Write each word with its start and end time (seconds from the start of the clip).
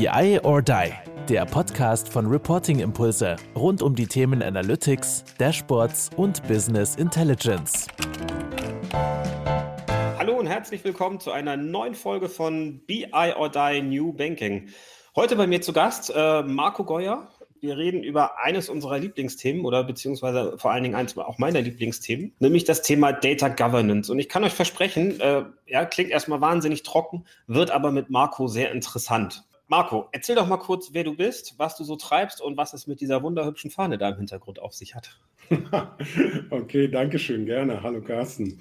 BI 0.00 0.40
or 0.44 0.62
Die, 0.62 0.94
der 1.28 1.44
Podcast 1.44 2.08
von 2.08 2.24
Reporting 2.24 2.78
Impulse 2.78 3.36
rund 3.54 3.82
um 3.82 3.94
die 3.94 4.06
Themen 4.06 4.42
Analytics, 4.42 5.24
Dashboards 5.36 6.08
und 6.16 6.42
Business 6.48 6.96
Intelligence. 6.96 7.86
Hallo 10.16 10.38
und 10.38 10.46
herzlich 10.46 10.82
willkommen 10.84 11.20
zu 11.20 11.32
einer 11.32 11.58
neuen 11.58 11.94
Folge 11.94 12.30
von 12.30 12.80
BI 12.86 13.34
or 13.36 13.50
Die 13.50 13.82
New 13.82 14.14
Banking. 14.14 14.70
Heute 15.14 15.36
bei 15.36 15.46
mir 15.46 15.60
zu 15.60 15.74
Gast 15.74 16.10
äh, 16.16 16.44
Marco 16.44 16.84
Geuer. 16.84 17.28
Wir 17.60 17.76
reden 17.76 18.02
über 18.02 18.38
eines 18.38 18.70
unserer 18.70 18.98
Lieblingsthemen 18.98 19.66
oder 19.66 19.84
beziehungsweise 19.84 20.56
vor 20.56 20.70
allen 20.70 20.82
Dingen 20.82 20.94
eins 20.94 21.18
auch 21.18 21.36
meiner 21.36 21.60
Lieblingsthemen, 21.60 22.32
nämlich 22.38 22.64
das 22.64 22.80
Thema 22.80 23.12
Data 23.12 23.48
Governance. 23.48 24.10
Und 24.10 24.18
ich 24.18 24.30
kann 24.30 24.44
euch 24.44 24.54
versprechen, 24.54 25.20
äh, 25.20 25.44
ja, 25.66 25.84
klingt 25.84 26.08
erstmal 26.08 26.40
wahnsinnig 26.40 26.84
trocken, 26.84 27.26
wird 27.46 27.70
aber 27.70 27.92
mit 27.92 28.08
Marco 28.08 28.46
sehr 28.48 28.72
interessant. 28.72 29.44
Marco, 29.70 30.08
erzähl 30.10 30.34
doch 30.34 30.48
mal 30.48 30.56
kurz, 30.56 30.90
wer 30.94 31.04
du 31.04 31.14
bist, 31.14 31.54
was 31.56 31.76
du 31.76 31.84
so 31.84 31.94
treibst 31.94 32.42
und 32.42 32.56
was 32.56 32.74
es 32.74 32.88
mit 32.88 33.00
dieser 33.00 33.22
wunderhübschen 33.22 33.70
Fahne 33.70 33.98
da 33.98 34.08
im 34.08 34.16
Hintergrund 34.16 34.60
auf 34.60 34.74
sich 34.74 34.96
hat. 34.96 35.20
okay, 36.50 36.88
danke 36.88 37.20
schön, 37.20 37.46
gerne. 37.46 37.80
Hallo 37.80 38.00
Carsten. 38.00 38.58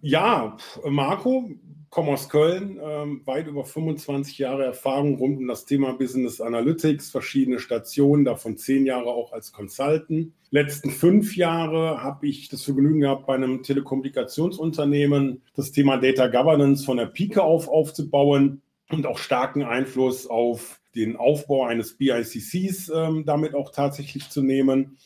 Ja, 0.00 0.56
Marco, 0.86 1.50
komme 1.90 2.12
aus 2.12 2.30
Köln, 2.30 2.80
ähm, 2.82 3.20
weit 3.26 3.46
über 3.46 3.66
25 3.66 4.38
Jahre 4.38 4.64
Erfahrung 4.64 5.16
rund 5.16 5.36
um 5.36 5.48
das 5.48 5.66
Thema 5.66 5.92
Business 5.92 6.40
Analytics, 6.40 7.10
verschiedene 7.10 7.58
Stationen, 7.58 8.24
davon 8.24 8.56
zehn 8.56 8.86
Jahre 8.86 9.10
auch 9.10 9.32
als 9.32 9.52
Consultant. 9.52 10.32
Letzten 10.50 10.90
fünf 10.90 11.36
Jahre 11.36 12.02
habe 12.02 12.26
ich 12.26 12.48
das 12.48 12.62
Vergnügen 12.62 13.00
gehabt, 13.00 13.26
bei 13.26 13.34
einem 13.34 13.62
Telekommunikationsunternehmen 13.62 15.42
das 15.54 15.72
Thema 15.72 15.98
Data 15.98 16.26
Governance 16.28 16.86
von 16.86 16.96
der 16.96 17.04
Pike 17.04 17.42
auf 17.42 17.68
aufzubauen 17.68 18.62
und 18.90 19.06
auch 19.06 19.18
starken 19.18 19.62
Einfluss 19.62 20.26
auf 20.26 20.80
den 20.94 21.16
Aufbau 21.16 21.64
eines 21.64 21.96
BICCs 21.96 22.90
ähm, 22.94 23.24
damit 23.24 23.54
auch 23.54 23.70
tatsächlich 23.70 24.28
zu 24.30 24.42
nehmen. 24.42 24.98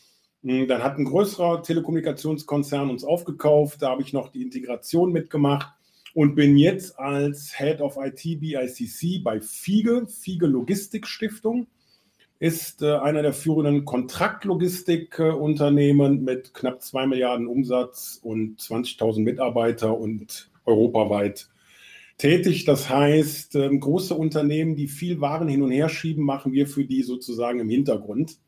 Hm, 0.43 0.67
dann 0.69 0.83
hat 0.83 0.99
ein 0.99 1.05
größerer 1.05 1.63
Telekommunikationskonzern 1.63 2.91
uns 2.91 3.05
aufgekauft, 3.05 3.83
da 3.83 3.91
habe 3.91 4.03
ich 4.03 4.13
noch 4.13 4.31
die 4.31 4.43
Integration 4.43 5.13
mitgemacht 5.13 5.73
und 6.15 6.35
bin 6.35 6.57
jetzt 6.57 6.99
als 6.99 7.57
Head 7.57 7.81
of 7.81 7.97
IT 7.97 8.41
BICC 8.41 9.23
bei 9.23 9.41
FIGE, 9.41 10.07
FIGE 10.07 10.47
Logistik 10.47 11.07
Stiftung. 11.07 11.69
Ist 12.39 12.83
äh, 12.83 12.97
einer 12.97 13.23
der 13.23 13.33
führenden 13.33 13.85
Kontraktlogistikunternehmen 13.85 16.25
mit 16.25 16.53
knapp 16.55 16.83
zwei 16.83 17.07
Milliarden 17.07 17.47
Umsatz 17.47 18.19
und 18.21 18.61
20.000 18.61 19.21
Mitarbeiter 19.21 19.97
und 19.97 20.51
europaweit 20.65 21.49
tätig. 22.23 22.65
Das 22.65 22.89
heißt, 22.89 23.57
ähm, 23.57 23.81
große 23.81 24.15
Unternehmen, 24.15 24.77
die 24.77 24.89
viel 24.89 25.21
Waren 25.21 25.49
hin 25.49 25.63
und 25.63 25.73
her 25.73 25.89
schieben, 25.89 26.25
machen 26.25 26.53
wir 26.53 26.67
für 26.67 26.85
die 26.85 27.03
sozusagen 27.03 27.61
im 27.61 27.69
Hintergrund. 27.69 28.39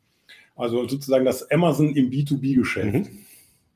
Also 0.56 0.86
sozusagen 0.86 1.24
das 1.24 1.50
Amazon 1.50 1.94
im 1.96 2.10
B2B-Geschäft. 2.10 2.94
Mhm. 2.94 3.08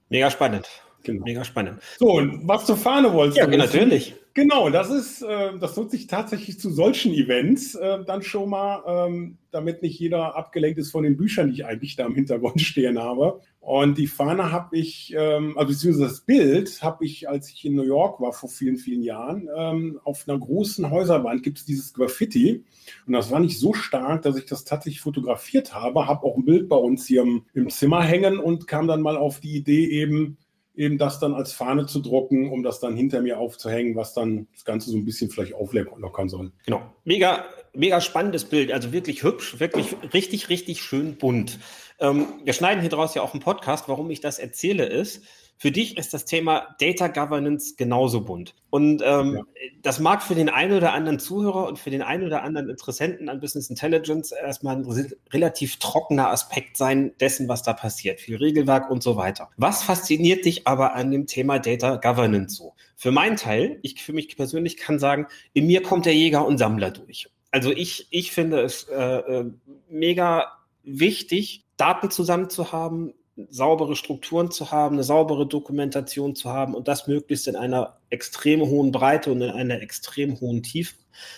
Mega 0.08 0.30
spannend. 0.30 0.68
Genau. 1.02 1.24
Mega 1.24 1.44
spannend. 1.44 1.80
So, 1.98 2.12
und 2.12 2.46
was 2.46 2.66
zur 2.66 2.76
Fahne 2.76 3.12
wolltest 3.12 3.38
ja, 3.38 3.46
du? 3.46 3.52
Ja, 3.52 3.58
natürlich. 3.58 4.14
Genau, 4.38 4.70
das 4.70 4.88
ist, 4.88 5.22
äh, 5.22 5.58
das 5.58 5.76
nutze 5.76 5.96
ich 5.96 6.06
tatsächlich 6.06 6.60
zu 6.60 6.70
solchen 6.70 7.12
Events 7.12 7.74
äh, 7.74 8.04
dann 8.04 8.22
schon 8.22 8.50
mal, 8.50 8.84
ähm, 8.86 9.38
damit 9.50 9.82
nicht 9.82 9.98
jeder 9.98 10.36
abgelenkt 10.36 10.78
ist 10.78 10.92
von 10.92 11.02
den 11.02 11.16
Büchern, 11.16 11.48
die 11.48 11.54
ich 11.54 11.66
eigentlich 11.66 11.96
da 11.96 12.06
im 12.06 12.14
Hintergrund 12.14 12.60
stehen 12.60 13.00
habe. 13.00 13.40
Und 13.58 13.98
die 13.98 14.06
Fahne 14.06 14.52
habe 14.52 14.78
ich, 14.78 15.12
ähm, 15.18 15.58
also 15.58 15.72
beziehungsweise 15.72 16.08
das 16.08 16.20
Bild 16.20 16.80
habe 16.82 17.04
ich, 17.04 17.28
als 17.28 17.50
ich 17.50 17.64
in 17.64 17.74
New 17.74 17.82
York 17.82 18.20
war 18.20 18.32
vor 18.32 18.48
vielen, 18.48 18.76
vielen 18.76 19.02
Jahren, 19.02 19.48
ähm, 19.56 19.98
auf 20.04 20.28
einer 20.28 20.38
großen 20.38 20.88
Häuserwand 20.88 21.42
gibt 21.42 21.58
es 21.58 21.64
dieses 21.64 21.92
Graffiti. 21.92 22.64
Und 23.08 23.14
das 23.14 23.32
war 23.32 23.40
nicht 23.40 23.58
so 23.58 23.74
stark, 23.74 24.22
dass 24.22 24.36
ich 24.36 24.46
das 24.46 24.64
tatsächlich 24.64 25.00
fotografiert 25.00 25.74
habe, 25.74 26.06
habe 26.06 26.22
auch 26.24 26.36
ein 26.36 26.44
Bild 26.44 26.68
bei 26.68 26.76
uns 26.76 27.08
hier 27.08 27.22
im, 27.22 27.42
im 27.54 27.70
Zimmer 27.70 28.04
hängen 28.04 28.38
und 28.38 28.68
kam 28.68 28.86
dann 28.86 29.02
mal 29.02 29.16
auf 29.16 29.40
die 29.40 29.56
Idee 29.56 29.86
eben, 29.86 30.38
eben 30.78 30.96
das 30.96 31.18
dann 31.18 31.34
als 31.34 31.52
Fahne 31.52 31.86
zu 31.86 32.00
drucken, 32.00 32.50
um 32.50 32.62
das 32.62 32.78
dann 32.78 32.96
hinter 32.96 33.20
mir 33.20 33.38
aufzuhängen, 33.38 33.96
was 33.96 34.14
dann 34.14 34.46
das 34.54 34.64
Ganze 34.64 34.90
so 34.90 34.96
ein 34.96 35.04
bisschen 35.04 35.28
vielleicht 35.28 35.54
auflockern 35.54 36.28
soll. 36.28 36.52
Genau. 36.64 36.82
Mega, 37.04 37.44
mega 37.74 38.00
spannendes 38.00 38.44
Bild. 38.44 38.72
Also 38.72 38.92
wirklich 38.92 39.24
hübsch, 39.24 39.58
wirklich 39.58 39.96
richtig, 40.14 40.48
richtig 40.48 40.80
schön 40.80 41.16
bunt. 41.16 41.58
Ähm, 41.98 42.26
wir 42.44 42.52
schneiden 42.52 42.80
hier 42.80 42.90
draus 42.90 43.14
ja 43.16 43.22
auch 43.22 43.34
einen 43.34 43.42
Podcast. 43.42 43.88
Warum 43.88 44.08
ich 44.10 44.20
das 44.20 44.38
erzähle 44.38 44.86
ist, 44.86 45.24
für 45.58 45.72
dich 45.72 45.98
ist 45.98 46.14
das 46.14 46.24
Thema 46.24 46.76
Data 46.80 47.08
Governance 47.08 47.74
genauso 47.76 48.20
bunt. 48.20 48.54
Und 48.70 49.02
ähm, 49.04 49.34
ja. 49.34 49.42
das 49.82 49.98
mag 49.98 50.22
für 50.22 50.36
den 50.36 50.48
einen 50.48 50.76
oder 50.76 50.92
anderen 50.92 51.18
Zuhörer 51.18 51.66
und 51.66 51.80
für 51.80 51.90
den 51.90 52.00
einen 52.00 52.24
oder 52.24 52.44
anderen 52.44 52.70
Interessenten 52.70 53.28
an 53.28 53.40
Business 53.40 53.68
Intelligence 53.68 54.30
erstmal 54.30 54.76
ein 54.76 55.12
relativ 55.32 55.78
trockener 55.78 56.30
Aspekt 56.30 56.76
sein 56.76 57.12
dessen, 57.18 57.48
was 57.48 57.64
da 57.64 57.72
passiert. 57.72 58.20
Viel 58.20 58.36
Regelwerk 58.36 58.88
und 58.88 59.02
so 59.02 59.16
weiter. 59.16 59.50
Was 59.56 59.82
fasziniert 59.82 60.44
dich 60.44 60.68
aber 60.68 60.94
an 60.94 61.10
dem 61.10 61.26
Thema 61.26 61.58
Data 61.58 61.96
Governance 61.96 62.54
so? 62.54 62.74
Für 62.94 63.10
meinen 63.10 63.36
Teil, 63.36 63.80
ich 63.82 64.00
für 64.00 64.12
mich 64.12 64.36
persönlich 64.36 64.76
kann 64.76 65.00
sagen, 65.00 65.26
in 65.54 65.66
mir 65.66 65.82
kommt 65.82 66.06
der 66.06 66.14
Jäger 66.14 66.46
und 66.46 66.58
Sammler 66.58 66.92
durch. 66.92 67.28
Also 67.50 67.72
ich, 67.72 68.06
ich 68.10 68.30
finde 68.30 68.60
es 68.60 68.84
äh, 68.84 68.96
äh 68.96 69.50
mega 69.88 70.52
wichtig, 70.84 71.64
Daten 71.76 72.10
zusammen 72.10 72.48
zu 72.48 72.70
haben, 72.70 73.14
saubere 73.48 73.96
Strukturen 73.96 74.50
zu 74.50 74.70
haben, 74.70 74.96
eine 74.96 75.04
saubere 75.04 75.46
Dokumentation 75.46 76.34
zu 76.34 76.50
haben 76.50 76.74
und 76.74 76.88
das 76.88 77.06
möglichst 77.06 77.46
in 77.46 77.56
einer 77.56 77.98
extrem 78.10 78.60
hohen 78.60 78.92
Breite 78.92 79.30
und 79.32 79.40
in 79.40 79.50
einer 79.50 79.80
extrem 79.82 80.40
hohen 80.40 80.62
Tiefe, 80.62 80.94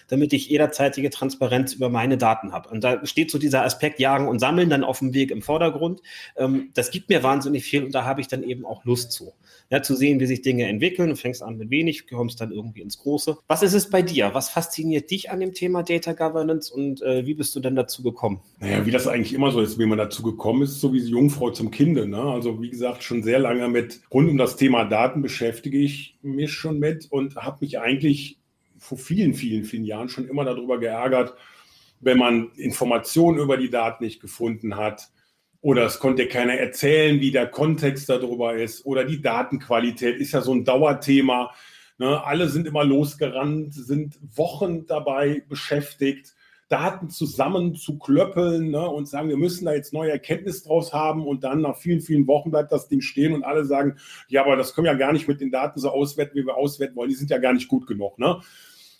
damit 0.08 0.32
ich 0.32 0.48
jederzeitige 0.48 1.10
Transparenz 1.10 1.72
über 1.72 1.88
meine 1.88 2.18
Daten 2.18 2.52
habe. 2.52 2.68
Und 2.68 2.84
da 2.84 3.04
steht 3.06 3.30
so 3.30 3.38
dieser 3.38 3.64
Aspekt 3.64 3.98
Jagen 3.98 4.28
und 4.28 4.38
Sammeln 4.38 4.70
dann 4.70 4.84
auf 4.84 4.98
dem 4.98 5.14
Weg 5.14 5.30
im 5.30 5.42
Vordergrund. 5.42 6.00
Ähm, 6.36 6.70
das 6.74 6.90
gibt 6.90 7.08
mir 7.08 7.22
wahnsinnig 7.22 7.64
viel 7.64 7.84
und 7.84 7.94
da 7.94 8.04
habe 8.04 8.20
ich 8.20 8.28
dann 8.28 8.42
eben 8.42 8.64
auch 8.64 8.84
Lust 8.84 9.12
zu 9.12 9.32
ja, 9.70 9.82
zu 9.82 9.94
sehen, 9.94 10.18
wie 10.18 10.26
sich 10.26 10.42
Dinge 10.42 10.66
entwickeln. 10.66 11.10
Du 11.10 11.16
fängst 11.16 11.42
an 11.42 11.56
mit 11.56 11.70
wenig, 11.70 12.08
kommst 12.08 12.40
dann 12.40 12.50
irgendwie 12.50 12.80
ins 12.80 12.98
Große. 12.98 13.38
Was 13.46 13.62
ist 13.62 13.72
es 13.72 13.88
bei 13.88 14.02
dir? 14.02 14.30
Was 14.32 14.50
fasziniert 14.50 15.10
dich 15.10 15.30
an 15.30 15.38
dem 15.38 15.54
Thema 15.54 15.84
Data 15.84 16.12
Governance 16.12 16.74
und 16.74 17.00
äh, 17.02 17.24
wie 17.24 17.34
bist 17.34 17.54
du 17.54 17.60
denn 17.60 17.76
dazu 17.76 18.02
gekommen? 18.02 18.40
Naja, 18.58 18.84
wie 18.84 18.90
das 18.90 19.06
eigentlich 19.06 19.32
immer 19.32 19.52
so 19.52 19.60
ist, 19.60 19.78
wie 19.78 19.86
man 19.86 19.96
dazu 19.96 20.22
gekommen 20.22 20.62
ist, 20.62 20.80
so 20.80 20.92
wie 20.92 21.00
die 21.00 21.10
Jungfrau 21.10 21.50
zum 21.50 21.70
Kinde. 21.70 22.08
Ne? 22.08 22.20
Also 22.20 22.60
wie 22.60 22.70
gesagt, 22.70 23.04
schon 23.04 23.22
sehr 23.22 23.38
lange 23.38 23.68
mit 23.68 24.00
rund 24.12 24.28
um 24.28 24.36
das 24.36 24.56
Thema 24.56 24.84
Daten 24.84 25.22
beschäftige 25.22 25.78
ich 25.78 26.16
mich 26.22 26.50
schon 26.60 26.78
mit 26.78 27.06
und 27.10 27.36
habe 27.36 27.58
mich 27.60 27.80
eigentlich 27.80 28.38
vor 28.78 28.98
vielen, 28.98 29.34
vielen, 29.34 29.64
vielen 29.64 29.84
Jahren 29.84 30.08
schon 30.08 30.28
immer 30.28 30.44
darüber 30.44 30.78
geärgert, 30.78 31.34
wenn 32.00 32.18
man 32.18 32.50
Informationen 32.56 33.38
über 33.38 33.56
die 33.56 33.70
Daten 33.70 34.04
nicht 34.04 34.20
gefunden 34.20 34.76
hat, 34.76 35.10
oder 35.62 35.84
es 35.84 35.98
konnte 35.98 36.26
keiner 36.26 36.54
erzählen, 36.54 37.20
wie 37.20 37.32
der 37.32 37.46
Kontext 37.46 38.08
darüber 38.08 38.56
ist. 38.56 38.86
Oder 38.86 39.04
die 39.04 39.20
Datenqualität 39.20 40.18
ist 40.18 40.32
ja 40.32 40.40
so 40.40 40.54
ein 40.54 40.64
Dauerthema. 40.64 41.52
Ne? 41.98 42.24
Alle 42.24 42.48
sind 42.48 42.66
immer 42.66 42.84
losgerannt, 42.84 43.74
sind 43.74 44.18
Wochen 44.34 44.86
dabei 44.86 45.42
beschäftigt, 45.48 46.34
Daten 46.70 47.10
zusammen 47.10 47.74
zu 47.74 47.98
klöppeln 47.98 48.70
ne? 48.70 48.88
und 48.88 49.08
sagen, 49.08 49.28
wir 49.28 49.36
müssen 49.36 49.64
da 49.64 49.74
jetzt 49.74 49.92
neue 49.92 50.12
Erkenntnis 50.12 50.62
draus 50.62 50.92
haben. 50.92 51.26
Und 51.26 51.42
dann 51.42 51.60
nach 51.60 51.76
vielen, 51.76 52.00
vielen 52.00 52.28
Wochen 52.28 52.52
bleibt 52.52 52.70
das 52.70 52.86
Ding 52.86 53.00
stehen 53.00 53.34
und 53.34 53.42
alle 53.42 53.64
sagen, 53.64 53.96
ja, 54.28 54.44
aber 54.44 54.56
das 54.56 54.74
können 54.74 54.84
wir 54.84 54.92
ja 54.92 54.98
gar 54.98 55.12
nicht 55.12 55.26
mit 55.26 55.40
den 55.40 55.50
Daten 55.50 55.80
so 55.80 55.90
auswerten, 55.90 56.36
wie 56.36 56.46
wir 56.46 56.56
auswerten 56.56 56.94
wollen. 56.94 57.10
Die 57.10 57.16
sind 57.16 57.28
ja 57.28 57.38
gar 57.38 57.52
nicht 57.52 57.66
gut 57.66 57.88
genug. 57.88 58.20
Ne? 58.20 58.40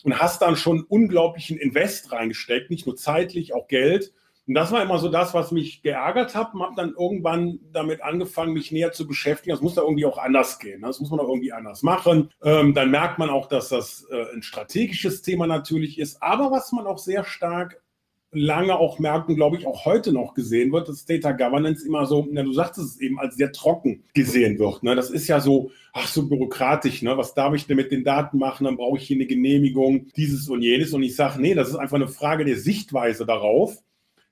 Und 0.03 0.19
hast 0.19 0.41
dann 0.41 0.57
schon 0.57 0.83
unglaublichen 0.83 1.57
Invest 1.57 2.11
reingesteckt, 2.11 2.69
nicht 2.69 2.85
nur 2.85 2.97
zeitlich, 2.97 3.53
auch 3.53 3.69
Geld 3.69 4.11
und 4.47 4.55
das 4.55 4.71
war 4.71 4.81
immer 4.81 4.97
so 4.97 5.07
das, 5.07 5.33
was 5.33 5.51
mich 5.51 5.83
geärgert 5.83 6.35
hat 6.35 6.53
und 6.53 6.61
habe 6.61 6.75
dann 6.75 6.93
irgendwann 6.97 7.59
damit 7.71 8.01
angefangen, 8.01 8.53
mich 8.53 8.71
näher 8.71 8.91
zu 8.91 9.07
beschäftigen. 9.07 9.51
Das 9.53 9.61
muss 9.61 9.75
da 9.75 9.81
irgendwie 9.83 10.05
auch 10.05 10.17
anders 10.17 10.57
gehen. 10.57 10.81
Ne? 10.81 10.87
Das 10.87 10.99
muss 10.99 11.11
man 11.11 11.19
auch 11.19 11.29
irgendwie 11.29 11.53
anders 11.53 11.83
machen. 11.83 12.31
Ähm, 12.43 12.73
dann 12.73 12.89
merkt 12.89 13.19
man 13.19 13.29
auch, 13.29 13.47
dass 13.47 13.69
das 13.69 14.07
äh, 14.11 14.33
ein 14.33 14.41
strategisches 14.41 15.21
Thema 15.21 15.45
natürlich 15.45 15.99
ist. 15.99 16.23
Aber 16.23 16.51
was 16.51 16.71
man 16.71 16.87
auch 16.87 16.97
sehr 16.97 17.23
stark 17.23 17.81
lange 18.33 18.77
auch 18.77 18.97
merkt 18.97 19.29
und 19.29 19.35
glaube 19.35 19.57
ich 19.57 19.67
auch 19.67 19.85
heute 19.85 20.13
noch 20.13 20.33
gesehen 20.33 20.71
wird, 20.71 20.87
dass 20.87 21.05
Data 21.05 21.33
Governance 21.33 21.85
immer 21.85 22.05
so, 22.05 22.27
na, 22.31 22.43
du 22.43 22.53
sagtest 22.53 22.95
es 22.95 22.99
eben, 23.01 23.19
als 23.19 23.35
sehr 23.35 23.51
trocken 23.51 24.05
gesehen 24.13 24.57
wird. 24.57 24.83
Ne? 24.83 24.95
Das 24.95 25.11
ist 25.11 25.27
ja 25.27 25.39
so, 25.39 25.69
ach 25.93 26.07
so 26.07 26.27
bürokratisch, 26.27 27.01
ne? 27.03 27.17
was 27.17 27.33
darf 27.35 27.53
ich 27.53 27.67
denn 27.67 27.77
mit 27.77 27.91
den 27.91 28.03
Daten 28.03 28.37
machen? 28.37 28.63
Dann 28.63 28.77
brauche 28.77 28.97
ich 28.97 29.05
hier 29.05 29.17
eine 29.17 29.27
Genehmigung, 29.27 30.07
dieses 30.15 30.49
und 30.49 30.61
jenes. 30.61 30.93
Und 30.93 31.03
ich 31.03 31.15
sage, 31.15 31.41
nee, 31.41 31.53
das 31.53 31.69
ist 31.69 31.75
einfach 31.75 31.97
eine 31.97 32.07
Frage 32.07 32.45
der 32.45 32.57
Sichtweise 32.57 33.25
darauf 33.25 33.77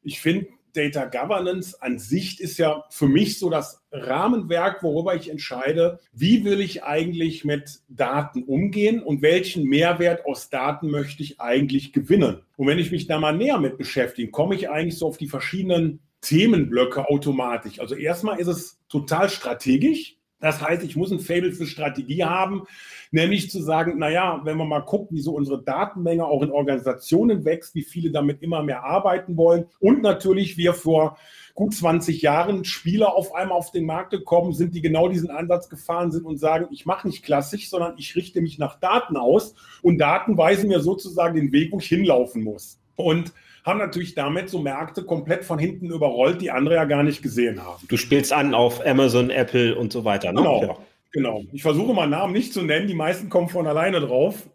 ich 0.02 0.20
finde, 0.20 0.48
Data 0.74 1.06
Governance 1.06 1.82
an 1.82 2.00
sich 2.00 2.40
ist 2.40 2.58
ja 2.58 2.84
für 2.90 3.08
mich 3.08 3.40
so 3.40 3.50
das 3.50 3.84
Rahmenwerk, 3.92 4.84
worüber 4.84 5.16
ich 5.16 5.30
entscheide, 5.30 6.00
wie 6.14 6.44
will 6.46 6.62
ich 6.62 6.84
eigentlich 6.84 7.44
mit 7.44 7.80
Daten 7.88 8.44
umgehen 8.44 9.02
und 9.02 9.22
welchen 9.22 9.64
Mehrwert 9.64 10.26
aus 10.26 10.50
Daten 10.50 10.90
möchte 10.90 11.24
ich 11.24 11.40
eigentlich 11.40 11.92
gewinnen. 11.92 12.42
Und 12.56 12.68
wenn 12.68 12.80
ich 12.80 12.92
mich 12.92 13.08
da 13.08 13.20
mal 13.20 13.36
näher 13.36 13.60
mit 13.60 13.78
beschäftige, 13.78 14.32
komme 14.32 14.56
ich 14.56 14.70
eigentlich 14.70 14.98
so 14.98 15.08
auf 15.08 15.18
die 15.18 15.28
verschiedenen 15.28 16.00
Themenblöcke 16.22 17.10
automatisch. 17.10 17.80
Also 17.80 17.96
erstmal 17.96 18.40
ist 18.40 18.48
es 18.48 18.80
total 18.90 19.30
strategisch. 19.30 20.18
Das 20.40 20.62
heißt, 20.62 20.84
ich 20.84 20.96
muss 20.96 21.12
ein 21.12 21.20
Fable 21.20 21.52
für 21.52 21.66
Strategie 21.66 22.24
haben, 22.24 22.64
nämlich 23.12 23.52
zu 23.52 23.62
sagen, 23.62 23.98
naja, 23.98 24.40
wenn 24.46 24.58
man 24.58 24.70
mal 24.70 24.80
guckt, 24.80 25.12
wie 25.12 25.20
so 25.20 25.34
unsere 25.34 25.62
Datenmenge 25.62 26.26
auch 26.26 26.42
in 26.44 26.52
Organisationen 26.52 27.44
wächst, 27.44 27.76
wie 27.76 27.82
viele 27.82 28.12
damit 28.12 28.42
immer 28.42 28.64
mehr 28.64 28.84
arbeiten 28.84 29.36
wollen 29.36 29.66
und 29.80 30.02
natürlich 30.02 30.58
wir 30.58 30.74
vor 30.74 31.18
gut 31.56 31.74
20 31.74 32.22
Jahren 32.22 32.64
Spieler 32.64 33.16
auf 33.16 33.36
einmal 33.36 33.58
auf 33.58 33.72
den 33.72 33.86
Markt 33.86 34.12
gekommen 34.12 34.54
sind, 34.54 34.74
die 34.76 34.82
genau 34.82 35.10
diesen 35.10 35.30
Ansatz 35.30 35.68
gefahren 35.68 36.12
sind 36.12 36.26
und 36.26 36.38
sagen, 36.38 36.68
ich 36.72 36.86
mache 36.86 37.06
nicht 37.06 37.22
klassisch, 37.24 37.70
sondern 37.70 37.96
ich 37.98 38.16
richte 38.16 38.40
mich 38.40 38.58
nach 38.60 38.80
Daten 38.80 39.18
aus 39.18 39.56
und 39.82 39.98
Daten 39.98 40.38
weisen 40.38 40.70
mir 40.70 40.80
sozusagen 40.80 41.36
den 41.36 41.52
Weg, 41.52 41.74
wo 41.74 41.80
ich 41.80 41.88
hinlaufen 41.88 42.44
muss. 42.44 42.80
Und 42.96 43.34
haben 43.64 43.80
natürlich 43.80 44.16
damit 44.16 44.50
so 44.50 44.60
Märkte 44.60 45.04
komplett 45.04 45.44
von 45.46 45.60
hinten 45.60 45.90
überrollt, 45.92 46.42
die 46.42 46.52
andere 46.52 46.76
ja 46.76 46.86
gar 46.86 47.04
nicht 47.04 47.22
gesehen 47.22 47.64
haben. 47.64 47.86
Du 47.88 47.98
spielst 47.98 48.34
an 48.34 48.54
auf 48.54 48.86
Amazon, 48.86 49.30
Apple 49.30 49.76
und 49.76 49.94
so 49.94 50.06
weiter. 50.06 50.32
Ne? 50.32 50.42
Genau. 50.42 50.62
Ja. 50.62 50.78
Genau. 51.12 51.44
Ich 51.52 51.64
versuche 51.64 51.94
mal 51.94 52.08
Namen 52.08 52.34
nicht 52.34 52.54
zu 52.54 52.62
nennen, 52.62 52.88
die 52.88 52.94
meisten 52.94 53.30
kommen 53.30 53.50
von 53.50 53.66
alleine 53.66 54.00
drauf. 54.00 54.48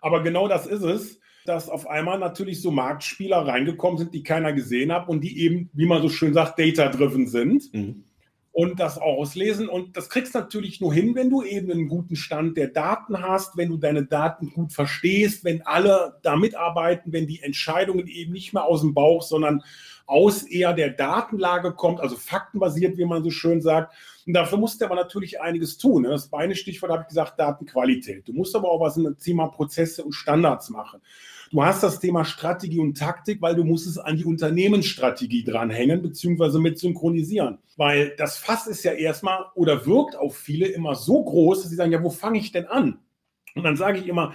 Aber 0.00 0.22
genau 0.22 0.48
das 0.48 0.66
ist 0.66 0.82
es, 0.82 1.20
dass 1.44 1.68
auf 1.68 1.88
einmal 1.88 2.18
natürlich 2.18 2.60
so 2.60 2.72
Marktspieler 2.72 3.38
reingekommen 3.46 3.98
sind, 3.98 4.12
die 4.12 4.24
keiner 4.24 4.52
gesehen 4.52 4.92
hat 4.92 5.08
und 5.08 5.22
die 5.22 5.40
eben, 5.44 5.70
wie 5.72 5.86
man 5.86 6.02
so 6.02 6.08
schön 6.08 6.34
sagt, 6.34 6.58
data-driven 6.58 7.28
sind. 7.28 7.72
Mhm 7.72 8.04
und 8.52 8.80
das 8.80 8.98
auslesen. 8.98 9.68
Und 9.68 9.96
das 9.96 10.10
kriegst 10.10 10.34
du 10.34 10.38
natürlich 10.38 10.80
nur 10.80 10.92
hin, 10.92 11.14
wenn 11.14 11.30
du 11.30 11.42
eben 11.42 11.72
einen 11.72 11.88
guten 11.88 12.16
Stand 12.16 12.56
der 12.56 12.68
Daten 12.68 13.22
hast, 13.22 13.56
wenn 13.56 13.70
du 13.70 13.78
deine 13.78 14.04
Daten 14.04 14.52
gut 14.52 14.72
verstehst, 14.72 15.44
wenn 15.44 15.62
alle 15.62 16.18
da 16.22 16.36
mitarbeiten, 16.36 17.12
wenn 17.12 17.26
die 17.26 17.42
Entscheidungen 17.42 18.06
eben 18.06 18.32
nicht 18.32 18.52
mehr 18.52 18.64
aus 18.64 18.82
dem 18.82 18.92
Bauch, 18.92 19.22
sondern 19.22 19.62
aus 20.06 20.42
eher 20.42 20.74
der 20.74 20.90
Datenlage 20.90 21.72
kommt, 21.72 22.00
also 22.00 22.16
faktenbasiert, 22.16 22.98
wie 22.98 23.06
man 23.06 23.24
so 23.24 23.30
schön 23.30 23.62
sagt. 23.62 23.94
Und 24.26 24.34
dafür 24.34 24.58
musst 24.58 24.80
du 24.80 24.84
aber 24.84 24.96
natürlich 24.96 25.40
einiges 25.40 25.78
tun. 25.78 26.02
Das 26.02 26.30
eine 26.32 26.54
Stichwort 26.54 26.92
habe 26.92 27.02
ich 27.02 27.08
gesagt, 27.08 27.40
Datenqualität. 27.40 28.28
Du 28.28 28.34
musst 28.34 28.54
aber 28.54 28.70
auch 28.70 28.80
was 28.80 28.98
im 28.98 29.16
Thema 29.18 29.46
Prozesse 29.46 30.04
und 30.04 30.12
Standards 30.12 30.68
machen. 30.68 31.00
Du 31.52 31.62
hast 31.62 31.82
das 31.82 32.00
Thema 32.00 32.24
Strategie 32.24 32.80
und 32.80 32.96
Taktik, 32.96 33.42
weil 33.42 33.54
du 33.54 33.62
musst 33.62 33.86
es 33.86 33.98
an 33.98 34.16
die 34.16 34.24
Unternehmensstrategie 34.24 35.44
dranhängen, 35.44 36.00
beziehungsweise 36.00 36.58
mit 36.58 36.78
synchronisieren. 36.78 37.58
Weil 37.76 38.14
das 38.16 38.38
Fass 38.38 38.66
ist 38.66 38.82
ja 38.84 38.92
erstmal 38.92 39.44
oder 39.54 39.84
wirkt 39.84 40.16
auf 40.16 40.34
viele 40.34 40.66
immer 40.66 40.94
so 40.94 41.22
groß, 41.22 41.60
dass 41.60 41.70
sie 41.70 41.76
sagen, 41.76 41.92
ja, 41.92 42.02
wo 42.02 42.08
fange 42.08 42.38
ich 42.38 42.52
denn 42.52 42.64
an? 42.64 43.00
Und 43.54 43.64
dann 43.64 43.76
sage 43.76 43.98
ich 43.98 44.08
immer, 44.08 44.32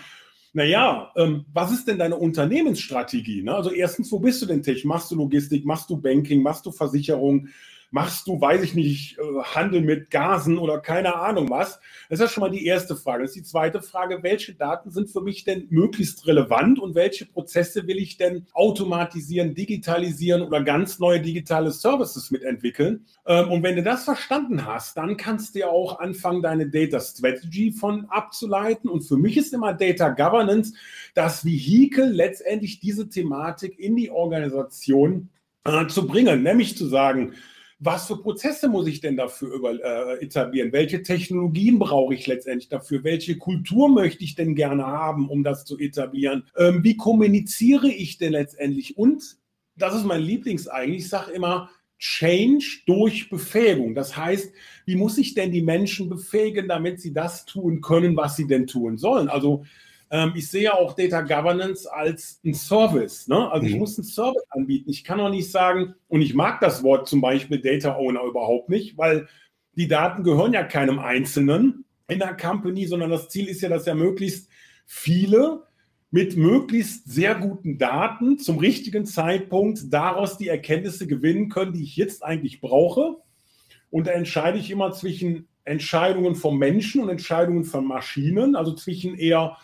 naja, 0.54 1.12
ähm, 1.16 1.46
was 1.54 1.72
ist 1.72 1.88
denn 1.88 1.98
deine 1.98 2.18
Unternehmensstrategie? 2.18 3.42
Ne? 3.42 3.56
Also 3.56 3.72
erstens, 3.72 4.12
wo 4.12 4.20
bist 4.20 4.40
du 4.44 4.46
denn 4.46 4.62
technisch? 4.62 4.86
Machst 4.86 5.10
du 5.10 5.16
Logistik, 5.16 5.66
machst 5.66 5.90
du 5.90 5.98
Banking, 6.00 6.44
machst 6.44 6.68
du 6.68 6.72
Versicherung? 6.72 7.48
Machst 7.90 8.28
du, 8.28 8.42
weiß 8.42 8.64
ich 8.64 8.76
nicht, 8.76 9.18
äh, 9.18 9.44
Handel 9.44 9.80
mit 9.80 10.10
Gasen 10.10 10.58
oder 10.58 10.80
keine 10.80 11.16
Ahnung 11.16 11.50
was? 11.50 11.80
Das 12.10 12.20
ist 12.20 12.26
ja 12.26 12.28
schon 12.28 12.42
mal 12.42 12.50
die 12.50 12.66
erste 12.66 12.98
Frage. 12.98 13.24
Das 13.24 13.32
ist 13.32 13.38
die 13.38 13.44
zweite 13.44 13.82
Frage, 13.82 14.24
welche 14.24 14.56
Daten 14.56 14.92
sind 14.92 15.10
für 15.10 15.22
mich 15.22 15.46
denn 15.46 15.68
möglichst 15.70 16.28
relevant 16.28 16.80
und 16.80 16.96
welche 16.96 17.26
Prozesse 17.26 17.88
will 17.88 17.98
ich 17.98 18.18
denn 18.18 18.46
automatisieren, 18.54 19.56
digitalisieren 19.56 20.42
oder 20.42 20.64
ganz 20.64 21.00
neue 21.00 21.22
digitale 21.22 21.72
Services 21.72 22.30
mitentwickeln? 22.30 23.06
Ähm, 23.26 23.52
und 23.52 23.64
wenn 23.64 23.78
du 23.78 23.84
das 23.84 24.04
verstanden 24.04 24.66
hast, 24.66 24.98
dann 24.98 25.16
kannst 25.16 25.56
du 25.56 25.60
ja 25.60 25.68
auch 25.68 26.00
anfangen, 26.00 26.42
deine 26.42 26.70
Data 26.70 27.00
Strategy 27.00 27.72
von 27.72 28.06
abzuleiten. 28.10 28.90
Und 28.90 29.04
für 29.04 29.18
mich 29.18 29.38
ist 29.38 29.54
immer 29.54 29.74
Data 29.74 30.10
Governance 30.10 30.74
das 31.14 31.46
Vehikel, 31.46 32.12
letztendlich 32.12 32.82
diese 32.82 33.08
Thematik 33.08 33.80
in 33.80 33.96
die 33.96 34.12
Organisation 34.12 35.30
äh, 35.64 35.88
zu 35.88 36.06
bringen, 36.06 36.44
nämlich 36.44 36.78
zu 36.78 36.88
sagen, 36.88 37.34
was 37.80 38.08
für 38.08 38.18
Prozesse 38.18 38.70
muss 38.70 38.88
ich 38.88 39.02
denn 39.02 39.18
dafür 39.18 39.54
über, 39.54 39.72
äh, 39.72 40.24
etablieren? 40.24 40.72
Welche 40.72 41.04
Technologien 41.04 41.78
brauche 41.78 42.16
ich 42.16 42.26
letztendlich 42.26 42.70
dafür? 42.70 43.04
Welche 43.04 43.38
Kultur 43.38 43.88
möchte 43.90 44.24
ich 44.24 44.36
denn 44.36 44.56
gerne 44.56 44.86
haben, 44.86 45.30
um 45.30 45.44
das 45.44 45.64
zu 45.66 45.78
etablieren? 45.78 46.44
Ähm, 46.58 46.84
wie 46.84 46.98
kommuniziere 46.98 47.90
ich 47.90 48.18
denn 48.18 48.32
letztendlich? 48.32 48.98
Und 48.98 49.38
das 49.76 49.96
ist 49.96 50.06
mein 50.06 50.22
Lieblings 50.22 50.68
eigentlich. 50.68 51.04
Ich 51.04 51.10
sage 51.10 51.32
immer, 51.32 51.70
Change 52.00 52.82
durch 52.86 53.30
Befähigung. 53.30 53.96
Das 53.96 54.16
heißt, 54.16 54.52
wie 54.86 54.96
muss 54.96 55.18
ich 55.18 55.34
denn 55.34 55.52
die 55.52 55.64
Menschen 55.64 56.10
befähigen, 56.10 56.68
damit 56.68 57.02
sie 57.02 57.14
das 57.14 57.46
tun 57.46 57.82
können, 57.82 58.16
was 58.16 58.36
sie 58.36 58.48
denn 58.48 58.68
tun 58.68 58.98
sollen? 58.98 59.30
Also 59.30 59.66
ähm, 60.12 60.34
ich 60.36 60.48
sehe 60.50 60.74
auch 60.74 60.94
Data 60.94 61.22
Governance 61.22 61.92
als 61.92 62.40
ein 62.46 62.54
Service. 62.54 63.28
Ne? 63.28 63.52
Also 63.52 63.66
mhm. 63.66 63.74
ich 63.74 63.80
muss 63.80 63.98
einen 63.98 64.06
Service 64.06 64.46
anbieten. 64.50 64.90
Ich 64.90 65.04
kann 65.04 65.20
auch 65.20 65.30
nicht 65.30 65.52
sagen, 65.52 65.96
und 66.08 66.22
ich 66.22 66.34
mag 66.34 66.60
das 66.62 66.84
Wort 66.84 67.08
zum 67.08 67.22
Beispiel 67.22 67.60
Data 67.60 67.96
Owner 67.96 68.24
überhaupt 68.24 68.70
nicht, 68.70 68.98
weil 68.98 69.28
die 69.76 69.88
Daten 69.88 70.24
gehören 70.24 70.54
ja 70.54 70.64
keinem 70.64 71.00
Einzelnen 71.00 71.86
in 72.08 72.20
der 72.20 72.36
Company, 72.36 72.86
sondern 72.86 73.12
das 73.12 73.30
Ziel 73.30 73.48
ist 73.48 73.62
ja, 73.62 73.70
dass 73.70 73.86
ja 73.86 73.96
möglichst 73.96 74.50
viele 74.86 75.64
mit 76.10 76.38
möglichst 76.38 77.12
sehr 77.12 77.36
guten 77.36 77.78
Daten 77.78 78.40
zum 78.40 78.60
richtigen 78.60 79.06
Zeitpunkt 79.06 79.94
daraus 79.94 80.38
die 80.38 80.48
Erkenntnisse 80.48 81.06
gewinnen 81.06 81.50
können, 81.50 81.74
die 81.74 81.84
ich 81.84 81.98
jetzt 81.98 82.24
eigentlich 82.24 82.62
brauche. 82.62 83.18
Und 83.90 84.08
da 84.08 84.12
entscheide 84.12 84.58
ich 84.58 84.72
immer 84.72 84.94
zwischen 84.94 85.48
Entscheidungen 85.66 86.36
vom 86.36 86.58
Menschen 86.58 87.02
und 87.02 87.10
Entscheidungen 87.10 87.66
von 87.66 87.86
Maschinen, 87.86 88.56
also 88.56 88.74
zwischen 88.74 89.16
eher 89.16 89.58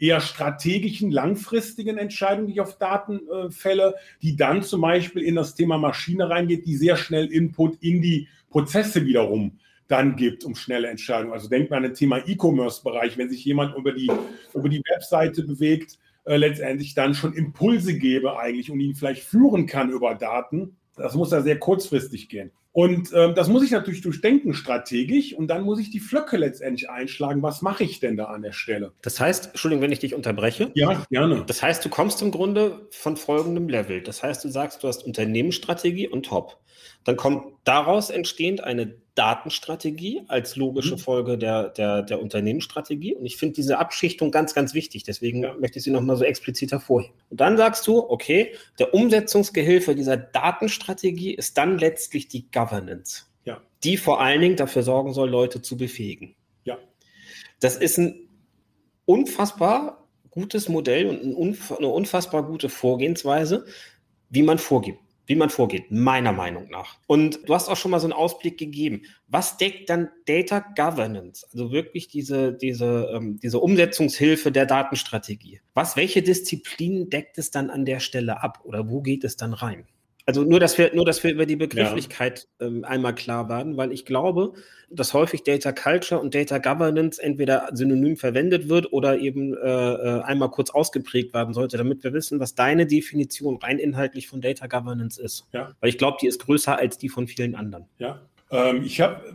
eher 0.00 0.20
strategischen, 0.20 1.10
langfristigen 1.10 1.98
Entscheidungen, 1.98 2.48
die 2.48 2.54
ich 2.54 2.60
auf 2.60 2.78
Daten 2.78 3.20
äh, 3.28 3.50
fälle, 3.50 3.94
die 4.22 4.34
dann 4.34 4.62
zum 4.62 4.80
Beispiel 4.80 5.22
in 5.22 5.36
das 5.36 5.54
Thema 5.54 5.78
Maschine 5.78 6.28
reingeht, 6.28 6.66
die 6.66 6.76
sehr 6.76 6.96
schnell 6.96 7.26
Input 7.26 7.76
in 7.82 8.02
die 8.02 8.26
Prozesse 8.48 9.04
wiederum 9.04 9.58
dann 9.86 10.16
gibt, 10.16 10.44
um 10.44 10.54
schnelle 10.54 10.88
Entscheidungen. 10.88 11.32
Also 11.32 11.48
denkt 11.48 11.70
man 11.70 11.84
an 11.84 11.90
das 11.90 11.98
Thema 11.98 12.18
E-Commerce-Bereich, 12.26 13.18
wenn 13.18 13.28
sich 13.28 13.44
jemand 13.44 13.76
über 13.76 13.92
die, 13.92 14.10
über 14.54 14.68
die 14.68 14.82
Webseite 14.88 15.42
bewegt, 15.42 15.98
äh, 16.24 16.36
letztendlich 16.36 16.94
dann 16.94 17.14
schon 17.14 17.34
Impulse 17.34 17.98
gebe 17.98 18.38
eigentlich 18.38 18.70
und 18.70 18.80
ihn 18.80 18.94
vielleicht 18.94 19.22
führen 19.22 19.66
kann 19.66 19.90
über 19.90 20.14
Daten. 20.14 20.76
Das 20.96 21.14
muss 21.14 21.32
ja 21.32 21.42
sehr 21.42 21.58
kurzfristig 21.58 22.28
gehen. 22.28 22.52
Und 22.72 23.10
ähm, 23.12 23.34
das 23.34 23.48
muss 23.48 23.64
ich 23.64 23.72
natürlich 23.72 24.00
durchdenken 24.00 24.54
strategisch 24.54 25.34
und 25.34 25.48
dann 25.48 25.62
muss 25.62 25.80
ich 25.80 25.90
die 25.90 25.98
Flöcke 25.98 26.36
letztendlich 26.36 26.88
einschlagen. 26.88 27.42
Was 27.42 27.62
mache 27.62 27.82
ich 27.82 27.98
denn 27.98 28.16
da 28.16 28.26
an 28.26 28.42
der 28.42 28.52
Stelle? 28.52 28.92
Das 29.02 29.18
heißt, 29.18 29.48
Entschuldigung, 29.48 29.82
wenn 29.82 29.92
ich 29.92 29.98
dich 29.98 30.14
unterbreche. 30.14 30.70
Ja, 30.74 31.04
gerne. 31.10 31.44
Das 31.46 31.62
heißt, 31.62 31.84
du 31.84 31.88
kommst 31.88 32.22
im 32.22 32.30
Grunde 32.30 32.86
von 32.90 33.16
folgendem 33.16 33.68
Level. 33.68 34.02
Das 34.02 34.22
heißt, 34.22 34.44
du 34.44 34.48
sagst, 34.48 34.84
du 34.84 34.88
hast 34.88 35.04
Unternehmensstrategie 35.04 36.06
und 36.06 36.26
Top. 36.26 36.60
Dann 37.04 37.16
kommt 37.16 37.44
daraus 37.64 38.10
entstehend 38.10 38.62
eine 38.62 38.94
Datenstrategie 39.14 40.22
als 40.28 40.56
logische 40.56 40.94
mhm. 40.94 40.98
Folge 40.98 41.38
der, 41.38 41.68
der, 41.70 42.02
der 42.02 42.22
Unternehmensstrategie. 42.22 43.14
Und 43.14 43.26
ich 43.26 43.36
finde 43.36 43.54
diese 43.54 43.78
Abschichtung 43.78 44.30
ganz, 44.30 44.54
ganz 44.54 44.72
wichtig. 44.72 45.02
Deswegen 45.02 45.42
ja. 45.42 45.54
möchte 45.54 45.78
ich 45.78 45.84
sie 45.84 45.90
nochmal 45.90 46.16
so 46.16 46.24
explizit 46.24 46.72
hervorheben. 46.72 47.14
Und 47.28 47.40
dann 47.40 47.56
sagst 47.56 47.86
du, 47.86 47.98
okay, 47.98 48.54
der 48.78 48.94
Umsetzungsgehilfe 48.94 49.94
dieser 49.94 50.16
Datenstrategie 50.16 51.34
ist 51.34 51.58
dann 51.58 51.78
letztlich 51.78 52.28
die 52.28 52.50
Governance, 52.64 53.24
ja. 53.44 53.60
die 53.84 53.96
vor 53.96 54.20
allen 54.20 54.40
Dingen 54.40 54.56
dafür 54.56 54.82
sorgen 54.82 55.12
soll, 55.12 55.30
Leute 55.30 55.62
zu 55.62 55.76
befähigen. 55.76 56.34
Ja. 56.64 56.78
Das 57.60 57.76
ist 57.76 57.98
ein 57.98 58.28
unfassbar 59.04 60.08
gutes 60.30 60.68
Modell 60.68 61.06
und 61.06 61.20
eine 61.22 61.88
unfassbar 61.88 62.44
gute 62.44 62.68
Vorgehensweise, 62.68 63.66
wie 64.28 64.42
man 64.42 64.58
vorgibt 64.58 65.00
wie 65.30 65.36
man 65.36 65.48
vorgeht, 65.48 65.92
meiner 65.92 66.32
Meinung 66.32 66.70
nach. 66.70 66.98
Und 67.06 67.48
du 67.48 67.54
hast 67.54 67.68
auch 67.68 67.76
schon 67.76 67.92
mal 67.92 68.00
so 68.00 68.06
einen 68.06 68.12
Ausblick 68.12 68.58
gegeben. 68.58 69.02
Was 69.28 69.58
deckt 69.58 69.88
dann 69.88 70.08
Data 70.26 70.58
Governance, 70.58 71.46
also 71.52 71.70
wirklich 71.70 72.08
diese, 72.08 72.52
diese, 72.52 73.12
ähm, 73.14 73.38
diese 73.40 73.60
Umsetzungshilfe 73.60 74.50
der 74.50 74.66
Datenstrategie? 74.66 75.60
Was, 75.72 75.94
welche 75.94 76.22
Disziplinen 76.22 77.10
deckt 77.10 77.38
es 77.38 77.52
dann 77.52 77.70
an 77.70 77.84
der 77.84 78.00
Stelle 78.00 78.42
ab 78.42 78.58
oder 78.64 78.90
wo 78.90 79.02
geht 79.02 79.22
es 79.22 79.36
dann 79.36 79.52
rein? 79.52 79.86
Also 80.30 80.44
nur, 80.44 80.60
dass 80.60 80.78
wir, 80.78 80.94
nur, 80.94 81.04
dass 81.04 81.24
wir 81.24 81.32
über 81.32 81.44
die 81.44 81.56
Begrifflichkeit 81.56 82.46
ja. 82.60 82.68
ähm, 82.68 82.84
einmal 82.84 83.16
klar 83.16 83.48
werden, 83.48 83.76
weil 83.76 83.90
ich 83.90 84.04
glaube, 84.04 84.52
dass 84.88 85.12
häufig 85.12 85.42
Data 85.42 85.72
Culture 85.72 86.20
und 86.20 86.36
Data 86.36 86.58
Governance 86.58 87.20
entweder 87.20 87.68
synonym 87.72 88.16
verwendet 88.16 88.68
wird 88.68 88.92
oder 88.92 89.18
eben 89.18 89.54
äh, 89.54 89.58
äh, 89.58 90.20
einmal 90.20 90.52
kurz 90.52 90.70
ausgeprägt 90.70 91.34
werden 91.34 91.52
sollte, 91.52 91.78
damit 91.78 92.04
wir 92.04 92.12
wissen, 92.12 92.38
was 92.38 92.54
deine 92.54 92.86
Definition 92.86 93.56
rein 93.56 93.80
inhaltlich 93.80 94.28
von 94.28 94.40
Data 94.40 94.68
Governance 94.68 95.20
ist. 95.20 95.48
Ja. 95.52 95.72
Weil 95.80 95.90
ich 95.90 95.98
glaube, 95.98 96.18
die 96.22 96.28
ist 96.28 96.44
größer 96.44 96.78
als 96.78 96.96
die 96.96 97.08
von 97.08 97.26
vielen 97.26 97.56
anderen. 97.56 97.86
Ja, 97.98 98.20
ähm, 98.52 98.84
ich 98.84 99.00
habe, 99.00 99.34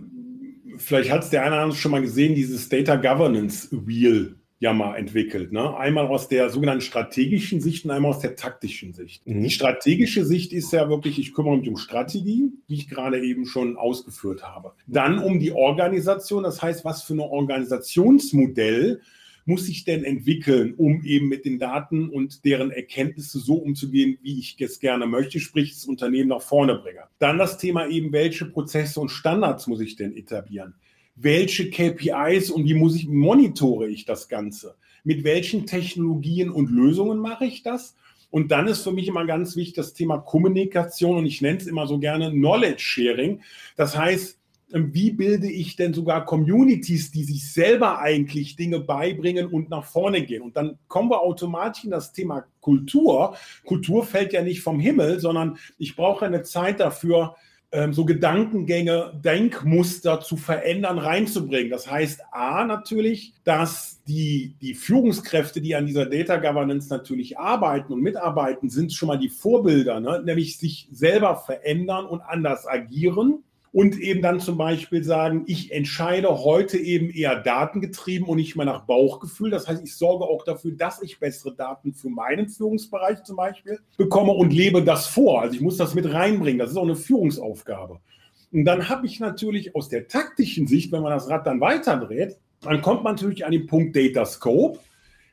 vielleicht 0.77 1.11
hat 1.11 1.23
es 1.23 1.29
der 1.29 1.41
eine 1.41 1.55
oder 1.55 1.63
andere 1.63 1.77
schon 1.77 1.91
mal 1.91 2.01
gesehen, 2.01 2.35
dieses 2.35 2.69
Data 2.69 2.95
Governance 2.95 3.67
Wheel 3.69 4.37
ja 4.59 4.73
mal 4.73 4.95
entwickelt. 4.95 5.51
Ne? 5.51 5.75
Einmal 5.77 6.07
aus 6.07 6.27
der 6.27 6.49
sogenannten 6.49 6.81
strategischen 6.81 7.59
Sicht 7.59 7.85
und 7.85 7.91
einmal 7.91 8.11
aus 8.11 8.19
der 8.19 8.35
taktischen 8.35 8.93
Sicht. 8.93 9.25
Mhm. 9.27 9.43
Die 9.43 9.49
strategische 9.49 10.25
Sicht 10.25 10.53
ist 10.53 10.71
ja 10.71 10.89
wirklich, 10.89 11.19
ich 11.19 11.33
kümmere 11.33 11.57
mich 11.57 11.67
um 11.67 11.77
Strategie, 11.77 12.51
wie 12.67 12.75
ich 12.75 12.87
gerade 12.87 13.21
eben 13.21 13.45
schon 13.45 13.77
ausgeführt 13.77 14.43
habe. 14.43 14.73
Dann 14.87 15.19
um 15.19 15.39
die 15.39 15.51
Organisation, 15.51 16.43
das 16.43 16.61
heißt, 16.61 16.85
was 16.85 17.03
für 17.03 17.13
ein 17.13 17.19
Organisationsmodell 17.19 19.01
muss 19.45 19.69
ich 19.69 19.83
denn 19.83 20.03
entwickeln, 20.03 20.73
um 20.75 21.03
eben 21.03 21.27
mit 21.27 21.45
den 21.45 21.59
Daten 21.59 22.09
und 22.09 22.43
deren 22.45 22.71
Erkenntnisse 22.71 23.39
so 23.39 23.55
umzugehen, 23.55 24.17
wie 24.23 24.39
ich 24.39 24.59
es 24.59 24.79
gerne 24.79 25.05
möchte, 25.05 25.39
sprich 25.39 25.73
das 25.73 25.85
Unternehmen 25.85 26.29
nach 26.29 26.41
vorne 26.41 26.75
bringe. 26.75 27.01
Dann 27.19 27.37
das 27.37 27.59
Thema 27.59 27.87
eben, 27.87 28.11
welche 28.11 28.45
Prozesse 28.45 28.99
und 28.99 29.09
Standards 29.09 29.67
muss 29.67 29.81
ich 29.81 29.95
denn 29.95 30.17
etablieren? 30.17 30.73
Welche 31.15 31.69
KPIs 31.69 32.49
und 32.49 32.65
wie 32.65 32.73
muss 32.73 32.95
ich, 32.95 33.07
monitore 33.07 33.87
ich 33.87 34.05
das 34.05 34.27
Ganze? 34.27 34.75
Mit 35.03 35.23
welchen 35.23 35.65
Technologien 35.65 36.49
und 36.49 36.69
Lösungen 36.69 37.19
mache 37.19 37.45
ich 37.45 37.63
das? 37.63 37.95
Und 38.31 38.51
dann 38.51 38.67
ist 38.67 38.81
für 38.81 38.91
mich 38.91 39.07
immer 39.07 39.25
ganz 39.25 39.55
wichtig 39.55 39.75
das 39.75 39.93
Thema 39.93 40.17
Kommunikation 40.17 41.17
und 41.17 41.25
ich 41.25 41.41
nenne 41.41 41.57
es 41.57 41.67
immer 41.67 41.87
so 41.87 41.99
gerne 41.99 42.31
Knowledge 42.31 42.79
Sharing. 42.79 43.41
Das 43.77 43.97
heißt, 43.97 44.37
wie 44.69 45.11
bilde 45.11 45.49
ich 45.49 45.75
denn 45.75 45.93
sogar 45.93 46.25
Communities, 46.25 47.11
die 47.11 47.23
sich 47.23 47.53
selber 47.53 47.99
eigentlich 47.99 48.55
Dinge 48.55 48.79
beibringen 48.79 49.45
und 49.45 49.69
nach 49.69 49.85
vorne 49.85 50.23
gehen? 50.23 50.41
Und 50.41 50.57
dann 50.57 50.77
kommen 50.87 51.09
wir 51.09 51.21
automatisch 51.21 51.85
in 51.85 51.91
das 51.91 52.11
Thema 52.11 52.45
Kultur. 52.59 53.35
Kultur 53.63 54.03
fällt 54.03 54.33
ja 54.33 54.41
nicht 54.41 54.61
vom 54.61 54.79
Himmel, 54.79 55.19
sondern 55.19 55.57
ich 55.77 55.95
brauche 55.95 56.25
eine 56.25 56.43
Zeit 56.43 56.79
dafür, 56.79 57.35
ähm, 57.75 57.93
so 57.93 58.05
Gedankengänge, 58.05 59.19
Denkmuster 59.23 60.21
zu 60.21 60.37
verändern, 60.37 60.97
reinzubringen. 60.97 61.69
Das 61.69 61.91
heißt, 61.91 62.21
A, 62.31 62.63
natürlich, 62.63 63.33
dass 63.43 64.01
die, 64.07 64.55
die 64.61 64.73
Führungskräfte, 64.73 65.59
die 65.59 65.75
an 65.75 65.85
dieser 65.85 66.05
Data 66.05 66.37
Governance 66.37 66.89
natürlich 66.89 67.37
arbeiten 67.37 67.91
und 67.91 68.01
mitarbeiten, 68.01 68.69
sind 68.69 68.93
schon 68.93 69.07
mal 69.07 69.19
die 69.19 69.29
Vorbilder, 69.29 69.99
ne? 69.99 70.21
nämlich 70.23 70.57
sich 70.57 70.87
selber 70.91 71.35
verändern 71.35 72.05
und 72.05 72.21
anders 72.21 72.65
agieren 72.65 73.43
und 73.75 73.99
eben 73.99 74.21
dann 74.21 74.39
zum 74.39 74.57
Beispiel 74.57 75.03
sagen, 75.03 75.43
ich 75.47 75.73
entscheide 75.73 76.29
heute 76.29 76.77
eben 76.77 77.09
eher 77.09 77.41
datengetrieben 77.41 78.25
und 78.25 78.37
nicht 78.37 78.55
mehr 78.55 78.65
nach 78.65 78.85
Bauchgefühl. 78.85 79.49
Das 79.49 79.67
heißt, 79.67 79.83
ich 79.83 79.97
sorge 79.97 80.23
auch 80.23 80.45
dafür, 80.45 80.71
dass 80.71 81.01
ich 81.01 81.19
bessere 81.19 81.53
Daten 81.53 81.93
für 81.93 82.07
meinen 82.07 82.47
Führungsbereich 82.47 83.23
zum 83.23 83.35
Beispiel 83.35 83.79
bekomme 83.97 84.31
und 84.31 84.53
lebe 84.53 84.81
das 84.81 85.07
vor. 85.07 85.41
Also 85.41 85.55
ich 85.55 85.61
muss 85.61 85.75
das 85.75 85.93
mit 85.93 86.09
reinbringen. 86.09 86.57
Das 86.57 86.71
ist 86.71 86.77
auch 86.77 86.83
eine 86.83 86.95
Führungsaufgabe. 86.95 87.99
Und 88.53 88.63
dann 88.63 88.87
habe 88.87 89.05
ich 89.07 89.19
natürlich 89.19 89.75
aus 89.75 89.89
der 89.89 90.07
taktischen 90.07 90.67
Sicht, 90.67 90.93
wenn 90.93 91.01
man 91.03 91.11
das 91.11 91.27
Rad 91.29 91.45
dann 91.45 91.59
weiterdreht, 91.59 92.37
dann 92.61 92.81
kommt 92.81 93.03
man 93.03 93.15
natürlich 93.15 93.45
an 93.45 93.51
den 93.51 93.67
Punkt 93.67 93.93
Data 93.93 94.23
Scope 94.23 94.79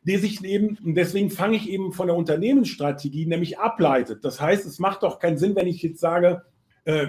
der 0.05 0.19
sich 0.19 0.43
eben, 0.45 0.77
und 0.85 0.97
deswegen 0.97 1.31
fange 1.31 1.57
ich 1.57 1.71
eben 1.71 1.93
von 1.93 2.09
der 2.09 2.17
Unternehmensstrategie 2.17 3.27
nämlich 3.27 3.61
ableitet. 3.61 4.25
Das 4.25 4.41
heißt, 4.41 4.67
es 4.67 4.81
macht 4.81 5.05
doch 5.05 5.21
keinen 5.21 5.39
Sinn, 5.39 5.55
wenn 5.55 5.69
ich 5.69 5.81
jetzt 5.81 6.01
sage, 6.01 6.43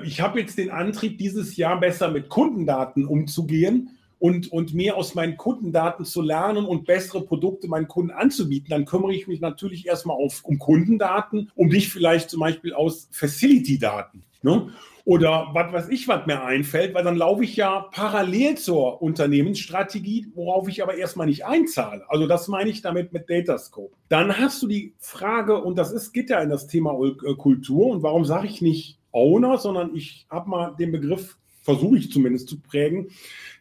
ich 0.03 0.21
habe 0.21 0.39
jetzt 0.39 0.57
den 0.57 0.69
Antrieb, 0.69 1.17
dieses 1.17 1.57
Jahr 1.57 1.79
besser 1.79 2.09
mit 2.09 2.29
Kundendaten 2.29 3.05
umzugehen 3.05 3.89
und, 4.23 4.51
und 4.53 4.73
mehr 4.73 4.95
aus 4.95 5.15
meinen 5.15 5.35
Kundendaten 5.35 6.05
zu 6.05 6.21
lernen 6.21 6.65
und 6.65 6.85
bessere 6.85 7.25
Produkte 7.25 7.67
meinen 7.67 7.89
Kunden 7.89 8.11
anzubieten, 8.11 8.69
dann 8.69 8.85
kümmere 8.85 9.13
ich 9.13 9.27
mich 9.27 9.41
natürlich 9.41 9.85
erstmal 9.85 10.15
auf, 10.15 10.45
um 10.45 10.59
Kundendaten, 10.59 11.51
um 11.55 11.69
dich 11.69 11.89
vielleicht 11.89 12.29
zum 12.29 12.39
Beispiel 12.39 12.73
aus 12.73 13.09
Facility-Daten. 13.11 14.23
Ne? 14.41 14.69
Oder 15.03 15.49
was 15.51 15.73
weiß 15.73 15.89
ich, 15.89 16.07
was 16.07 16.25
mir 16.25 16.41
einfällt, 16.41 16.93
weil 16.93 17.03
dann 17.03 17.17
laufe 17.17 17.43
ich 17.43 17.57
ja 17.57 17.89
parallel 17.91 18.55
zur 18.55 19.01
Unternehmensstrategie, 19.01 20.31
worauf 20.35 20.69
ich 20.69 20.81
aber 20.81 20.95
erstmal 20.95 21.27
nicht 21.27 21.45
einzahle. 21.45 22.05
Also 22.07 22.25
das 22.25 22.47
meine 22.47 22.69
ich 22.69 22.81
damit 22.81 23.11
mit 23.11 23.29
Datascope. 23.29 23.93
Dann 24.07 24.37
hast 24.37 24.63
du 24.63 24.67
die 24.67 24.93
Frage, 24.99 25.61
und 25.61 25.77
das 25.77 25.91
ist, 25.91 26.13
geht 26.13 26.29
ja 26.29 26.39
in 26.39 26.49
das 26.49 26.67
Thema 26.67 26.97
äh, 27.03 27.35
Kultur, 27.35 27.87
und 27.87 28.03
warum 28.03 28.23
sage 28.23 28.47
ich 28.47 28.61
nicht 28.61 28.99
Owner, 29.13 29.57
sondern 29.57 29.95
ich 29.95 30.27
habe 30.29 30.49
mal 30.49 30.75
den 30.75 30.91
Begriff, 30.91 31.37
versuche 31.61 31.97
ich 31.97 32.11
zumindest 32.11 32.49
zu 32.49 32.59
prägen, 32.59 33.07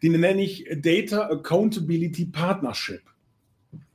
den 0.02 0.18
nenne 0.20 0.42
ich 0.42 0.66
Data 0.78 1.28
Accountability 1.28 2.26
Partnership. 2.26 3.02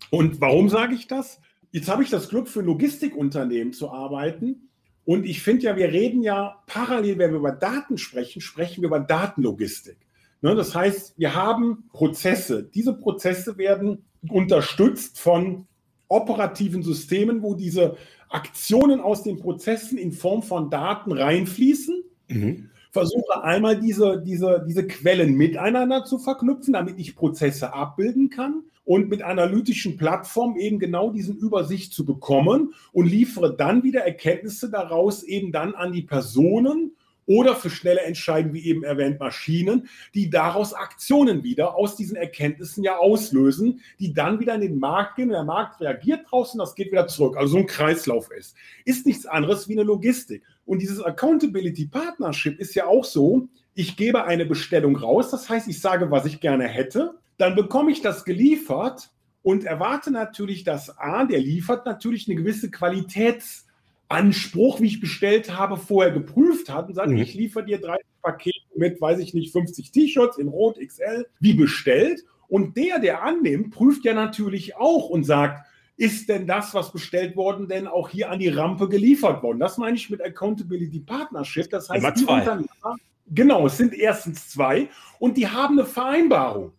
Und 0.10 0.40
warum 0.40 0.70
sage 0.70 0.96
ich 0.96 1.08
das? 1.08 1.42
Jetzt 1.72 1.90
habe 1.90 2.04
ich 2.04 2.10
das 2.10 2.30
Glück, 2.30 2.48
für 2.48 2.62
Logistikunternehmen 2.62 3.74
zu 3.74 3.92
arbeiten. 3.92 4.70
Und 5.04 5.26
ich 5.26 5.42
finde 5.42 5.64
ja, 5.64 5.76
wir 5.76 5.92
reden 5.92 6.22
ja 6.22 6.64
parallel, 6.68 7.18
wenn 7.18 7.32
wir 7.32 7.40
über 7.40 7.52
Daten 7.52 7.98
sprechen, 7.98 8.42
sprechen 8.42 8.82
wir 8.82 8.88
über 8.88 9.00
Datenlogistik. 9.00 9.98
Ne, 10.42 10.56
das 10.56 10.76
heißt, 10.76 11.16
wir 11.18 11.34
haben 11.34 11.90
Prozesse. 11.92 12.64
Diese 12.64 12.94
Prozesse 12.94 13.58
werden 13.58 14.06
unterstützt 14.30 15.20
von 15.20 15.68
operativen 16.08 16.84
Systemen, 16.84 17.42
wo 17.42 17.54
diese 17.54 17.98
Aktionen 18.30 19.00
aus 19.00 19.24
den 19.24 19.38
Prozessen 19.38 19.98
in 19.98 20.12
Form 20.12 20.44
von 20.44 20.70
Daten 20.70 21.12
reinfließen. 21.12 22.04
Mhm. 22.28 22.70
Versuche 22.92 23.44
einmal 23.44 23.80
diese, 23.80 24.22
diese, 24.26 24.66
diese 24.68 24.88
Quellen 24.88 25.36
miteinander 25.36 26.06
zu 26.06 26.18
verknüpfen, 26.18 26.74
damit 26.74 26.98
ich 26.98 27.16
Prozesse 27.16 27.74
abbilden 27.74 28.30
kann 28.30 28.64
und 28.86 29.10
mit 29.10 29.22
analytischen 29.22 29.98
Plattformen 29.98 30.56
eben 30.56 30.80
genau 30.80 31.12
diesen 31.12 31.38
Übersicht 31.38 31.94
zu 31.94 32.06
bekommen 32.06 32.74
und 32.94 33.06
liefere 33.06 33.56
dann 33.56 33.84
wieder 33.84 34.02
Erkenntnisse 34.02 34.70
daraus 34.70 35.24
eben 35.24 35.52
dann 35.52 35.76
an 35.76 35.92
die 35.92 36.04
Personen 36.04 36.94
oder 37.28 37.56
für 37.56 37.70
schnelle 37.70 38.02
Entscheidungen, 38.02 38.56
wie 38.56 38.66
eben 38.66 38.84
erwähnt, 38.84 39.20
Maschinen, 39.20 39.88
die 40.16 40.30
daraus 40.30 40.74
Aktionen 40.74 41.44
wieder 41.44 41.76
aus 41.76 41.96
diesen 41.96 42.16
Erkenntnissen 42.16 42.84
ja 42.84 42.98
auslösen, 42.98 43.82
die 44.00 44.14
dann 44.14 44.40
wieder 44.40 44.56
in 44.56 44.62
den 44.62 44.80
Markt 44.80 45.18
gehen. 45.18 45.30
Der 45.30 45.44
Markt 45.44 45.80
reagiert 45.82 46.26
draußen, 46.30 46.58
das 46.58 46.74
geht 46.74 46.92
wieder 46.92 47.08
zurück. 47.08 47.38
Also 47.38 47.54
so 47.54 47.58
ein 47.60 47.68
Kreislauf 47.68 48.32
ist. 48.32 48.56
Ist 48.86 49.06
nichts 49.06 49.26
anderes 49.26 49.68
wie 49.68 49.74
eine 49.74 49.84
Logistik. 49.84 50.44
Und 50.66 50.82
dieses 50.82 51.02
Accountability 51.02 51.86
Partnership 51.86 52.60
ist 52.60 52.74
ja 52.76 52.88
auch 52.88 53.04
so, 53.04 53.48
ich 53.74 53.96
gebe 53.98 54.24
eine 54.24 54.46
Bestellung 54.46 54.96
raus, 54.96 55.30
das 55.30 55.50
heißt, 55.50 55.68
ich 55.68 55.80
sage, 55.80 56.10
was 56.10 56.26
ich 56.26 56.40
gerne 56.40 56.68
hätte, 56.68 57.16
dann 57.38 57.56
bekomme 57.56 57.92
ich 57.92 58.02
das 58.02 58.26
geliefert 58.26 59.12
und 59.44 59.66
erwarte 59.66 60.12
natürlich, 60.12 60.64
dass 60.64 60.98
A, 60.98 61.26
der 61.26 61.40
liefert 61.40 61.86
natürlich 61.86 62.28
eine 62.28 62.36
gewisse 62.36 62.68
Qualitäts- 62.68 63.67
Anspruch, 64.10 64.80
wie 64.80 64.88
ich 64.88 65.02
bestellt 65.02 65.58
habe, 65.58 65.78
vorher 65.78 66.12
geprüft 66.12 66.70
hat 66.70 66.88
und 66.88 66.96
sagt, 66.96 67.10
mhm. 67.10 67.18
ich 67.18 67.34
liefere 67.34 67.66
dir 67.66 67.80
drei 67.80 67.98
Pakete 68.22 68.56
mit, 68.76 69.02
weiß 69.02 69.20
ich 69.20 69.34
nicht, 69.34 69.52
50 69.52 69.92
T-Shirts 69.92 70.38
in 70.38 70.48
Rot 70.48 70.78
XL, 70.80 71.28
wie 71.40 71.54
bestellt. 71.54 72.24
Und 72.48 72.78
der, 72.78 73.00
der 73.00 73.24
annimmt, 73.24 73.74
prüft 73.74 74.06
ja 74.06 74.14
natürlich 74.14 74.78
auch 74.78 75.10
und 75.10 75.26
sagt, 75.26 75.66
ist 75.98 76.30
denn 76.30 76.46
das, 76.46 76.74
was 76.74 76.92
bestellt 76.92 77.36
worden, 77.36 77.68
denn 77.68 77.88
auch 77.88 78.10
hier 78.10 78.30
an 78.30 78.40
die 78.40 78.50
Rampe 78.50 78.88
geliefert 78.88 79.42
worden? 79.44 79.60
Das 79.60 79.78
meine 79.78 79.98
ich 79.98 80.10
mit 80.10 80.24
Accountability 80.24 81.00
Partnership. 81.00 81.70
Das 81.72 81.90
heißt, 81.90 82.20
die 82.20 82.26
Unternehmer, 82.26 82.96
genau, 83.34 83.66
es 83.66 83.78
sind 83.78 83.94
erstens 83.94 84.50
zwei 84.50 84.90
und 85.20 85.38
die 85.38 85.48
haben 85.48 85.80
eine 85.80 85.88
Vereinbarung 85.88 86.72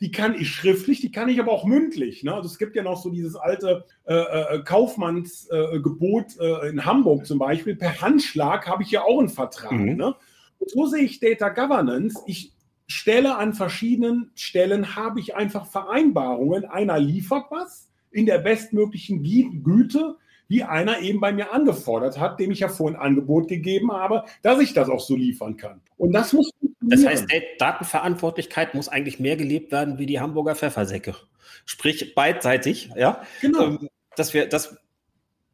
die 0.00 0.10
kann 0.10 0.34
ich 0.34 0.50
schriftlich, 0.50 1.00
die 1.00 1.10
kann 1.10 1.28
ich 1.28 1.40
aber 1.40 1.52
auch 1.52 1.64
mündlich. 1.64 2.22
Ne? 2.22 2.34
Also 2.34 2.48
es 2.48 2.58
gibt 2.58 2.76
ja 2.76 2.82
noch 2.82 3.02
so 3.02 3.10
dieses 3.10 3.36
alte 3.36 3.84
äh, 4.04 4.14
äh, 4.14 4.62
Kaufmannsgebot 4.62 6.38
äh, 6.38 6.68
in 6.68 6.84
Hamburg 6.84 7.26
zum 7.26 7.38
Beispiel. 7.38 7.76
Per 7.76 8.00
Handschlag 8.00 8.66
habe 8.66 8.82
ich 8.82 8.90
ja 8.90 9.02
auch 9.02 9.18
einen 9.18 9.28
Vertrag. 9.28 9.72
Mhm. 9.72 9.96
Ne? 9.96 10.14
Und 10.58 10.70
so 10.70 10.86
sehe 10.86 11.02
ich 11.02 11.20
Data 11.20 11.48
Governance. 11.48 12.18
Ich 12.26 12.52
stelle 12.86 13.36
an 13.36 13.54
verschiedenen 13.54 14.30
Stellen, 14.34 14.96
habe 14.96 15.20
ich 15.20 15.34
einfach 15.34 15.66
Vereinbarungen. 15.66 16.64
Einer 16.64 16.98
liefert 16.98 17.46
was 17.50 17.90
in 18.10 18.26
der 18.26 18.38
bestmöglichen 18.38 19.22
Güte, 19.62 20.16
wie 20.48 20.62
einer 20.62 21.00
eben 21.00 21.20
bei 21.20 21.32
mir 21.32 21.52
angefordert 21.52 22.18
hat, 22.18 22.38
dem 22.38 22.50
ich 22.50 22.60
ja 22.60 22.68
vorhin 22.68 22.96
ein 22.96 23.02
Angebot 23.02 23.48
gegeben 23.48 23.92
habe, 23.92 24.24
dass 24.42 24.60
ich 24.60 24.72
das 24.72 24.88
auch 24.88 25.00
so 25.00 25.16
liefern 25.16 25.56
kann. 25.56 25.80
Und 25.96 26.12
das 26.12 26.32
muss 26.32 26.50
das 26.88 27.04
heißt, 27.04 27.26
Datenverantwortlichkeit 27.58 28.74
muss 28.74 28.88
eigentlich 28.88 29.18
mehr 29.18 29.36
gelebt 29.36 29.72
werden 29.72 29.98
wie 29.98 30.06
die 30.06 30.20
Hamburger 30.20 30.54
Pfeffersäcke. 30.54 31.16
Sprich, 31.64 32.14
beidseitig, 32.14 32.90
ja. 32.96 33.22
Genau. 33.40 33.64
Ähm, 33.64 33.88
dass 34.14 34.34
wir, 34.34 34.48
dass 34.48 34.76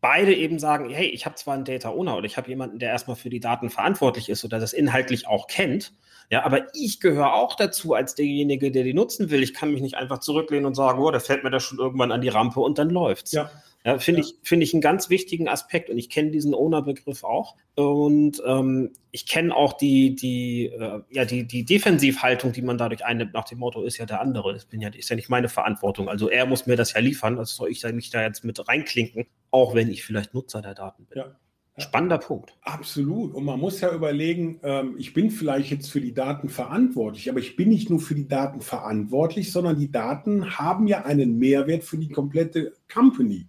beide 0.03 0.35
eben 0.35 0.59
sagen, 0.59 0.91
hey, 0.91 1.07
ich 1.07 1.25
habe 1.25 1.37
zwar 1.37 1.55
einen 1.55 1.65
Data 1.65 1.89
Owner 1.89 2.17
oder 2.17 2.27
ich 2.27 2.37
habe 2.37 2.49
jemanden, 2.49 2.79
der 2.79 2.91
erstmal 2.91 3.17
für 3.17 3.31
die 3.31 3.41
Daten 3.41 3.71
verantwortlich 3.71 4.29
ist 4.29 4.45
oder 4.45 4.59
das 4.59 4.73
inhaltlich 4.75 5.27
auch 5.27 5.47
kennt, 5.47 5.95
ja, 6.31 6.45
aber 6.45 6.67
ich 6.75 7.01
gehöre 7.01 7.35
auch 7.35 7.57
dazu 7.57 7.93
als 7.93 8.15
derjenige, 8.15 8.71
der 8.71 8.85
die 8.85 8.95
nutzen 8.95 9.31
will. 9.31 9.43
Ich 9.43 9.53
kann 9.53 9.71
mich 9.71 9.83
nicht 9.83 9.97
einfach 9.97 10.19
zurücklehnen 10.19 10.65
und 10.65 10.75
sagen, 10.75 10.99
oh, 10.99 11.11
da 11.11 11.21
fällt 11.21 11.45
mir 11.45 11.51
das 11.51 11.63
schon 11.63 11.79
irgendwann 11.79 12.11
an 12.11 12.23
die 12.23 12.31
Rampe 12.31 12.61
und 12.61 12.79
dann 12.79 12.89
läuft's. 12.89 13.33
Ja. 13.33 13.51
Ja, 13.85 13.99
finde 13.99 14.21
ja. 14.21 14.27
ich, 14.27 14.35
finde 14.43 14.65
ich 14.65 14.75
einen 14.75 14.81
ganz 14.81 15.11
wichtigen 15.11 15.49
Aspekt 15.49 15.91
und 15.91 15.99
ich 15.99 16.09
kenne 16.09 16.31
diesen 16.31 16.55
Owner-Begriff 16.55 17.25
auch. 17.25 17.57
Und 17.75 18.41
ähm, 18.47 18.93
ich 19.11 19.27
kenne 19.27 19.55
auch 19.55 19.73
die, 19.73 20.15
die, 20.15 20.67
äh, 20.67 21.01
ja, 21.11 21.25
die, 21.25 21.45
die 21.45 21.65
Defensivhaltung, 21.65 22.53
die 22.53 22.63
man 22.63 22.79
dadurch 22.79 23.05
einnimmt, 23.05 23.33
nach 23.35 23.45
dem 23.45 23.59
Motto, 23.59 23.83
ist 23.83 23.99
ja 23.99 24.07
der 24.07 24.21
andere. 24.21 24.53
Das 24.53 24.67
bin 24.67 24.81
ja, 24.81 24.89
ist 24.91 25.09
ja 25.09 25.17
nicht 25.17 25.31
meine 25.31 25.49
Verantwortung. 25.49 26.09
Also 26.09 26.29
er 26.29 26.47
muss 26.47 26.67
mir 26.67 26.77
das 26.77 26.93
ja 26.93 27.01
liefern, 27.01 27.39
also 27.39 27.55
soll 27.55 27.71
ich 27.71 27.83
mich 27.93 28.11
da 28.11 28.23
jetzt 28.23 28.45
mit 28.45 28.69
reinklinken, 28.69 29.27
auch 29.51 29.75
wenn 29.75 29.91
ich 29.91 30.05
vielleicht 30.05 30.33
Nutzer 30.33 30.63
der 30.63 30.75
Daten 30.75 31.07
bin. 31.07 31.19
Ja. 31.19 31.37
Spannender 31.79 32.19
Punkt. 32.19 32.55
Absolut. 32.61 33.35
Und 33.35 33.45
man 33.45 33.59
muss 33.59 33.81
ja 33.81 33.93
überlegen, 33.95 34.61
ähm, 34.63 34.95
ich 34.99 35.15
bin 35.15 35.31
vielleicht 35.31 35.71
jetzt 35.71 35.91
für 35.91 36.03
die 36.03 36.13
Daten 36.13 36.51
verantwortlich, 36.51 37.31
aber 37.31 37.41
ich 37.41 37.57
bin 37.57 37.71
nicht 37.71 37.89
nur 37.89 37.99
für 37.99 38.15
die 38.15 38.29
Daten 38.29 38.61
verantwortlich, 38.61 39.51
sondern 39.51 39.79
die 39.79 39.91
Daten 39.91 40.59
haben 40.59 40.87
ja 40.87 41.05
einen 41.07 41.39
Mehrwert 41.39 41.83
für 41.83 41.97
die 41.97 42.11
komplette 42.11 42.75
Company. 42.93 43.47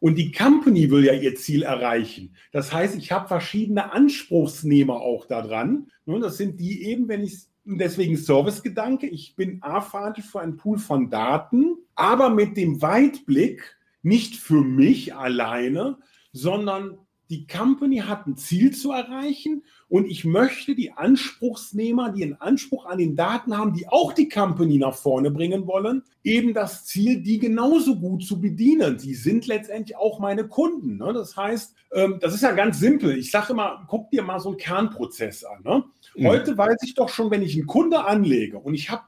Und 0.00 0.16
die 0.16 0.32
Company 0.32 0.90
will 0.90 1.04
ja 1.04 1.14
ihr 1.14 1.34
Ziel 1.36 1.62
erreichen. 1.62 2.34
Das 2.52 2.72
heißt, 2.72 2.96
ich 2.96 3.12
habe 3.12 3.28
verschiedene 3.28 3.92
Anspruchsnehmer 3.92 5.00
auch 5.00 5.26
daran. 5.26 5.90
Das 6.04 6.36
sind 6.36 6.60
die 6.60 6.84
eben, 6.84 7.08
wenn 7.08 7.24
ich 7.24 7.38
deswegen 7.64 8.16
Servicegedanke, 8.16 9.06
ich 9.06 9.36
bin 9.36 9.62
A 9.62 9.80
verantwortlich 9.80 10.26
für 10.26 10.40
einen 10.40 10.56
Pool 10.56 10.78
von 10.78 11.10
Daten, 11.10 11.76
aber 11.94 12.30
mit 12.30 12.56
dem 12.56 12.80
Weitblick 12.82 13.76
nicht 14.02 14.36
für 14.36 14.60
mich 14.60 15.14
alleine, 15.14 15.98
sondern 16.32 16.98
die 17.28 17.46
Company 17.46 17.98
hat 17.98 18.26
ein 18.26 18.36
Ziel 18.36 18.72
zu 18.72 18.92
erreichen 18.92 19.64
und 19.88 20.06
ich 20.06 20.24
möchte 20.24 20.74
die 20.74 20.92
Anspruchsnehmer, 20.92 22.10
die 22.10 22.24
einen 22.24 22.40
Anspruch 22.40 22.86
an 22.86 22.98
den 22.98 23.14
Daten 23.14 23.56
haben, 23.56 23.72
die 23.72 23.86
auch 23.86 24.12
die 24.12 24.28
Company 24.28 24.78
nach 24.78 24.94
vorne 24.94 25.30
bringen 25.30 25.66
wollen, 25.68 26.02
eben 26.24 26.54
das 26.54 26.86
Ziel, 26.86 27.22
die 27.22 27.38
genauso 27.38 27.94
gut 27.96 28.24
zu 28.24 28.40
bedienen. 28.40 28.98
Sie 28.98 29.14
sind 29.14 29.46
letztendlich 29.46 29.96
auch 29.96 30.18
meine 30.18 30.48
Kunden. 30.48 30.96
Ne? 30.96 31.12
Das 31.12 31.36
heißt, 31.36 31.74
ähm, 31.92 32.18
das 32.20 32.34
ist 32.34 32.42
ja 32.42 32.50
ganz 32.50 32.80
simpel. 32.80 33.16
Ich 33.16 33.30
sage 33.30 33.52
immer, 33.52 33.86
guck 33.88 34.10
dir 34.10 34.22
mal 34.22 34.40
so 34.40 34.48
einen 34.48 34.58
Kernprozess 34.58 35.44
an. 35.44 35.62
Ne? 35.62 35.84
Mhm. 36.16 36.26
Heute 36.26 36.58
weiß 36.58 36.78
ich 36.82 36.94
doch 36.94 37.08
schon, 37.08 37.30
wenn 37.30 37.42
ich 37.42 37.54
einen 37.54 37.66
Kunde 37.66 38.04
anlege 38.04 38.58
und 38.58 38.74
ich 38.74 38.90
habe 38.90 39.04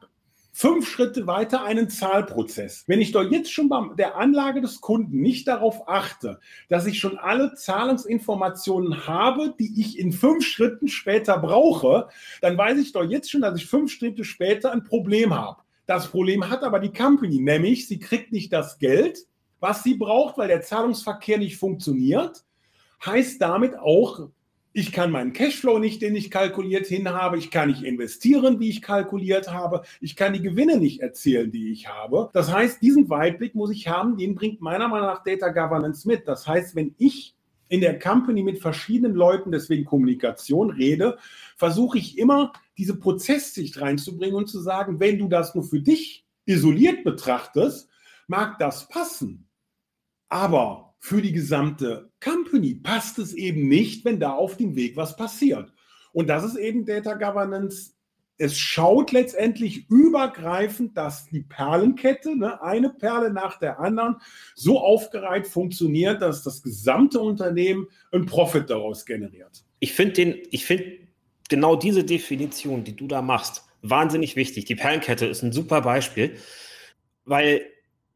fünf 0.58 0.90
Schritte 0.90 1.28
weiter 1.28 1.62
einen 1.62 1.88
Zahlprozess. 1.88 2.82
Wenn 2.88 3.00
ich 3.00 3.12
doch 3.12 3.22
jetzt 3.22 3.52
schon 3.52 3.68
bei 3.68 3.80
der 3.96 4.16
Anlage 4.16 4.60
des 4.60 4.80
Kunden 4.80 5.20
nicht 5.20 5.46
darauf 5.46 5.88
achte, 5.88 6.40
dass 6.68 6.84
ich 6.84 6.98
schon 6.98 7.16
alle 7.16 7.54
Zahlungsinformationen 7.54 9.06
habe, 9.06 9.54
die 9.56 9.80
ich 9.80 10.00
in 10.00 10.10
fünf 10.10 10.44
Schritten 10.44 10.88
später 10.88 11.38
brauche, 11.38 12.08
dann 12.40 12.58
weiß 12.58 12.76
ich 12.78 12.90
doch 12.90 13.04
jetzt 13.04 13.30
schon, 13.30 13.42
dass 13.42 13.56
ich 13.56 13.66
fünf 13.66 13.92
Schritte 13.92 14.24
später 14.24 14.72
ein 14.72 14.82
Problem 14.82 15.32
habe. 15.32 15.62
Das 15.86 16.08
Problem 16.08 16.50
hat 16.50 16.64
aber 16.64 16.80
die 16.80 16.92
Company, 16.92 17.38
nämlich 17.38 17.86
sie 17.86 18.00
kriegt 18.00 18.32
nicht 18.32 18.52
das 18.52 18.80
Geld, 18.80 19.28
was 19.60 19.84
sie 19.84 19.94
braucht, 19.94 20.38
weil 20.38 20.48
der 20.48 20.62
Zahlungsverkehr 20.62 21.38
nicht 21.38 21.56
funktioniert. 21.56 22.44
Heißt 23.06 23.40
damit 23.40 23.78
auch, 23.78 24.28
ich 24.72 24.92
kann 24.92 25.10
meinen 25.10 25.32
Cashflow 25.32 25.78
nicht, 25.78 26.02
den 26.02 26.14
ich 26.14 26.30
kalkuliert 26.30 26.86
hin 26.86 27.08
habe. 27.08 27.38
Ich 27.38 27.50
kann 27.50 27.68
nicht 27.68 27.82
investieren, 27.82 28.60
wie 28.60 28.68
ich 28.68 28.82
kalkuliert 28.82 29.50
habe. 29.50 29.82
Ich 30.00 30.14
kann 30.14 30.34
die 30.34 30.42
Gewinne 30.42 30.76
nicht 30.76 31.00
erzählen, 31.00 31.50
die 31.50 31.72
ich 31.72 31.88
habe. 31.88 32.30
Das 32.32 32.52
heißt, 32.52 32.82
diesen 32.82 33.08
Weitblick 33.08 33.54
muss 33.54 33.70
ich 33.70 33.88
haben. 33.88 34.16
Den 34.16 34.34
bringt 34.34 34.60
meiner 34.60 34.88
Meinung 34.88 35.08
nach 35.08 35.24
Data 35.24 35.48
Governance 35.48 36.06
mit. 36.06 36.28
Das 36.28 36.46
heißt, 36.46 36.76
wenn 36.76 36.94
ich 36.98 37.34
in 37.68 37.80
der 37.80 37.98
Company 37.98 38.42
mit 38.42 38.60
verschiedenen 38.60 39.14
Leuten, 39.14 39.50
deswegen 39.50 39.84
Kommunikation, 39.84 40.70
rede, 40.70 41.18
versuche 41.56 41.98
ich 41.98 42.18
immer, 42.18 42.52
diese 42.76 42.96
Prozesssicht 42.96 43.80
reinzubringen 43.80 44.36
und 44.36 44.48
zu 44.48 44.60
sagen, 44.60 45.00
wenn 45.00 45.18
du 45.18 45.28
das 45.28 45.54
nur 45.54 45.64
für 45.64 45.80
dich 45.80 46.24
isoliert 46.46 47.04
betrachtest, 47.04 47.88
mag 48.26 48.58
das 48.58 48.88
passen. 48.88 49.48
Aber 50.28 50.87
für 50.98 51.22
die 51.22 51.32
gesamte 51.32 52.10
Company 52.22 52.74
passt 52.74 53.18
es 53.18 53.32
eben 53.32 53.68
nicht, 53.68 54.04
wenn 54.04 54.20
da 54.20 54.32
auf 54.32 54.56
dem 54.56 54.74
Weg 54.76 54.96
was 54.96 55.16
passiert. 55.16 55.72
Und 56.12 56.28
das 56.28 56.44
ist 56.44 56.56
eben 56.56 56.84
Data 56.84 57.14
Governance. 57.14 57.94
Es 58.38 58.56
schaut 58.56 59.12
letztendlich 59.12 59.88
übergreifend, 59.90 60.96
dass 60.96 61.26
die 61.26 61.40
Perlenkette, 61.40 62.36
ne, 62.36 62.62
eine 62.62 62.90
Perle 62.90 63.32
nach 63.32 63.58
der 63.58 63.80
anderen, 63.80 64.16
so 64.54 64.80
aufgereiht 64.80 65.46
funktioniert, 65.46 66.22
dass 66.22 66.42
das 66.42 66.62
gesamte 66.62 67.20
Unternehmen 67.20 67.88
einen 68.12 68.26
Profit 68.26 68.70
daraus 68.70 69.06
generiert. 69.06 69.64
Ich 69.80 69.92
finde 69.92 70.12
den, 70.14 70.38
ich 70.50 70.64
finde 70.64 70.98
genau 71.48 71.74
diese 71.76 72.04
Definition, 72.04 72.84
die 72.84 72.94
du 72.94 73.08
da 73.08 73.22
machst, 73.22 73.64
wahnsinnig 73.82 74.36
wichtig. 74.36 74.66
Die 74.66 74.76
Perlenkette 74.76 75.26
ist 75.26 75.42
ein 75.42 75.52
super 75.52 75.80
Beispiel, 75.80 76.36
weil 77.24 77.66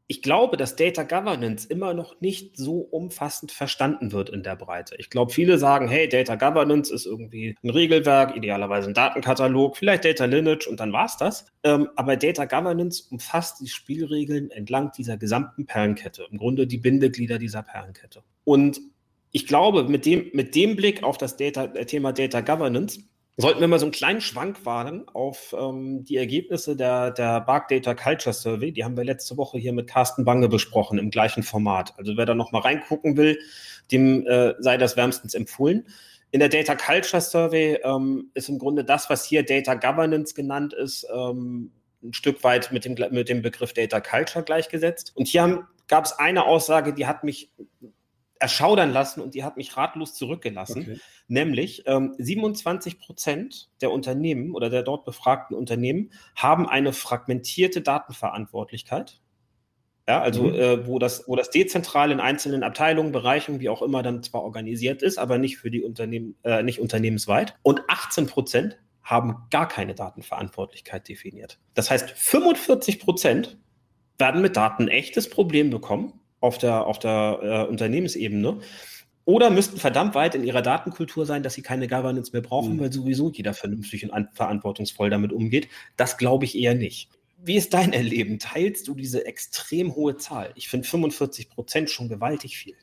ich 0.07 0.21
glaube, 0.21 0.57
dass 0.57 0.75
Data 0.75 1.03
Governance 1.03 1.65
immer 1.67 1.93
noch 1.93 2.19
nicht 2.19 2.57
so 2.57 2.79
umfassend 2.79 3.51
verstanden 3.51 4.11
wird 4.11 4.29
in 4.29 4.43
der 4.43 4.55
Breite. 4.55 4.95
Ich 4.97 5.09
glaube, 5.09 5.31
viele 5.31 5.57
sagen, 5.57 5.87
hey, 5.87 6.09
Data 6.09 6.35
Governance 6.35 6.93
ist 6.93 7.05
irgendwie 7.05 7.55
ein 7.63 7.69
Regelwerk, 7.69 8.35
idealerweise 8.35 8.89
ein 8.89 8.93
Datenkatalog, 8.93 9.77
vielleicht 9.77 10.03
Data 10.03 10.25
Lineage 10.25 10.67
und 10.67 10.79
dann 10.79 10.91
war 10.91 11.05
es 11.05 11.17
das. 11.17 11.45
Ähm, 11.63 11.89
aber 11.95 12.17
Data 12.17 12.45
Governance 12.45 13.03
umfasst 13.09 13.61
die 13.61 13.69
Spielregeln 13.69 14.51
entlang 14.51 14.91
dieser 14.91 15.17
gesamten 15.17 15.65
Perlenkette, 15.65 16.27
im 16.29 16.37
Grunde 16.37 16.67
die 16.67 16.77
Bindeglieder 16.77 17.39
dieser 17.39 17.63
Perlenkette. 17.63 18.23
Und 18.43 18.81
ich 19.31 19.47
glaube, 19.47 19.85
mit 19.85 20.05
dem, 20.05 20.29
mit 20.33 20.53
dem 20.53 20.75
Blick 20.75 21.01
auf 21.03 21.17
das 21.17 21.37
Data, 21.37 21.65
äh, 21.65 21.85
Thema 21.85 22.11
Data 22.11 22.41
Governance 22.41 22.99
sollten 23.37 23.61
wir 23.61 23.67
mal 23.67 23.79
so 23.79 23.85
einen 23.85 23.91
kleinen 23.91 24.21
Schwank 24.21 24.63
wagen 24.65 25.05
auf 25.13 25.55
ähm, 25.57 26.03
die 26.03 26.17
Ergebnisse 26.17 26.75
der, 26.75 27.11
der 27.11 27.41
Bark 27.41 27.67
Data 27.67 27.95
Culture 27.95 28.33
Survey. 28.33 28.71
Die 28.71 28.83
haben 28.83 28.95
wir 28.95 29.03
letzte 29.03 29.37
Woche 29.37 29.57
hier 29.57 29.73
mit 29.73 29.87
Carsten 29.87 30.23
Bange 30.23 30.47
besprochen 30.49 30.99
im 30.99 31.09
gleichen 31.09 31.41
Format. 31.41 31.93
Also 31.97 32.15
wer 32.15 32.25
da 32.25 32.35
noch 32.35 32.51
mal 32.51 32.61
reingucken 32.61 33.17
will, 33.17 33.39
dem 33.91 34.27
äh, 34.27 34.53
sei 34.59 34.77
das 34.77 34.95
wärmstens 34.97 35.33
empfohlen. 35.33 35.87
In 36.29 36.39
der 36.39 36.49
Data 36.49 36.75
Culture 36.75 37.21
Survey 37.21 37.79
ähm, 37.83 38.29
ist 38.33 38.49
im 38.49 38.59
Grunde 38.59 38.83
das, 38.83 39.09
was 39.09 39.25
hier 39.25 39.43
Data 39.43 39.73
Governance 39.75 40.35
genannt 40.35 40.73
ist, 40.73 41.07
ähm, 41.13 41.71
ein 42.03 42.13
Stück 42.13 42.43
weit 42.43 42.71
mit 42.71 42.85
dem, 42.85 42.95
mit 43.11 43.29
dem 43.29 43.41
Begriff 43.41 43.73
Data 43.73 43.99
Culture 43.99 44.43
gleichgesetzt. 44.43 45.13
Und 45.15 45.27
hier 45.27 45.67
gab 45.87 46.05
es 46.05 46.13
eine 46.13 46.45
Aussage, 46.45 46.93
die 46.93 47.07
hat 47.07 47.23
mich 47.23 47.51
erschaudern 48.43 48.91
lassen 48.91 49.21
und 49.21 49.35
die 49.35 49.45
hat 49.45 49.55
mich 49.55 49.77
ratlos 49.77 50.13
zurückgelassen. 50.15 50.81
Okay. 50.81 50.99
Nämlich 51.29 51.83
ähm, 51.85 52.13
27 52.17 52.99
Prozent 52.99 53.69
der 53.79 53.89
Unternehmen 53.89 54.53
oder 54.53 54.69
der 54.69 54.83
dort 54.83 55.05
befragten 55.05 55.55
Unternehmen 55.55 56.11
haben 56.35 56.67
eine 56.67 56.91
fragmentierte 56.91 57.81
Datenverantwortlichkeit. 57.81 59.21
Ja, 60.09 60.21
also 60.21 60.43
mhm. 60.43 60.55
äh, 60.55 60.85
wo, 60.85 60.99
das, 60.99 61.23
wo 61.25 61.37
das 61.37 61.51
dezentral 61.51 62.11
in 62.11 62.19
einzelnen 62.19 62.63
Abteilungen, 62.63 63.13
Bereichen, 63.13 63.61
wie 63.61 63.69
auch 63.69 63.81
immer, 63.81 64.03
dann 64.03 64.21
zwar 64.23 64.43
organisiert 64.43 65.01
ist, 65.01 65.17
aber 65.17 65.37
nicht 65.37 65.57
für 65.57 65.71
die 65.71 65.81
Unternehmen, 65.81 66.35
äh, 66.43 66.63
nicht 66.63 66.81
unternehmensweit. 66.81 67.55
Und 67.63 67.83
18 67.87 68.27
Prozent 68.27 68.77
haben 69.03 69.47
gar 69.51 69.69
keine 69.69 69.95
Datenverantwortlichkeit 69.95 71.07
definiert. 71.07 71.59
Das 71.75 71.89
heißt, 71.89 72.09
45 72.09 72.99
Prozent 72.99 73.57
werden 74.17 74.41
mit 74.41 74.57
Daten 74.57 74.83
ein 74.83 74.89
echtes 74.89 75.29
Problem 75.29 75.69
bekommen 75.69 76.19
auf 76.43 76.57
der, 76.57 76.85
auf 76.85 76.99
der 76.99 77.39
äh, 77.41 77.69
Unternehmensebene. 77.69 78.59
Oder 79.23 79.49
müssten 79.49 79.77
verdammt 79.77 80.13
weit 80.13 80.35
in 80.35 80.43
ihrer 80.43 80.61
Datenkultur 80.61 81.25
sein, 81.25 81.41
dass 81.41 81.53
sie 81.53 81.61
keine 81.61 81.87
Governance 81.87 82.33
mehr 82.33 82.41
brauchen, 82.41 82.75
mhm. 82.75 82.79
weil 82.81 82.91
sowieso 82.91 83.31
jeder 83.31 83.53
vernünftig 83.53 84.03
und 84.03 84.27
verantwortungsvoll 84.33 85.09
damit 85.09 85.31
umgeht. 85.31 85.69
Das 85.95 86.17
glaube 86.17 86.43
ich 86.43 86.57
eher 86.57 86.75
nicht. 86.75 87.09
Wie 87.41 87.55
ist 87.55 87.73
dein 87.73 87.93
Erleben? 87.93 88.39
Teilst 88.39 88.89
du 88.89 88.93
diese 88.93 89.25
extrem 89.25 89.95
hohe 89.95 90.17
Zahl? 90.17 90.51
Ich 90.55 90.67
finde 90.67 90.85
45 90.85 91.49
Prozent 91.49 91.89
schon 91.89 92.09
gewaltig 92.09 92.57
viel. 92.57 92.75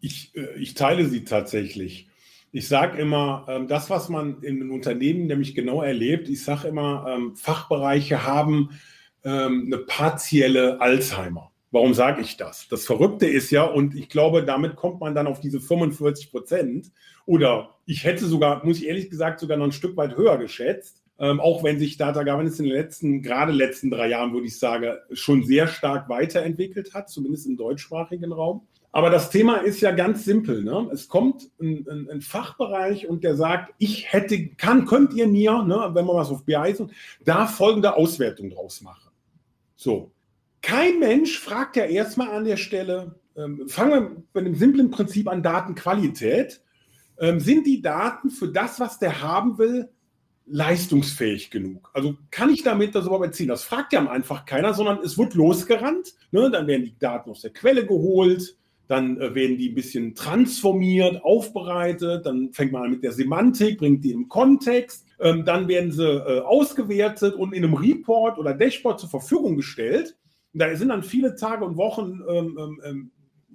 Ich, 0.00 0.30
äh, 0.36 0.56
ich 0.56 0.74
teile 0.74 1.06
sie 1.06 1.24
tatsächlich. 1.24 2.06
Ich 2.52 2.68
sage 2.68 2.96
immer, 3.00 3.46
ähm, 3.48 3.66
das, 3.66 3.90
was 3.90 4.08
man 4.08 4.40
in 4.42 4.60
einem 4.60 4.70
Unternehmen 4.70 5.26
nämlich 5.26 5.56
genau 5.56 5.82
erlebt, 5.82 6.28
ich 6.28 6.44
sage 6.44 6.68
immer, 6.68 7.06
ähm, 7.08 7.34
Fachbereiche 7.34 8.24
haben 8.24 8.78
ähm, 9.24 9.64
eine 9.66 9.78
partielle 9.78 10.80
Alzheimer. 10.80 11.50
Warum 11.74 11.92
sage 11.92 12.22
ich 12.22 12.36
das? 12.36 12.68
Das 12.68 12.86
Verrückte 12.86 13.26
ist 13.26 13.50
ja, 13.50 13.64
und 13.64 13.96
ich 13.96 14.08
glaube, 14.08 14.44
damit 14.44 14.76
kommt 14.76 15.00
man 15.00 15.12
dann 15.12 15.26
auf 15.26 15.40
diese 15.40 15.58
45 15.58 16.30
Prozent. 16.30 16.92
Oder 17.26 17.74
ich 17.84 18.04
hätte 18.04 18.26
sogar, 18.26 18.64
muss 18.64 18.78
ich 18.78 18.86
ehrlich 18.86 19.10
gesagt, 19.10 19.40
sogar 19.40 19.56
noch 19.56 19.64
ein 19.64 19.72
Stück 19.72 19.96
weit 19.96 20.16
höher 20.16 20.38
geschätzt. 20.38 21.02
Ähm, 21.18 21.40
auch 21.40 21.64
wenn 21.64 21.80
sich 21.80 21.96
Data 21.96 22.22
Governance 22.22 22.62
in 22.62 22.68
den 22.68 22.76
letzten, 22.76 23.22
gerade 23.22 23.50
letzten 23.50 23.90
drei 23.90 24.08
Jahren, 24.08 24.32
würde 24.32 24.46
ich 24.46 24.56
sagen, 24.56 24.94
schon 25.14 25.42
sehr 25.42 25.66
stark 25.66 26.08
weiterentwickelt 26.08 26.94
hat, 26.94 27.10
zumindest 27.10 27.48
im 27.48 27.56
deutschsprachigen 27.56 28.32
Raum. 28.32 28.68
Aber 28.92 29.10
das 29.10 29.30
Thema 29.30 29.56
ist 29.56 29.80
ja 29.80 29.90
ganz 29.90 30.24
simpel. 30.24 30.62
Ne? 30.62 30.88
Es 30.92 31.08
kommt 31.08 31.50
ein, 31.60 31.84
ein, 31.90 32.08
ein, 32.08 32.20
Fachbereich 32.20 33.08
und 33.08 33.24
der 33.24 33.34
sagt, 33.34 33.74
ich 33.78 34.12
hätte, 34.12 34.46
kann, 34.50 34.86
könnt 34.86 35.12
ihr 35.14 35.26
mir, 35.26 35.64
ne, 35.64 35.90
wenn 35.92 36.06
man 36.06 36.14
was 36.14 36.30
auf 36.30 36.44
BI 36.44 36.70
ist, 36.70 36.84
da 37.24 37.48
folgende 37.48 37.96
Auswertung 37.96 38.50
draus 38.50 38.80
machen. 38.80 39.10
So, 39.74 40.12
kein 40.64 40.98
Mensch 40.98 41.38
fragt 41.38 41.76
ja 41.76 41.84
erstmal 41.84 42.30
an 42.30 42.44
der 42.44 42.56
Stelle, 42.56 43.16
ähm, 43.36 43.68
fangen 43.68 44.24
wir 44.32 44.42
mit 44.42 44.46
dem 44.46 44.54
simplen 44.54 44.90
Prinzip 44.90 45.28
an 45.28 45.42
Datenqualität. 45.42 46.62
Ähm, 47.18 47.38
sind 47.38 47.66
die 47.66 47.82
Daten 47.82 48.30
für 48.30 48.48
das, 48.48 48.80
was 48.80 48.98
der 48.98 49.20
haben 49.20 49.58
will, 49.58 49.90
leistungsfähig 50.46 51.50
genug? 51.50 51.90
Also 51.92 52.16
kann 52.30 52.48
ich 52.48 52.62
damit 52.62 52.94
das 52.94 53.04
überhaupt 53.04 53.26
erzielen? 53.26 53.50
Das 53.50 53.62
fragt 53.62 53.92
ja 53.92 54.08
einfach 54.08 54.46
keiner, 54.46 54.72
sondern 54.72 55.00
es 55.04 55.18
wird 55.18 55.34
losgerannt. 55.34 56.14
Ne? 56.30 56.50
Dann 56.50 56.66
werden 56.66 56.84
die 56.84 56.98
Daten 56.98 57.30
aus 57.30 57.42
der 57.42 57.52
Quelle 57.52 57.84
geholt, 57.84 58.56
dann 58.88 59.20
äh, 59.20 59.34
werden 59.34 59.58
die 59.58 59.68
ein 59.68 59.74
bisschen 59.74 60.14
transformiert, 60.14 61.22
aufbereitet, 61.22 62.24
dann 62.24 62.54
fängt 62.54 62.72
man 62.72 62.84
an 62.84 62.90
mit 62.90 63.04
der 63.04 63.12
Semantik, 63.12 63.78
bringt 63.78 64.02
die 64.02 64.12
im 64.12 64.30
Kontext, 64.30 65.06
ähm, 65.20 65.44
dann 65.44 65.68
werden 65.68 65.92
sie 65.92 66.08
äh, 66.08 66.40
ausgewertet 66.40 67.34
und 67.34 67.52
in 67.52 67.64
einem 67.64 67.74
Report 67.74 68.38
oder 68.38 68.54
Dashboard 68.54 69.00
zur 69.00 69.10
Verfügung 69.10 69.56
gestellt 69.56 70.16
da 70.54 70.74
sind 70.76 70.88
dann 70.88 71.02
viele 71.02 71.34
Tage 71.36 71.64
und 71.64 71.76
Wochen 71.76 72.20
ähm, 72.28 72.58
ähm, 72.58 72.80
ähm, 72.84 73.10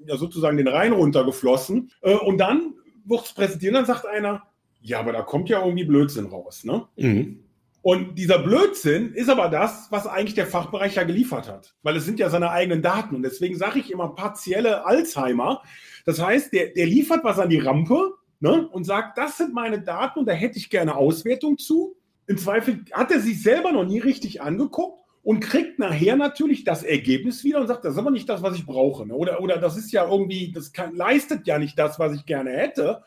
ja, 0.06 0.18
sozusagen 0.18 0.58
den 0.58 0.68
Rhein 0.68 0.94
runtergeflossen. 0.94 1.92
Äh, 2.02 2.16
und 2.16 2.38
dann 2.38 2.74
wird 3.06 3.26
es 3.26 3.34
präsentiert, 3.34 3.76
dann 3.76 3.86
sagt 3.86 4.06
einer, 4.06 4.44
ja, 4.82 5.00
aber 5.00 5.12
da 5.12 5.22
kommt 5.22 5.50
ja 5.50 5.64
irgendwie 5.64 5.86
Blödsinn 5.86 6.28
raus. 6.28 6.64
Ne? 6.64 6.86
Mhm. 6.98 7.44
Und 7.82 8.16
dieser 8.16 8.40
Blödsinn 8.40 9.14
ist 9.14 9.30
aber 9.30 9.50
das, 9.50 9.88
was 9.90 10.06
eigentlich 10.06 10.36
der 10.36 10.48
Fachbereich 10.48 10.96
ja 10.96 11.04
geliefert 11.04 11.50
hat, 11.50 11.76
weil 11.82 11.96
es 11.96 12.06
sind 12.06 12.20
ja 12.20 12.30
seine 12.30 12.52
eigenen 12.52 12.82
Daten. 12.82 13.16
Und 13.16 13.24
deswegen 13.24 13.58
sage 13.58 13.80
ich 13.80 13.92
immer 13.92 14.10
partielle 14.10 14.86
Alzheimer. 14.86 15.64
Das 16.06 16.22
heißt, 16.22 16.52
der, 16.54 16.74
der 16.74 16.86
liefert 16.86 17.24
was 17.24 17.40
an 17.40 17.50
die 17.50 17.60
Rampe 17.60 18.14
ne, 18.42 18.68
und 18.68 18.84
sagt, 18.84 19.18
das 19.18 19.38
sind 19.38 19.54
meine 19.54 19.82
Daten 19.82 20.20
und 20.20 20.26
da 20.28 20.34
hätte 20.34 20.58
ich 20.58 20.70
gerne 20.70 20.96
Auswertung 20.96 21.58
zu. 21.58 21.96
Im 22.28 22.38
Zweifel 22.38 22.84
hat 22.92 23.12
er 23.12 23.22
sich 23.22 23.42
selber 23.42 23.72
noch 23.72 23.86
nie 23.86 24.00
richtig 24.00 24.42
angeguckt 24.42 24.99
und 25.24 25.42
kriegt 25.42 25.80
nachher 25.80 26.16
natürlich 26.16 26.64
das 26.64 26.84
Ergebnis 26.84 27.44
wieder 27.44 27.60
und 27.60 27.68
sagt, 27.68 27.86
das 27.86 27.94
ist 27.94 28.00
aber 28.00 28.12
nicht 28.12 28.30
das, 28.30 28.42
was 28.42 28.56
ich 28.56 28.66
brauche. 28.66 29.06
Ne? 29.06 29.14
Oder, 29.14 29.42
oder 29.42 29.58
das 29.58 29.78
ist 29.78 29.92
ja 29.92 30.08
irgendwie, 30.10 30.52
das 30.52 30.72
kann, 30.72 30.96
leistet 30.96 31.46
ja 31.48 31.60
nicht 31.60 31.78
das, 31.78 32.00
was 32.00 32.14
ich 32.14 32.26
gerne 32.26 32.52
hätte. 32.52 33.04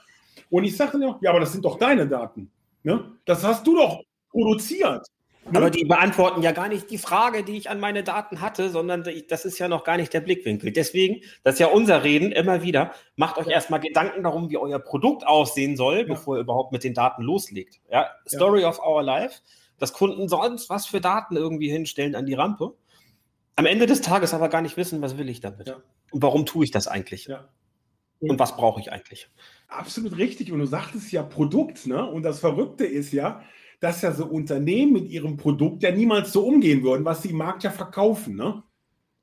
Und 0.50 0.64
ich 0.64 0.76
sage 0.76 0.98
dann, 0.98 1.16
ja, 1.20 1.30
aber 1.30 1.40
das 1.40 1.52
sind 1.52 1.64
doch 1.64 1.78
deine 1.78 2.06
Daten. 2.06 2.50
Ne? 2.82 3.12
Das 3.24 3.44
hast 3.44 3.66
du 3.66 3.74
doch 3.74 4.02
produziert. 4.30 5.06
Ne? 5.50 5.58
Aber 5.58 5.70
die 5.70 5.84
beantworten 5.84 6.42
ja 6.42 6.52
gar 6.52 6.68
nicht 6.68 6.90
die 6.90 6.98
Frage, 6.98 7.42
die 7.42 7.56
ich 7.56 7.68
an 7.68 7.80
meine 7.80 8.04
Daten 8.04 8.40
hatte, 8.40 8.70
sondern 8.70 9.04
das 9.28 9.44
ist 9.44 9.58
ja 9.58 9.66
noch 9.66 9.82
gar 9.82 9.96
nicht 9.96 10.12
der 10.12 10.20
Blickwinkel. 10.20 10.70
Deswegen, 10.70 11.22
das 11.42 11.54
ist 11.54 11.58
ja 11.58 11.66
unser 11.66 12.04
Reden 12.04 12.30
immer 12.30 12.62
wieder, 12.62 12.92
macht 13.16 13.38
euch 13.38 13.48
erstmal 13.48 13.80
Gedanken 13.80 14.22
darum, 14.22 14.50
wie 14.50 14.56
euer 14.56 14.78
Produkt 14.78 15.26
aussehen 15.26 15.76
soll, 15.76 15.98
ja. 15.98 16.04
bevor 16.04 16.36
ihr 16.36 16.42
überhaupt 16.42 16.72
mit 16.72 16.84
den 16.84 16.94
Daten 16.94 17.22
loslegt. 17.22 17.80
Ja, 17.90 18.06
Story 18.28 18.64
of 18.64 18.78
our 18.86 19.02
life, 19.02 19.40
dass 19.82 19.92
Kunden 19.92 20.28
sonst 20.28 20.70
was 20.70 20.86
für 20.86 21.00
Daten 21.00 21.34
irgendwie 21.34 21.68
hinstellen 21.68 22.14
an 22.14 22.24
die 22.24 22.34
Rampe. 22.34 22.76
Am 23.56 23.66
Ende 23.66 23.86
des 23.86 24.00
Tages 24.00 24.32
aber 24.32 24.48
gar 24.48 24.62
nicht 24.62 24.76
wissen, 24.76 25.02
was 25.02 25.18
will 25.18 25.28
ich 25.28 25.40
damit? 25.40 25.66
Ja. 25.66 25.82
Und 26.12 26.22
warum 26.22 26.46
tue 26.46 26.64
ich 26.64 26.70
das 26.70 26.86
eigentlich? 26.86 27.26
Ja. 27.26 27.48
Und 28.20 28.38
was 28.38 28.56
brauche 28.56 28.80
ich 28.80 28.92
eigentlich? 28.92 29.28
Absolut 29.66 30.16
richtig. 30.18 30.52
Und 30.52 30.60
du 30.60 30.66
sagtest 30.66 31.10
ja 31.10 31.24
Produkt, 31.24 31.88
ne? 31.88 32.08
Und 32.08 32.22
das 32.22 32.38
Verrückte 32.38 32.86
ist 32.86 33.12
ja, 33.12 33.42
dass 33.80 34.02
ja 34.02 34.12
so 34.12 34.26
Unternehmen 34.26 34.92
mit 34.92 35.10
ihrem 35.10 35.36
Produkt 35.36 35.82
ja 35.82 35.90
niemals 35.90 36.32
so 36.32 36.46
umgehen 36.46 36.84
würden, 36.84 37.04
was 37.04 37.22
sie 37.22 37.30
im 37.30 37.38
Markt 37.38 37.64
ja 37.64 37.72
verkaufen. 37.72 38.36
Ne? 38.36 38.62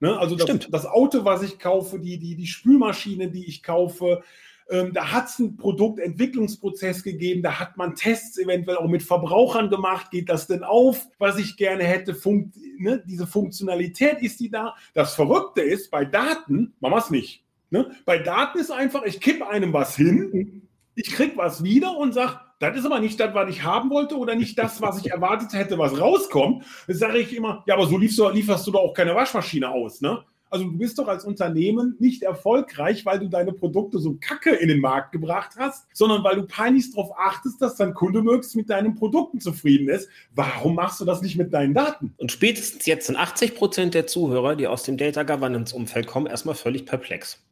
Ne? 0.02 0.20
Also 0.20 0.36
das, 0.36 0.68
das, 0.70 0.86
Auto, 0.86 1.24
was 1.24 1.42
ich 1.42 1.58
kaufe, 1.58 2.00
die, 2.00 2.20
die, 2.20 2.36
die 2.36 2.48
Spülmaschine, 2.48 3.32
die 3.32 3.46
ich 3.46 3.64
kaufe, 3.64 4.24
ähm, 4.70 4.94
da 4.94 5.12
hat 5.12 5.30
es 5.30 5.40
einen 5.40 5.58
Produktentwicklungsprozess 5.58 7.04
gegeben, 7.04 7.42
da 7.42 7.60
hat 7.60 7.78
man 7.78 7.96
Tests 7.96 8.38
eventuell 8.38 8.78
auch 8.78 8.88
mit 8.88 9.04
Verbrauchern 9.04 9.70
gemacht. 9.70 10.12
Geht 10.12 10.30
das 10.30 10.48
denn 10.48 10.64
auf, 10.64 11.08
was 11.18 11.38
ich 11.38 11.58
gerne 11.58 11.84
hätte? 11.84 12.14
Funkt, 12.14 12.56
ne? 12.78 13.04
Diese 13.08 13.26
Funktionalität 13.26 14.22
ist 14.22 14.40
die 14.40 14.50
da. 14.50 14.76
Das 14.94 15.16
Verrückte 15.16 15.62
ist, 15.62 15.90
bei 15.90 16.06
Daten 16.06 16.74
machen 16.80 16.94
wir 16.94 16.98
es 16.98 17.10
nicht. 17.10 17.44
Ne? 17.72 17.92
Bei 18.06 18.18
Daten 18.20 18.60
ist 18.60 18.72
einfach, 18.72 19.04
ich 19.04 19.20
kippe 19.22 19.48
einem 19.48 19.74
was 19.74 19.96
hin, 19.96 20.68
ich 20.96 21.12
kriege 21.12 21.38
was 21.38 21.64
wieder 21.64 21.96
und 21.98 22.14
sage, 22.14 22.40
das 22.60 22.78
ist 22.78 22.86
aber 22.86 23.00
nicht 23.00 23.20
das, 23.20 23.34
was 23.34 23.50
ich 23.50 23.64
haben 23.64 23.90
wollte 23.90 24.18
oder 24.18 24.36
nicht 24.36 24.58
das, 24.58 24.82
was 24.82 25.00
ich 25.00 25.12
erwartet 25.12 25.54
hätte, 25.54 25.78
was 25.78 26.00
rauskommt. 26.00 26.66
Dann 26.88 26.96
sage 26.96 27.20
ich 27.20 27.36
immer, 27.36 27.64
ja, 27.68 27.76
aber 27.76 27.88
so 27.88 27.98
lieferst 27.98 28.68
du 28.68 28.72
doch 28.72 28.82
auch 28.82 28.94
keine 28.94 29.16
Waschmaschine 29.16 29.70
aus, 29.70 30.02
ne? 30.02 30.24
Also 30.50 30.66
du 30.66 30.78
bist 30.78 30.98
doch 30.98 31.08
als 31.08 31.24
Unternehmen 31.26 31.96
nicht 32.00 32.24
erfolgreich, 32.24 33.06
weil 33.06 33.20
du 33.20 33.28
deine 33.28 33.54
Produkte 33.54 34.00
so 34.00 34.18
kacke 34.20 34.52
in 34.52 34.68
den 34.68 34.80
Markt 34.80 35.12
gebracht 35.12 35.52
hast, 35.58 35.88
sondern 35.94 36.24
weil 36.24 36.36
du 36.36 36.44
peinlichst 36.44 36.96
darauf 36.96 37.12
achtest, 37.18 37.62
dass 37.62 37.76
dein 37.76 37.94
Kunde 37.94 38.22
möglichst 38.22 38.56
mit 38.56 38.70
deinen 38.70 38.96
Produkten 38.96 39.40
zufrieden 39.40 39.90
ist. 39.90 40.10
Warum 40.34 40.76
machst 40.76 41.00
du 41.00 41.06
das 41.06 41.22
nicht 41.22 41.38
mit 41.38 41.54
deinen 41.54 41.74
Daten? 41.74 42.14
Und 42.18 42.32
spätestens 42.32 42.86
jetzt 42.86 43.08
sind 43.08 43.16
80 43.16 43.56
Prozent 43.56 43.94
der 43.94 44.08
Zuhörer, 44.08 44.56
die 44.56 44.68
aus 44.68 44.84
dem 44.84 44.98
Data 44.98 45.24
Governance 45.24 45.76
Umfeld 45.76 46.08
kommen, 46.08 46.28
erstmal 46.28 46.56
völlig 46.56 46.86
perplex. 46.86 47.44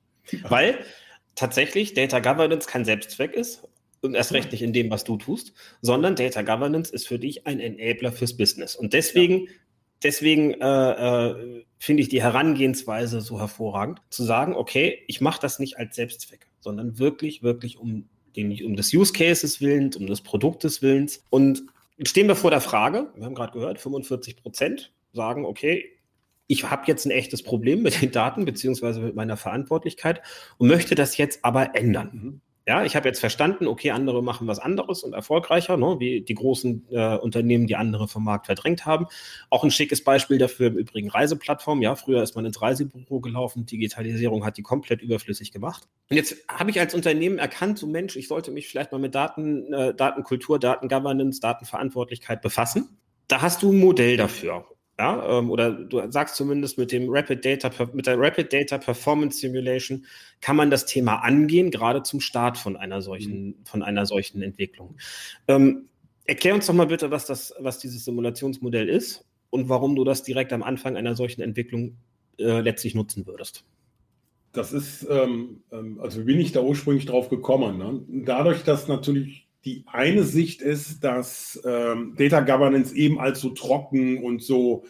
Weil 0.50 0.80
tatsächlich 1.36 1.94
Data 1.94 2.20
Governance 2.20 2.68
kein 2.68 2.84
Selbstzweck 2.84 3.34
ist 3.34 3.64
und 4.02 4.16
erst 4.16 4.34
recht 4.34 4.52
nicht 4.52 4.62
in 4.62 4.74
dem, 4.74 4.90
was 4.90 5.04
du 5.04 5.18
tust, 5.18 5.54
sondern 5.82 6.16
Data 6.16 6.42
Governance 6.42 6.94
ist 6.94 7.08
für 7.08 7.20
dich 7.20 7.48
ein 7.48 7.60
Enabler 7.60 8.12
fürs 8.12 8.36
Business. 8.36 8.76
Und 8.76 8.94
deswegen, 8.94 9.42
ja. 9.42 9.52
Deswegen 10.04 10.54
äh, 10.54 11.28
äh, 11.30 11.66
finde 11.80 12.02
ich 12.02 12.10
die 12.10 12.22
Herangehensweise 12.22 13.22
so 13.22 13.40
hervorragend, 13.40 14.02
zu 14.10 14.24
sagen, 14.24 14.56
okay, 14.56 15.04
ich 15.08 15.22
mache 15.22 15.42
das 15.42 15.60
nicht 15.60 15.78
als 15.78 15.96
Selbstzweck, 15.96 16.48
sondern 16.60 17.00
wirklich, 17.00 17.44
wirklich 17.44 17.78
um, 17.78 18.10
den, 18.36 18.52
um 18.66 18.76
des 18.76 18.94
Use 18.94 19.14
Cases 19.14 19.62
willens, 19.62 19.96
um 19.96 20.08
des 20.08 20.22
Produktes 20.22 20.82
willens. 20.82 21.24
Und 21.30 21.64
stehen 22.04 22.28
wir 22.28 22.36
vor 22.36 22.52
der 22.52 22.62
Frage, 22.62 23.12
wir 23.16 23.26
haben 23.26 23.36
gerade 23.36 23.54
gehört, 23.54 23.80
45 23.80 24.38
Prozent 24.38 24.94
sagen, 25.14 25.46
okay, 25.46 25.98
ich 26.48 26.70
habe 26.70 26.84
jetzt 26.88 27.06
ein 27.06 27.12
echtes 27.12 27.44
Problem 27.44 27.82
mit 27.82 28.02
den 28.02 28.12
Daten 28.12 28.46
beziehungsweise 28.46 29.02
mit 29.02 29.16
meiner 29.16 29.38
Verantwortlichkeit 29.38 30.22
und 30.58 30.70
möchte 30.70 30.96
das 30.96 31.18
jetzt 31.18 31.44
aber 31.44 31.76
ändern. 31.76 32.42
Ja, 32.68 32.84
ich 32.84 32.98
habe 32.98 33.08
jetzt 33.08 33.22
verstanden, 33.22 33.66
okay, 33.66 33.92
andere 33.92 34.22
machen 34.22 34.46
was 34.46 34.60
anderes 34.60 35.02
und 35.02 35.14
erfolgreicher, 35.14 35.78
ne, 35.78 35.96
wie 36.00 36.20
die 36.20 36.34
großen 36.34 36.86
äh, 36.92 37.16
Unternehmen, 37.16 37.66
die 37.66 37.78
andere 37.78 38.10
vom 38.10 38.26
Markt 38.26 38.48
verdrängt 38.48 38.86
haben. 38.86 39.08
Auch 39.50 39.64
ein 39.64 39.72
schickes 39.72 40.04
Beispiel 40.04 40.38
dafür 40.38 40.68
im 40.68 40.78
Übrigen 40.78 41.10
Reiseplattform. 41.10 41.82
Ja, 41.82 41.96
früher 41.96 42.22
ist 42.22 42.36
man 42.36 42.46
ins 42.46 42.62
Reisebüro 42.62 43.22
gelaufen, 43.22 43.66
Digitalisierung 43.66 44.46
hat 44.46 44.58
die 44.58 44.64
komplett 44.64 45.02
überflüssig 45.02 45.54
gemacht. 45.54 45.88
Und 46.10 46.18
jetzt 46.18 46.36
habe 46.50 46.70
ich 46.70 46.78
als 46.78 46.94
Unternehmen 46.94 47.38
erkannt, 47.38 47.80
so 47.80 47.88
Mensch, 47.88 48.18
ich 48.18 48.28
sollte 48.28 48.52
mich 48.52 48.68
vielleicht 48.68 48.92
mal 48.92 49.00
mit 49.00 49.16
Daten, 49.16 49.72
äh, 49.72 49.94
Datenkultur, 49.94 50.60
Datengovernance, 50.60 51.40
Datenverantwortlichkeit 51.40 52.42
befassen. 52.42 52.98
Da 53.30 53.42
hast 53.42 53.64
du 53.64 53.72
ein 53.72 53.80
Modell 53.80 54.18
dafür. 54.18 54.66
Ja, 55.00 55.38
ähm, 55.38 55.52
oder 55.52 55.72
du 55.72 56.02
sagst 56.12 56.36
zumindest 56.36 56.80
mit 56.80 56.92
dem 56.92 57.06
Rapid 57.08 57.46
Data, 57.46 57.72
mit 57.94 58.08
der 58.08 58.20
Rapid 58.20 58.52
Data 58.52 58.80
Performance 58.80 59.40
Simulation 59.40 60.06
kann 60.42 60.56
man 60.56 60.72
das 60.72 60.88
Thema 60.88 61.18
angehen, 61.18 61.70
gerade 61.70 62.02
zum 62.02 62.20
Start 62.20 62.58
von 62.58 62.76
einer 62.76 63.02
solchen, 63.02 63.48
mhm. 63.48 63.56
von 63.64 63.84
einer 63.84 64.08
solchen 64.08 64.42
Entwicklung. 64.42 64.98
Ähm, 65.48 65.88
erklär 66.26 66.56
uns 66.56 66.66
doch 66.66 66.74
mal 66.74 66.88
bitte, 66.88 67.12
was 67.12 67.26
das, 67.26 67.54
was 67.60 67.78
dieses 67.78 68.06
Simulationsmodell 68.06 68.90
ist 68.90 69.24
und 69.52 69.70
warum 69.70 69.96
du 69.96 70.04
das 70.04 70.24
direkt 70.24 70.52
am 70.52 70.64
Anfang 70.64 70.98
einer 70.98 71.16
solchen 71.16 71.42
Entwicklung 71.42 71.98
äh, 72.40 72.62
letztlich 72.62 72.96
nutzen 72.96 73.28
würdest. 73.28 73.66
Das 74.52 74.74
ist, 74.74 75.06
ähm, 75.10 75.62
ähm 75.72 76.00
also 76.02 76.24
bin 76.24 76.40
ich 76.40 76.54
da 76.54 76.62
ursprünglich 76.62 77.06
drauf 77.06 77.30
gekommen. 77.30 77.78
Ne? 77.78 78.02
Dadurch, 78.26 78.64
dass 78.64 78.88
natürlich 78.88 79.47
die 79.68 79.84
eine 79.86 80.24
Sicht 80.24 80.62
ist, 80.62 81.04
dass 81.04 81.62
ähm, 81.66 82.16
Data 82.18 82.40
Governance 82.40 82.96
eben 82.96 83.20
als 83.20 83.42
so 83.42 83.50
trocken 83.50 84.24
und 84.24 84.42
so, 84.42 84.86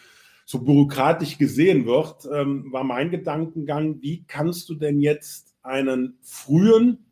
so 0.46 0.60
bürokratisch 0.60 1.40
gesehen 1.40 1.88
wird, 1.88 2.30
ähm, 2.32 2.72
war 2.72 2.84
mein 2.84 3.10
Gedankengang, 3.10 4.00
wie 4.02 4.24
kannst 4.28 4.70
du 4.70 4.76
denn 4.76 5.00
jetzt 5.00 5.56
einen 5.64 6.20
frühen 6.22 7.08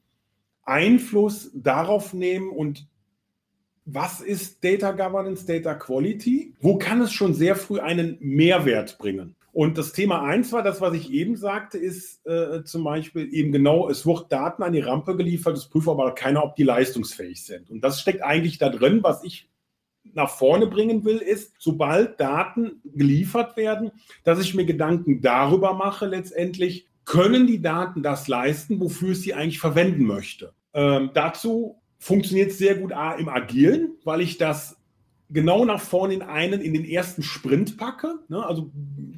Einfluss 0.61 1.49
darauf 1.55 2.13
nehmen 2.13 2.49
und 2.49 2.87
was 3.85 4.21
ist 4.21 4.63
Data 4.63 4.91
Governance, 4.91 5.47
Data 5.47 5.73
Quality? 5.73 6.53
Wo 6.59 6.77
kann 6.77 7.01
es 7.01 7.13
schon 7.13 7.33
sehr 7.33 7.55
früh 7.55 7.79
einen 7.79 8.17
Mehrwert 8.19 8.99
bringen? 8.99 9.35
Und 9.55 9.77
das 9.77 9.93
Thema 9.93 10.21
eins 10.21 10.51
war 10.51 10.63
das, 10.63 10.81
was 10.81 10.93
ich 10.95 11.13
eben 11.13 11.37
sagte, 11.37 11.77
ist 11.77 12.27
äh, 12.27 12.65
zum 12.65 12.83
Beispiel 12.83 13.33
eben 13.33 13.53
genau, 13.53 13.89
es 13.89 14.05
wird 14.05 14.29
Daten 14.29 14.63
an 14.63 14.73
die 14.73 14.81
Rampe 14.81 15.15
geliefert, 15.15 15.55
es 15.55 15.69
prüft 15.69 15.87
aber 15.87 16.13
keiner, 16.13 16.43
ob 16.43 16.57
die 16.57 16.63
leistungsfähig 16.63 17.41
sind. 17.41 17.69
Und 17.69 17.79
das 17.79 18.01
steckt 18.01 18.21
eigentlich 18.21 18.57
da 18.57 18.67
drin, 18.67 19.01
was 19.01 19.23
ich 19.23 19.47
nach 20.13 20.29
vorne 20.29 20.67
bringen 20.67 21.05
will, 21.05 21.19
ist, 21.19 21.53
sobald 21.57 22.19
Daten 22.19 22.81
geliefert 22.83 23.55
werden, 23.55 23.91
dass 24.25 24.41
ich 24.41 24.55
mir 24.55 24.65
Gedanken 24.65 25.21
darüber 25.21 25.73
mache, 25.73 26.05
letztendlich, 26.05 26.89
können 27.05 27.47
die 27.47 27.61
Daten 27.61 28.03
das 28.03 28.27
leisten, 28.27 28.81
wofür 28.81 29.11
ich 29.11 29.21
sie 29.21 29.35
eigentlich 29.35 29.59
verwenden 29.59 30.03
möchte. 30.03 30.53
Ähm, 30.73 31.11
dazu 31.13 31.81
funktioniert 31.97 32.51
es 32.51 32.57
sehr 32.57 32.75
gut 32.75 32.91
A, 32.91 33.13
im 33.13 33.29
Agilen, 33.29 33.95
weil 34.03 34.19
ich 34.19 34.37
das 34.37 34.75
genau 35.29 35.65
nach 35.65 35.81
vorne 35.81 36.13
in 36.13 36.21
einen, 36.21 36.61
in 36.61 36.73
den 36.73 36.85
ersten 36.85 37.23
Sprint 37.23 37.77
packe. 37.77 38.19
Ne? 38.27 38.45
Also 38.45 38.71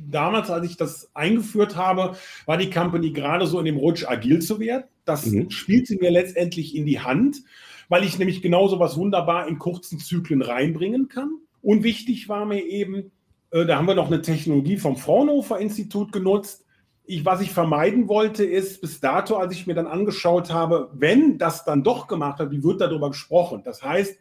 damals, 0.10 0.50
als 0.50 0.66
ich 0.66 0.78
das 0.78 1.10
eingeführt 1.14 1.76
habe, 1.76 2.16
war 2.46 2.58
die 2.58 2.70
Company 2.70 3.12
gerade 3.12 3.48
so 3.48 3.60
in 3.60 3.66
dem 3.66 3.78
Rutsch, 3.78 4.06
agil 4.08 4.42
zu 4.42 4.60
werden. 4.60 4.86
Das 5.06 5.26
mhm. 5.26 5.50
spielt 5.50 5.88
sie 5.88 5.98
mir 5.98 6.12
letztendlich 6.12 6.76
in 6.76 6.86
die 6.86 7.00
Hand, 7.00 7.44
weil 7.90 8.04
ich 8.04 8.18
nämlich 8.18 8.42
genauso 8.42 8.80
was 8.80 8.98
wunderbar 8.98 9.48
in 9.48 9.60
kurzen 9.60 10.00
Zyklen 10.00 10.42
reinbringen 10.42 11.10
kann. 11.10 11.32
Und 11.62 11.84
wichtig 11.84 12.30
war 12.30 12.46
mir 12.46 12.64
eben, 12.64 13.12
äh, 13.52 13.66
da 13.66 13.78
haben 13.78 13.88
wir 13.88 13.96
noch 13.96 14.08
eine 14.08 14.22
Technologie 14.22 14.78
vom 14.78 14.98
Fraunhofer 14.98 15.60
Institut 15.60 16.12
genutzt. 16.12 16.66
Ich, 17.06 17.26
was 17.26 17.40
ich 17.42 17.52
vermeiden 17.52 18.10
wollte, 18.10 18.44
ist 18.44 18.82
bis 18.82 19.00
dato, 19.00 19.38
als 19.38 19.54
ich 19.54 19.66
mir 19.66 19.74
dann 19.74 19.88
angeschaut 19.88 20.52
habe, 20.52 20.90
wenn 20.94 21.38
das 21.38 21.64
dann 21.64 21.84
doch 21.84 22.08
gemacht 22.08 22.40
hat, 22.40 22.52
wie 22.52 22.64
wird 22.64 22.82
darüber 22.82 23.10
gesprochen? 23.10 23.62
Das 23.64 23.82
heißt, 23.82 24.18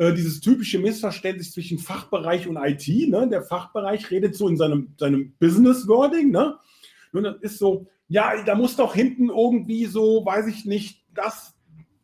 äh, 0.00 0.14
dieses 0.14 0.40
typische 0.40 0.78
Missverständnis 0.78 1.52
zwischen 1.52 1.78
Fachbereich 1.78 2.48
und 2.48 2.56
IT. 2.56 2.88
Ne? 2.88 3.28
Der 3.30 3.42
Fachbereich 3.42 4.10
redet 4.10 4.34
so 4.34 4.48
in 4.48 4.56
seinem, 4.56 4.94
seinem 4.96 5.34
Business-Wording. 5.38 6.30
Ne? 6.30 6.54
Und 7.12 7.24
das 7.24 7.36
ist 7.42 7.58
so, 7.58 7.86
ja, 8.08 8.42
da 8.44 8.54
muss 8.54 8.76
doch 8.76 8.94
hinten 8.94 9.28
irgendwie 9.28 9.84
so, 9.84 10.24
weiß 10.24 10.46
ich 10.46 10.64
nicht, 10.64 11.04
das 11.12 11.54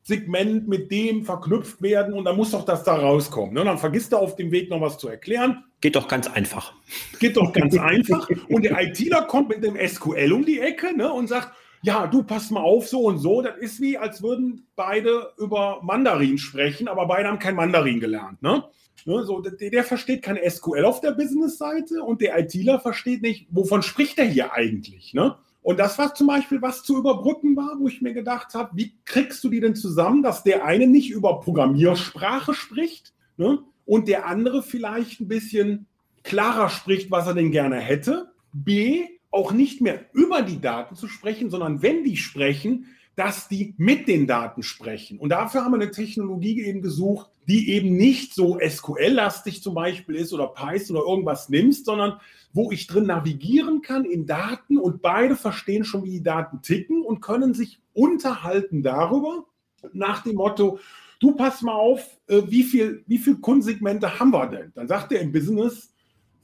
Segment 0.03 0.69
mit 0.69 0.91
dem 0.91 1.25
verknüpft 1.25 1.81
werden 1.81 2.13
und 2.13 2.27
dann 2.27 2.37
muss 2.37 2.51
doch 2.51 2.67
das 2.67 2.85
da 2.85 2.97
rauskommen. 2.97 3.55
Ne? 3.55 3.65
Dann 3.65 3.79
vergisst 3.79 4.13
er 4.13 4.19
auf 4.19 4.37
dem 4.37 4.53
Weg 4.53 4.69
noch 4.69 4.83
was 4.83 4.99
zu 4.99 5.09
erklären. 5.09 5.65
Geht 5.81 5.97
doch 5.97 6.07
ganz 6.07 6.27
einfach. 6.29 6.75
Geht 7.19 7.39
doch 7.39 7.51
ganz 7.55 7.79
einfach. 7.79 8.29
Und 8.51 8.67
der 8.67 8.79
ITler 8.79 9.23
kommt 9.23 9.49
mit 9.49 9.65
dem 9.65 9.75
SQL 9.75 10.33
um 10.33 10.45
die 10.45 10.61
Ecke 10.61 10.95
ne? 10.95 11.11
und 11.11 11.29
sagt, 11.29 11.57
ja, 11.87 12.09
du 12.09 12.25
pass 12.25 12.51
mal 12.51 12.63
auf, 12.63 12.89
so 12.89 13.05
und 13.05 13.19
so. 13.19 13.43
Das 13.43 13.57
ist 13.59 13.81
wie, 13.81 13.97
als 13.97 14.21
würden 14.21 14.67
beide 14.75 15.33
über 15.39 15.79
Mandarin 15.85 16.37
sprechen, 16.37 16.89
aber 16.89 17.07
beide 17.07 17.29
haben 17.29 17.39
kein 17.39 17.55
Mandarin 17.55 18.01
gelernt. 18.01 18.43
Ne? 18.43 18.65
Ne, 19.05 19.23
so, 19.25 19.41
der, 19.41 19.71
der, 19.71 19.85
versteht 19.85 20.23
kein 20.23 20.37
SQL 20.37 20.85
auf 20.85 21.01
der 21.01 21.13
Business-Seite 21.13 22.03
und 22.03 22.21
der 22.21 22.37
ITler 22.41 22.81
versteht 22.81 23.23
nicht, 23.23 23.47
wovon 23.51 23.83
spricht 23.83 24.19
er 24.19 24.25
hier 24.25 24.53
eigentlich. 24.53 25.15
Ne? 25.15 25.37
Und 25.63 25.79
das 25.79 25.97
war 25.97 26.13
zum 26.13 26.27
Beispiel, 26.27 26.61
was 26.61 26.83
zu 26.83 26.99
überbrücken 26.99 27.55
war, 27.57 27.79
wo 27.79 27.87
ich 27.87 28.03
mir 28.03 28.15
gedacht 28.15 28.55
habe, 28.55 28.71
wie 28.75 28.97
kriegst 29.05 29.45
du 29.45 29.49
die 29.49 29.61
denn 29.61 29.77
zusammen, 29.77 30.25
dass 30.25 30.43
der 30.43 30.65
eine 30.65 30.89
nicht 30.89 31.11
über 31.11 31.39
Programmiersprache 31.39 32.53
spricht 32.53 33.15
ne? 33.37 33.61
und 33.85 34.09
der 34.09 34.27
andere 34.27 34.65
vielleicht 34.65 35.21
ein 35.21 35.29
bisschen 35.29 35.87
klarer 36.25 36.69
spricht, 36.69 37.13
was 37.13 37.29
er 37.29 37.35
denn 37.35 37.53
gerne 37.53 37.77
hätte. 37.77 38.33
B, 38.53 39.05
auch 39.37 39.53
nicht 39.53 39.81
mehr 39.81 40.07
über 40.13 40.43
die 40.43 40.61
Daten 40.61 40.97
zu 40.97 41.07
sprechen, 41.07 41.51
sondern 41.51 41.83
wenn 41.83 42.03
die 42.03 42.17
sprechen, 42.17 42.87
dass 43.15 43.49
die 43.49 43.75
mit 43.79 44.09
den 44.09 44.27
Daten 44.27 44.63
sprechen. 44.63 45.19
Und 45.19 45.31
dafür 45.31 45.65
haben 45.65 45.73
wir 45.73 45.81
eine 45.81 45.91
Technologie 45.91 46.63
eben 46.63 46.83
gesucht, 46.83 47.31
die 47.49 47.71
eben 47.71 47.97
nicht 47.97 48.35
so 48.35 48.59
SQL-lastig 48.59 49.63
zum 49.63 49.75
Beispiel 49.75 50.17
ist 50.17 50.33
oder 50.33 50.49
Python 50.49 50.97
oder 50.97 51.07
irgendwas 51.09 51.49
nimmst, 51.49 51.87
sondern 51.87 52.21
wo 52.53 52.73
ich 52.73 52.87
drin 52.87 53.07
navigieren 53.07 53.81
kann 53.81 54.05
in 54.05 54.27
Daten 54.27 54.79
und 54.79 55.01
beide 55.01 55.37
verstehen 55.37 55.85
schon, 55.85 56.05
wie 56.05 56.11
die 56.11 56.23
Daten 56.23 56.61
ticken 56.61 57.03
und 57.03 57.21
können 57.21 57.55
sich 57.55 57.81
unterhalten 57.95 58.83
darüber 58.83 59.47
nach 59.93 60.23
dem 60.23 60.37
Motto, 60.37 60.79
du 61.21 61.33
pass 61.33 61.63
mal 61.63 61.75
auf, 61.75 62.19
äh, 62.27 62.43
wie 62.49 62.65
viel, 62.65 63.05
wie 63.07 63.19
viel 63.19 63.37
Kundensegmente 63.37 64.19
haben 64.19 64.31
wir 64.31 64.47
denn? 64.47 64.73
Dann 64.75 64.89
sagt 64.89 65.13
er 65.13 65.21
im 65.21 65.33
Business 65.33 65.93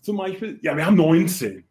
zum 0.00 0.16
Beispiel, 0.16 0.58
ja, 0.62 0.76
wir 0.76 0.86
haben 0.86 0.96
19. 0.96 1.64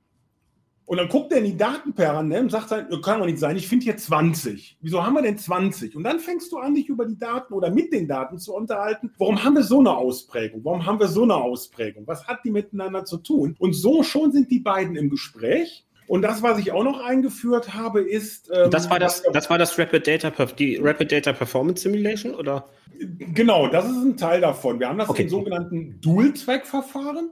Und 0.86 0.98
dann 0.98 1.08
guckt 1.08 1.32
er 1.32 1.38
in 1.38 1.46
die 1.46 1.56
Datenperlen 1.56 2.28
ne, 2.28 2.41
und 2.41 2.52
sagt, 2.52 2.70
sein, 2.70 2.88
kann 3.02 3.20
doch 3.20 3.26
nicht 3.26 3.39
sein, 3.39 3.56
ich 3.56 3.67
finde 3.67 3.86
hier 3.86 3.98
20. 3.98 4.78
Wieso 4.82 5.06
haben 5.06 5.13
wir 5.13 5.22
denn 5.22 5.38
20? 5.38 5.96
Und 5.96 6.04
dann 6.04 6.20
fängst 6.20 6.52
du 6.52 6.58
an, 6.58 6.76
dich 6.76 6.89
über 6.89 7.06
die 7.06 7.17
Daten 7.17 7.54
oder 7.54 7.70
mit 7.72 7.94
den 7.94 8.08
Daten 8.08 8.39
zu 8.39 8.54
unterhalten. 8.54 9.12
Warum 9.17 9.41
haben 9.41 9.56
wir 9.56 9.63
so 9.63 9.80
eine 9.80 9.96
Ausprägung? 9.96 10.62
Warum 10.65 10.86
haben 10.86 11.00
wir 11.00 11.08
so 11.08 11.24
eine 11.24 11.36
Ausprägung? 11.36 12.06
Was 12.08 12.28
hat 12.28 12.39
die 12.44 12.52
miteinander 12.52 13.06
zu 13.06 13.17
tun? 13.17 13.56
Und 13.58 13.74
so 13.74 14.04
schon 14.04 14.32
sind 14.32 14.52
die 14.52 14.60
beiden 14.60 14.96
im 14.98 15.10
Gespräch. 15.10 15.86
Und 16.08 16.24
das, 16.24 16.44
was 16.44 16.60
ich 16.60 16.74
auch 16.74 16.84
noch 16.84 17.00
eingeführt 17.00 17.74
habe, 17.74 18.02
ist. 18.02 18.52
Ähm, 18.54 18.70
das 18.70 18.89
war 18.89 19.00
das, 19.00 19.24
das 19.32 19.50
war 19.50 19.58
das 19.58 19.80
Rapid 19.80 20.06
Data, 20.06 20.30
die 20.46 20.76
Rapid 20.76 21.10
Data 21.10 21.32
Performance 21.32 21.84
Simulation, 21.84 22.36
oder? 22.36 22.67
Genau, 23.00 23.67
das 23.67 23.86
ist 23.86 23.96
ein 23.96 24.17
Teil 24.17 24.41
davon. 24.41 24.78
Wir 24.82 24.89
haben 24.89 24.98
das 24.98 25.08
okay. 25.08 25.24
im 25.24 25.30
sogenannten 25.30 26.02
Dual-Track-Verfahren 26.02 27.32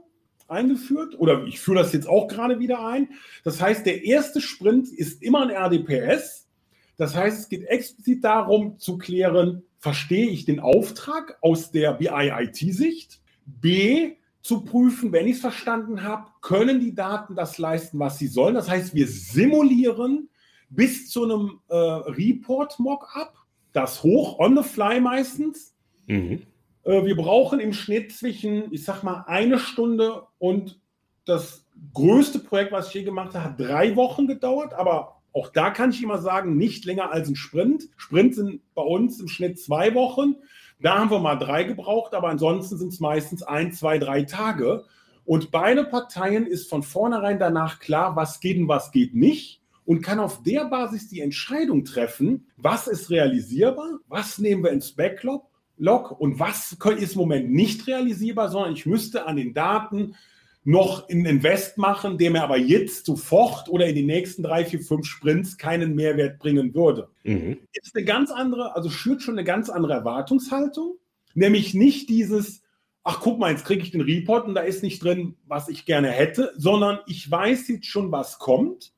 eingeführt 0.50 1.18
oder 1.18 1.44
ich 1.44 1.60
führe 1.60 1.78
das 1.78 1.92
jetzt 1.92 2.08
auch 2.08 2.28
gerade 2.28 2.58
wieder 2.58 2.86
ein. 2.86 3.10
Das 3.44 3.60
heißt, 3.60 3.86
der 3.86 4.04
erste 4.04 4.40
Sprint 4.40 4.88
ist 4.88 5.22
immer 5.22 5.42
ein 5.42 5.50
RDPS. 5.50 6.48
Das 6.96 7.14
heißt, 7.14 7.38
es 7.38 7.48
geht 7.48 7.64
explizit 7.64 8.24
darum 8.24 8.78
zu 8.78 8.98
klären, 8.98 9.62
verstehe 9.78 10.28
ich 10.28 10.44
den 10.44 10.60
Auftrag 10.60 11.38
aus 11.40 11.70
der 11.70 11.94
BI-IT-Sicht? 11.94 13.20
B, 13.46 14.16
zu 14.42 14.62
prüfen, 14.62 15.12
wenn 15.12 15.26
ich 15.26 15.36
es 15.36 15.40
verstanden 15.40 16.02
habe, 16.02 16.30
können 16.40 16.80
die 16.80 16.94
Daten 16.94 17.34
das 17.34 17.58
leisten, 17.58 17.98
was 17.98 18.18
sie 18.18 18.26
sollen. 18.26 18.54
Das 18.54 18.70
heißt, 18.70 18.94
wir 18.94 19.06
simulieren 19.06 20.30
bis 20.70 21.10
zu 21.10 21.24
einem 21.24 21.60
äh, 21.68 21.76
Report-Mockup, 21.76 23.34
das 23.72 24.02
hoch, 24.02 24.38
on 24.38 24.56
the 24.56 24.62
fly 24.62 25.00
meistens. 25.00 25.74
Mhm. 26.06 26.42
Äh, 26.84 27.04
wir 27.04 27.16
brauchen 27.16 27.60
im 27.60 27.72
Schnitt 27.72 28.12
zwischen, 28.12 28.72
ich 28.72 28.84
sag 28.84 29.02
mal, 29.02 29.24
eine 29.26 29.58
Stunde 29.58 30.24
und 30.38 30.80
das 31.24 31.64
größte 31.94 32.38
Projekt, 32.40 32.72
was 32.72 32.88
ich 32.88 32.94
je 32.94 33.02
gemacht 33.04 33.34
habe, 33.34 33.44
hat 33.44 33.60
drei 33.60 33.96
Wochen 33.96 34.26
gedauert, 34.26 34.74
aber 34.74 35.20
auch 35.32 35.48
da 35.48 35.70
kann 35.70 35.90
ich 35.90 36.02
immer 36.02 36.18
sagen, 36.18 36.56
nicht 36.56 36.84
länger 36.84 37.12
als 37.12 37.28
ein 37.28 37.36
Sprint. 37.36 37.84
Sprint 37.96 38.34
sind 38.34 38.60
bei 38.74 38.82
uns 38.82 39.20
im 39.20 39.28
Schnitt 39.28 39.60
zwei 39.60 39.94
Wochen. 39.94 40.36
Da 40.80 40.98
haben 40.98 41.10
wir 41.10 41.20
mal 41.20 41.36
drei 41.36 41.62
gebraucht, 41.64 42.14
aber 42.14 42.28
ansonsten 42.28 42.78
sind 42.78 42.92
es 42.92 43.00
meistens 43.00 43.42
ein, 43.42 43.72
zwei, 43.72 43.98
drei 43.98 44.22
Tage. 44.22 44.84
Und 45.24 45.52
beide 45.52 45.84
Parteien 45.84 46.46
ist 46.46 46.68
von 46.68 46.82
vornherein 46.82 47.38
danach 47.38 47.78
klar, 47.78 48.16
was 48.16 48.40
geht 48.40 48.58
und 48.58 48.66
was 48.66 48.90
geht 48.90 49.14
nicht 49.14 49.60
und 49.84 50.02
kann 50.02 50.18
auf 50.18 50.42
der 50.42 50.64
Basis 50.64 51.08
die 51.08 51.20
Entscheidung 51.20 51.84
treffen, 51.84 52.46
was 52.56 52.88
ist 52.88 53.10
realisierbar, 53.10 53.98
was 54.08 54.38
nehmen 54.38 54.64
wir 54.64 54.72
ins 54.72 54.92
Backlog 54.92 55.49
Log 55.80 56.20
und 56.20 56.38
was 56.38 56.76
ist 56.98 57.12
im 57.14 57.18
Moment 57.18 57.50
nicht 57.50 57.86
realisierbar, 57.86 58.50
sondern 58.50 58.74
ich 58.74 58.86
müsste 58.86 59.26
an 59.26 59.36
den 59.36 59.54
Daten 59.54 60.14
noch 60.62 61.08
einen 61.08 61.24
Invest 61.24 61.78
machen, 61.78 62.18
der 62.18 62.30
mir 62.30 62.42
aber 62.42 62.58
jetzt 62.58 63.06
sofort 63.06 63.68
oder 63.70 63.86
in 63.86 63.94
den 63.94 64.06
nächsten 64.06 64.42
drei, 64.42 64.64
vier, 64.64 64.80
fünf 64.80 65.06
Sprints 65.06 65.56
keinen 65.56 65.94
Mehrwert 65.94 66.38
bringen 66.38 66.74
würde. 66.74 67.08
Mhm. 67.24 67.58
Ist 67.72 67.96
eine 67.96 68.04
ganz 68.04 68.30
andere, 68.30 68.76
also 68.76 68.90
schürt 68.90 69.22
schon 69.22 69.38
eine 69.38 69.44
ganz 69.44 69.70
andere 69.70 69.94
Erwartungshaltung, 69.94 70.96
nämlich 71.34 71.72
nicht 71.72 72.10
dieses, 72.10 72.62
ach 73.04 73.20
guck 73.20 73.38
mal, 73.38 73.50
jetzt 73.50 73.64
kriege 73.64 73.82
ich 73.82 73.90
den 73.90 74.02
Report 74.02 74.46
und 74.46 74.54
da 74.54 74.60
ist 74.60 74.82
nicht 74.82 75.02
drin, 75.02 75.36
was 75.46 75.68
ich 75.68 75.86
gerne 75.86 76.10
hätte, 76.10 76.52
sondern 76.56 76.98
ich 77.06 77.30
weiß 77.30 77.68
jetzt 77.68 77.86
schon, 77.86 78.12
was 78.12 78.38
kommt 78.38 78.92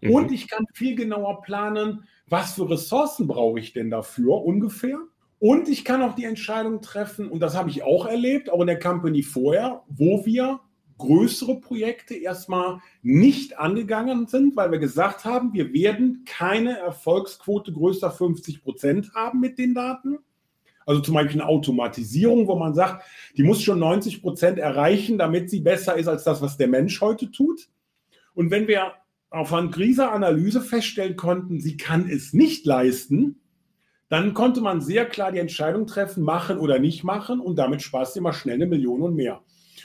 mhm. 0.00 0.12
und 0.12 0.32
ich 0.32 0.46
kann 0.46 0.66
viel 0.72 0.94
genauer 0.94 1.42
planen, 1.42 2.04
was 2.28 2.54
für 2.54 2.70
Ressourcen 2.70 3.26
brauche 3.26 3.58
ich 3.58 3.72
denn 3.72 3.90
dafür 3.90 4.44
ungefähr 4.44 4.98
und 5.38 5.68
ich 5.68 5.84
kann 5.84 6.02
auch 6.02 6.14
die 6.14 6.24
Entscheidung 6.24 6.80
treffen, 6.80 7.28
und 7.28 7.40
das 7.40 7.56
habe 7.56 7.70
ich 7.70 7.82
auch 7.82 8.06
erlebt, 8.06 8.50
auch 8.50 8.60
in 8.60 8.66
der 8.66 8.78
Company 8.78 9.22
vorher, 9.22 9.82
wo 9.88 10.24
wir 10.26 10.60
größere 10.98 11.60
Projekte 11.60 12.14
erstmal 12.16 12.80
nicht 13.02 13.58
angegangen 13.58 14.26
sind, 14.26 14.56
weil 14.56 14.72
wir 14.72 14.78
gesagt 14.78 15.24
haben, 15.24 15.52
wir 15.52 15.72
werden 15.72 16.24
keine 16.26 16.76
Erfolgsquote 16.78 17.72
größer 17.72 18.10
50 18.10 18.62
Prozent 18.62 19.14
haben 19.14 19.40
mit 19.40 19.58
den 19.58 19.74
Daten. 19.74 20.18
Also 20.84 21.00
zum 21.00 21.14
Beispiel 21.14 21.40
eine 21.40 21.48
Automatisierung, 21.48 22.48
wo 22.48 22.56
man 22.56 22.74
sagt, 22.74 23.04
die 23.36 23.42
muss 23.42 23.62
schon 23.62 23.78
90 23.78 24.22
Prozent 24.22 24.58
erreichen, 24.58 25.18
damit 25.18 25.50
sie 25.50 25.60
besser 25.60 25.96
ist 25.96 26.08
als 26.08 26.24
das, 26.24 26.42
was 26.42 26.56
der 26.56 26.68
Mensch 26.68 27.00
heute 27.00 27.30
tut. 27.30 27.68
Und 28.34 28.50
wenn 28.50 28.66
wir 28.66 28.94
auf 29.30 29.52
einer 29.52 29.70
Kriseanalyse 29.70 30.62
feststellen 30.62 31.16
konnten, 31.16 31.60
sie 31.60 31.76
kann 31.76 32.08
es 32.08 32.32
nicht 32.32 32.66
leisten, 32.66 33.40
dann 34.08 34.34
konnte 34.34 34.60
man 34.60 34.80
sehr 34.80 35.06
klar 35.06 35.32
die 35.32 35.38
Entscheidung 35.38 35.86
treffen, 35.86 36.22
machen 36.22 36.58
oder 36.58 36.78
nicht 36.78 37.04
machen 37.04 37.40
und 37.40 37.56
damit 37.56 37.82
sparst 37.82 38.16
du 38.16 38.20
immer 38.20 38.32
schnell 38.32 38.54
eine 38.54 38.66
Million 38.66 39.02
und 39.02 39.14
mehr. 39.14 39.42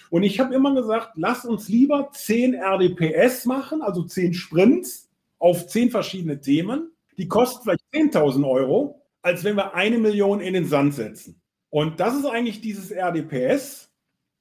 Und 0.09 0.23
ich 0.23 0.39
habe 0.39 0.53
immer 0.53 0.73
gesagt, 0.73 1.11
lass 1.15 1.45
uns 1.45 1.67
lieber 1.69 2.09
10 2.13 2.55
RDPS 2.55 3.45
machen, 3.45 3.81
also 3.81 4.03
10 4.03 4.33
Sprints 4.33 5.09
auf 5.39 5.67
10 5.67 5.91
verschiedene 5.91 6.39
Themen. 6.39 6.91
Die 7.17 7.27
kosten 7.27 7.63
vielleicht 7.63 7.83
10.000 7.93 8.47
Euro, 8.47 9.01
als 9.21 9.43
wenn 9.43 9.55
wir 9.55 9.75
eine 9.75 9.97
Million 9.97 10.39
in 10.39 10.53
den 10.53 10.65
Sand 10.65 10.93
setzen. 10.93 11.41
Und 11.69 11.99
das 11.99 12.15
ist 12.15 12.25
eigentlich 12.25 12.61
dieses 12.61 12.91
RDPS, 12.91 13.89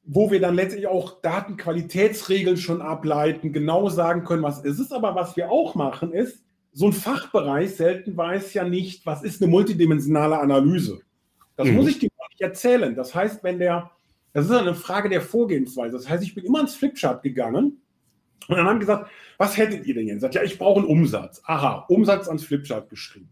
wo 0.05 0.31
wir 0.31 0.41
dann 0.41 0.55
letztlich 0.55 0.87
auch 0.87 1.21
Datenqualitätsregeln 1.23 2.57
schon 2.57 2.83
ableiten, 2.83 3.53
genau 3.53 3.89
sagen 3.89 4.25
können, 4.25 4.43
was 4.43 4.65
ist 4.65 4.79
es. 4.79 4.93
Aber 4.93 5.15
was 5.15 5.37
wir 5.37 5.51
auch 5.51 5.75
machen, 5.75 6.13
ist, 6.13 6.45
so 6.73 6.87
ein 6.87 6.93
Fachbereich 6.93 7.75
selten 7.77 8.17
weiß 8.17 8.55
ja 8.55 8.65
nicht, 8.65 9.05
was 9.05 9.23
ist 9.23 9.43
eine 9.43 9.51
multidimensionale 9.51 10.39
Analyse. 10.39 11.01
Das 11.57 11.69
mhm. 11.69 11.75
muss 11.75 11.89
ich 11.89 11.99
dir 11.99 12.09
nicht 12.31 12.41
erzählen. 12.41 12.95
Das 12.95 13.15
heißt, 13.15 13.45
wenn 13.45 13.59
der, 13.59 13.91
das 14.33 14.47
ist 14.47 14.53
eine 14.53 14.75
Frage 14.75 15.09
der 15.09 15.21
Vorgehensweise. 15.21 15.97
Das 15.97 16.09
heißt, 16.09 16.23
ich 16.25 16.35
bin 16.35 16.45
immer 16.45 16.61
ins 16.61 16.75
Flipchart 16.75 17.23
gegangen 17.23 17.83
und 18.49 18.57
dann 18.57 18.67
haben 18.67 18.81
gesagt, 18.81 19.11
was 19.39 19.57
hättet 19.57 19.87
ihr 19.87 19.95
denn 19.95 20.09
jetzt? 20.09 20.23
Sagt, 20.23 20.35
ja, 20.35 20.43
ich 20.43 20.59
brauche 20.59 20.81
einen 20.81 20.89
Umsatz. 20.89 21.43
Aha, 21.45 21.85
Umsatz 21.89 22.27
ans 22.29 22.45
Flipchart 22.45 22.89
geschrieben. 22.89 23.29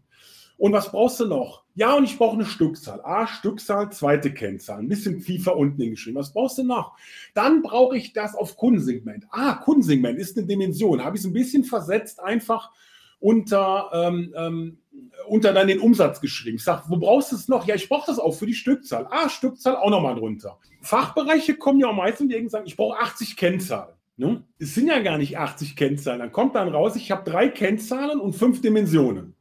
Und 0.57 0.73
was 0.73 0.91
brauchst 0.91 1.19
du 1.19 1.25
noch? 1.25 1.63
Ja, 1.73 1.95
und 1.95 2.03
ich 2.03 2.19
brauche 2.19 2.35
eine 2.35 2.45
Stückzahl. 2.45 3.01
Ah, 3.03 3.25
Stückzahl, 3.25 3.91
zweite 3.91 4.31
Kennzahl. 4.31 4.77
Ein 4.77 4.87
bisschen 4.87 5.19
FIFA 5.19 5.51
unten 5.53 5.81
hingeschrieben. 5.81 6.19
Was 6.19 6.33
brauchst 6.33 6.59
du 6.59 6.63
noch? 6.63 6.95
Dann 7.33 7.63
brauche 7.63 7.97
ich 7.97 8.13
das 8.13 8.35
auf 8.35 8.57
Kundensegment. 8.57 9.25
Ah, 9.31 9.55
Kundensegment 9.55 10.19
ist 10.19 10.37
eine 10.37 10.45
Dimension. 10.45 11.03
Habe 11.03 11.15
ich 11.15 11.23
es 11.23 11.27
ein 11.27 11.33
bisschen 11.33 11.63
versetzt, 11.63 12.19
einfach 12.19 12.69
unter, 13.21 13.89
ähm, 13.93 14.33
ähm, 14.35 14.77
unter 15.27 15.53
dann 15.53 15.67
den 15.67 15.79
Umsatz 15.79 16.19
geschrieben. 16.19 16.57
Ich 16.57 16.63
sage, 16.63 16.83
wo 16.87 16.97
brauchst 16.97 17.31
du 17.31 17.37
es 17.37 17.47
noch? 17.47 17.65
Ja, 17.65 17.75
ich 17.75 17.87
brauche 17.87 18.07
das 18.07 18.19
auch 18.19 18.33
für 18.33 18.45
die 18.45 18.53
Stückzahl. 18.53 19.07
Ah, 19.09 19.29
Stückzahl 19.29 19.77
auch 19.77 19.89
nochmal 19.89 20.15
drunter. 20.15 20.57
Fachbereiche 20.81 21.55
kommen 21.55 21.79
ja 21.79 21.87
auch 21.87 21.95
meistens 21.95 22.29
die 22.29 22.49
sagen, 22.49 22.65
ich 22.65 22.75
brauche 22.75 22.99
80 22.99 23.37
Kennzahlen. 23.37 23.95
Ne? 24.17 24.43
Es 24.59 24.75
sind 24.75 24.87
ja 24.87 24.99
gar 24.99 25.17
nicht 25.17 25.37
80 25.37 25.75
Kennzahlen. 25.75 26.19
Dann 26.19 26.31
kommt 26.31 26.55
dann 26.55 26.67
raus, 26.67 26.95
ich 26.95 27.11
habe 27.11 27.29
drei 27.29 27.47
Kennzahlen 27.47 28.19
und 28.19 28.33
fünf 28.33 28.61
Dimensionen. 28.61 29.35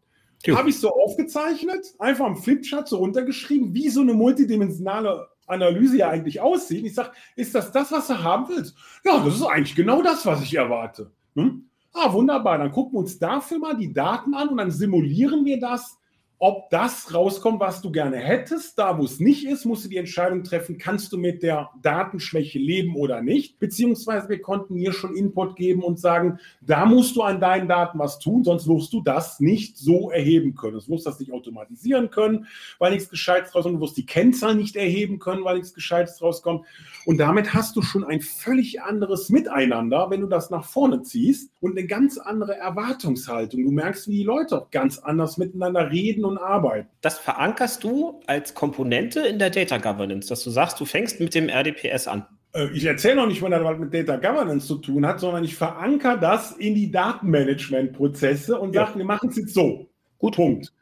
Habe 0.48 0.70
ich 0.70 0.78
so 0.78 0.90
aufgezeichnet, 0.90 1.86
einfach 1.98 2.24
am 2.24 2.36
Flipchart 2.36 2.88
so 2.88 2.96
runtergeschrieben, 2.96 3.74
wie 3.74 3.90
so 3.90 4.00
eine 4.00 4.14
multidimensionale 4.14 5.28
Analyse 5.46 5.98
ja 5.98 6.08
eigentlich 6.08 6.40
aussieht. 6.40 6.86
Ich 6.86 6.94
sage, 6.94 7.10
ist 7.36 7.54
das 7.54 7.72
das, 7.72 7.92
was 7.92 8.06
du 8.06 8.22
haben 8.22 8.48
willst? 8.48 8.74
Ja, 9.04 9.22
das 9.22 9.34
ist 9.34 9.42
eigentlich 9.42 9.74
genau 9.74 10.00
das, 10.00 10.24
was 10.24 10.42
ich 10.42 10.54
erwarte. 10.54 11.10
Hm? 11.34 11.69
Ah, 11.92 12.12
wunderbar. 12.12 12.58
Dann 12.58 12.72
gucken 12.72 12.94
wir 12.94 13.00
uns 13.00 13.18
dafür 13.18 13.58
mal 13.58 13.76
die 13.76 13.92
Daten 13.92 14.34
an 14.34 14.48
und 14.48 14.56
dann 14.58 14.70
simulieren 14.70 15.44
wir 15.44 15.60
das 15.60 15.99
ob 16.42 16.70
das 16.70 17.12
rauskommt, 17.12 17.60
was 17.60 17.82
du 17.82 17.92
gerne 17.92 18.16
hättest. 18.16 18.78
Da, 18.78 18.98
wo 18.98 19.04
es 19.04 19.20
nicht 19.20 19.46
ist, 19.46 19.66
musst 19.66 19.84
du 19.84 19.90
die 19.90 19.98
Entscheidung 19.98 20.42
treffen, 20.42 20.78
kannst 20.78 21.12
du 21.12 21.18
mit 21.18 21.42
der 21.42 21.68
Datenschwäche 21.82 22.58
leben 22.58 22.96
oder 22.96 23.20
nicht. 23.20 23.58
Beziehungsweise 23.58 24.30
wir 24.30 24.40
konnten 24.40 24.74
hier 24.74 24.94
schon 24.94 25.14
Input 25.14 25.54
geben 25.56 25.82
und 25.82 26.00
sagen, 26.00 26.38
da 26.62 26.86
musst 26.86 27.14
du 27.14 27.22
an 27.22 27.40
deinen 27.42 27.68
Daten 27.68 27.98
was 27.98 28.18
tun, 28.18 28.42
sonst 28.42 28.66
wirst 28.66 28.90
du 28.94 29.02
das 29.02 29.38
nicht 29.40 29.76
so 29.76 30.10
erheben 30.10 30.54
können. 30.54 30.80
Du 30.80 30.94
wirst 30.94 31.04
das 31.04 31.20
nicht 31.20 31.30
automatisieren 31.30 32.08
können, 32.08 32.46
weil 32.78 32.92
nichts 32.92 33.10
Gescheites 33.10 33.54
rauskommt. 33.54 33.76
Du 33.76 33.82
wirst 33.82 33.98
die 33.98 34.06
Kennzahl 34.06 34.54
nicht 34.54 34.76
erheben 34.76 35.18
können, 35.18 35.44
weil 35.44 35.56
nichts 35.56 35.74
Gescheites 35.74 36.22
rauskommt. 36.22 36.64
Und 37.04 37.18
damit 37.18 37.52
hast 37.52 37.76
du 37.76 37.82
schon 37.82 38.02
ein 38.02 38.22
völlig 38.22 38.80
anderes 38.80 39.28
Miteinander, 39.28 40.08
wenn 40.08 40.22
du 40.22 40.26
das 40.26 40.48
nach 40.48 40.64
vorne 40.64 41.02
ziehst 41.02 41.52
und 41.60 41.76
eine 41.76 41.86
ganz 41.86 42.16
andere 42.16 42.56
Erwartungshaltung. 42.56 43.62
Du 43.62 43.70
merkst, 43.72 44.08
wie 44.08 44.16
die 44.16 44.24
Leute 44.24 44.56
auch 44.56 44.70
ganz 44.70 44.98
anders 44.98 45.36
miteinander 45.36 45.90
reden 45.90 46.29
und 46.30 46.38
arbeiten. 46.38 46.88
Das 47.00 47.18
verankerst 47.18 47.84
du 47.84 48.20
als 48.26 48.54
Komponente 48.54 49.20
in 49.20 49.38
der 49.38 49.50
Data 49.50 49.78
Governance, 49.78 50.28
dass 50.28 50.42
du 50.42 50.50
sagst, 50.50 50.80
du 50.80 50.84
fängst 50.84 51.20
mit 51.20 51.34
dem 51.34 51.48
RDPS 51.48 52.08
an. 52.08 52.26
Äh, 52.54 52.68
ich 52.72 52.84
erzähle 52.84 53.16
noch 53.16 53.26
nicht, 53.26 53.42
wenn 53.42 53.50
das 53.50 53.62
was 53.62 53.78
mit 53.78 53.92
Data 53.92 54.16
Governance 54.16 54.66
zu 54.66 54.76
tun 54.76 55.06
hat, 55.06 55.20
sondern 55.20 55.44
ich 55.44 55.56
verankere 55.56 56.18
das 56.18 56.52
in 56.52 56.74
die 56.74 56.90
Datenmanagement-Prozesse 56.90 58.58
und 58.58 58.74
ja. 58.74 58.86
sage, 58.86 58.98
wir 58.98 59.04
machen 59.04 59.30
es 59.30 59.36
jetzt 59.36 59.54
so. 59.54 59.88
Gut, 60.18 60.36
Punkt. 60.36 60.72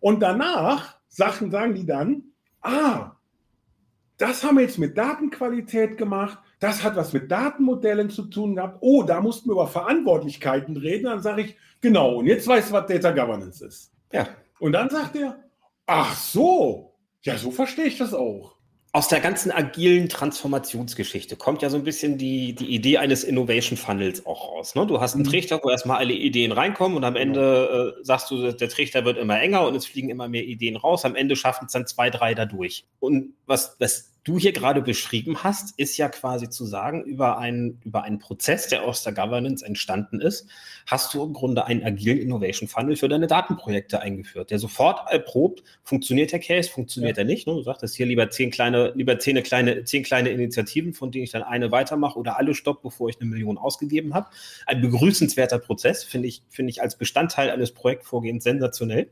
Und 0.00 0.20
danach 0.20 0.96
sagen, 1.08 1.50
sagen 1.50 1.74
die 1.74 1.86
dann, 1.86 2.22
ah, 2.60 3.12
das 4.18 4.44
haben 4.44 4.56
wir 4.56 4.62
jetzt 4.62 4.78
mit 4.78 4.96
Datenqualität 4.96 5.96
gemacht, 5.96 6.38
das 6.60 6.84
hat 6.84 6.94
was 6.94 7.12
mit 7.12 7.30
Datenmodellen 7.30 8.08
zu 8.08 8.22
tun 8.22 8.54
gehabt. 8.54 8.78
Oh, 8.80 9.02
da 9.02 9.20
mussten 9.20 9.48
wir 9.48 9.54
über 9.54 9.66
Verantwortlichkeiten 9.66 10.76
reden. 10.76 11.06
Dann 11.06 11.20
sage 11.20 11.42
ich, 11.42 11.56
genau, 11.80 12.16
und 12.18 12.26
jetzt 12.26 12.46
weißt 12.46 12.70
du, 12.70 12.74
was 12.74 12.86
Data 12.86 13.10
Governance 13.10 13.66
ist. 13.66 13.92
Ja. 14.12 14.28
Und 14.62 14.72
dann 14.72 14.90
sagt 14.90 15.16
er, 15.16 15.42
ach 15.86 16.16
so, 16.16 16.94
ja, 17.22 17.36
so 17.36 17.50
verstehe 17.50 17.86
ich 17.86 17.98
das 17.98 18.14
auch 18.14 18.56
aus 18.94 19.08
der 19.08 19.20
ganzen 19.20 19.50
agilen 19.50 20.10
Transformationsgeschichte 20.10 21.36
kommt 21.36 21.62
ja 21.62 21.70
so 21.70 21.78
ein 21.78 21.82
bisschen 21.82 22.18
die, 22.18 22.54
die 22.54 22.66
Idee 22.66 22.98
eines 22.98 23.24
Innovation 23.24 23.78
Funnels 23.78 24.26
auch 24.26 24.50
raus. 24.50 24.74
Ne? 24.74 24.86
Du 24.86 25.00
hast 25.00 25.14
einen 25.14 25.22
mhm. 25.22 25.30
Trichter, 25.30 25.60
wo 25.62 25.70
erstmal 25.70 25.96
alle 25.96 26.12
Ideen 26.12 26.52
reinkommen 26.52 26.98
und 26.98 27.04
am 27.04 27.16
Ende 27.16 27.96
äh, 27.98 28.04
sagst 28.04 28.30
du, 28.30 28.52
der 28.52 28.68
Trichter 28.68 29.06
wird 29.06 29.16
immer 29.16 29.40
enger 29.40 29.66
und 29.66 29.74
es 29.74 29.86
fliegen 29.86 30.10
immer 30.10 30.28
mehr 30.28 30.44
Ideen 30.44 30.76
raus. 30.76 31.06
Am 31.06 31.16
Ende 31.16 31.36
schaffen 31.36 31.66
es 31.66 31.72
dann 31.72 31.86
zwei, 31.86 32.10
drei 32.10 32.34
dadurch. 32.34 32.84
Und 33.00 33.32
was 33.46 33.78
das 33.78 34.11
du 34.24 34.38
hier 34.38 34.52
gerade 34.52 34.82
beschrieben 34.82 35.42
hast, 35.42 35.78
ist 35.78 35.96
ja 35.96 36.08
quasi 36.08 36.48
zu 36.48 36.64
sagen, 36.64 37.02
über 37.04 37.38
einen, 37.38 37.80
über 37.84 38.04
einen 38.04 38.20
Prozess, 38.20 38.68
der 38.68 38.84
aus 38.84 39.02
der 39.02 39.12
Governance 39.12 39.64
entstanden 39.64 40.20
ist, 40.20 40.48
hast 40.86 41.12
du 41.12 41.24
im 41.24 41.32
Grunde 41.32 41.66
einen 41.66 41.82
agilen 41.82 42.18
Innovation 42.18 42.68
Funnel 42.68 42.96
für 42.96 43.08
deine 43.08 43.26
Datenprojekte 43.26 44.00
eingeführt, 44.00 44.50
der 44.50 44.60
sofort 44.60 45.10
erprobt, 45.10 45.64
funktioniert 45.82 46.30
der 46.30 46.38
Case, 46.38 46.70
funktioniert 46.70 47.16
ja. 47.16 47.22
er 47.22 47.26
nicht. 47.26 47.48
Ne? 47.48 47.54
Du 47.54 47.62
sagtest 47.62 47.96
hier 47.96 48.06
lieber 48.06 48.30
zehn 48.30 48.52
kleine, 48.52 48.92
lieber 48.94 49.18
zehn 49.18 49.42
kleine, 49.42 49.84
zehn 49.84 50.04
kleine 50.04 50.30
Initiativen, 50.30 50.94
von 50.94 51.10
denen 51.10 51.24
ich 51.24 51.32
dann 51.32 51.42
eine 51.42 51.72
weitermache 51.72 52.18
oder 52.18 52.38
alle 52.38 52.54
stopp, 52.54 52.82
bevor 52.82 53.08
ich 53.08 53.20
eine 53.20 53.28
Million 53.28 53.58
ausgegeben 53.58 54.14
habe. 54.14 54.28
Ein 54.66 54.80
begrüßenswerter 54.80 55.58
Prozess, 55.58 56.04
finde 56.04 56.28
ich, 56.28 56.42
finde 56.48 56.70
ich 56.70 56.80
als 56.80 56.96
Bestandteil 56.96 57.50
eines 57.50 57.72
Projektvorgehens 57.72 58.44
sensationell. 58.44 59.08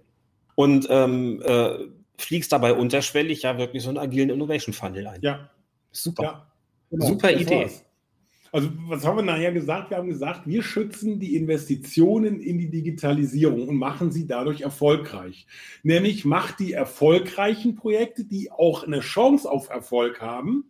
Und 0.54 0.86
ähm, 0.90 1.42
äh, 1.44 1.78
fliegst 2.20 2.52
dabei 2.52 2.74
unterschwellig 2.74 3.42
ja 3.42 3.58
wirklich 3.58 3.82
so 3.82 3.88
einen 3.88 3.98
agilen 3.98 4.30
Innovation 4.30 4.72
Funnel 4.72 5.06
ein. 5.06 5.20
Ja. 5.22 5.50
Super. 5.92 6.22
Ja, 6.22 6.52
genau. 6.90 7.06
Super 7.06 7.32
Idee. 7.32 7.62
War's. 7.62 7.84
Also, 8.52 8.68
was 8.88 9.04
haben 9.04 9.16
wir 9.16 9.22
nachher 9.22 9.52
gesagt? 9.52 9.90
Wir 9.90 9.98
haben 9.98 10.08
gesagt, 10.08 10.46
wir 10.46 10.62
schützen 10.64 11.20
die 11.20 11.36
Investitionen 11.36 12.40
in 12.40 12.58
die 12.58 12.68
Digitalisierung 12.68 13.68
und 13.68 13.76
machen 13.76 14.10
sie 14.10 14.26
dadurch 14.26 14.62
erfolgreich. 14.62 15.46
Nämlich 15.84 16.24
macht 16.24 16.58
die 16.58 16.72
erfolgreichen 16.72 17.76
Projekte, 17.76 18.24
die 18.24 18.50
auch 18.50 18.82
eine 18.82 19.00
Chance 19.00 19.48
auf 19.48 19.68
Erfolg 19.68 20.20
haben 20.20 20.64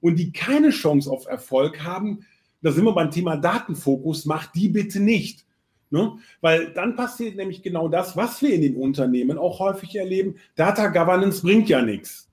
und 0.00 0.16
die 0.20 0.30
keine 0.30 0.70
Chance 0.70 1.10
auf 1.10 1.26
Erfolg 1.26 1.82
haben, 1.82 2.20
da 2.62 2.70
sind 2.70 2.84
wir 2.84 2.94
beim 2.94 3.10
Thema 3.10 3.36
Datenfokus, 3.36 4.24
macht 4.24 4.54
die 4.54 4.68
bitte 4.68 5.00
nicht. 5.00 5.45
Ne? 5.90 6.18
Weil 6.40 6.72
dann 6.72 6.96
passiert 6.96 7.36
nämlich 7.36 7.62
genau 7.62 7.88
das, 7.88 8.16
was 8.16 8.42
wir 8.42 8.52
in 8.52 8.62
den 8.62 8.76
Unternehmen 8.76 9.38
auch 9.38 9.60
häufig 9.60 9.94
erleben. 9.94 10.36
Data 10.56 10.88
Governance 10.88 11.42
bringt 11.42 11.68
ja 11.68 11.82
nichts. 11.82 12.28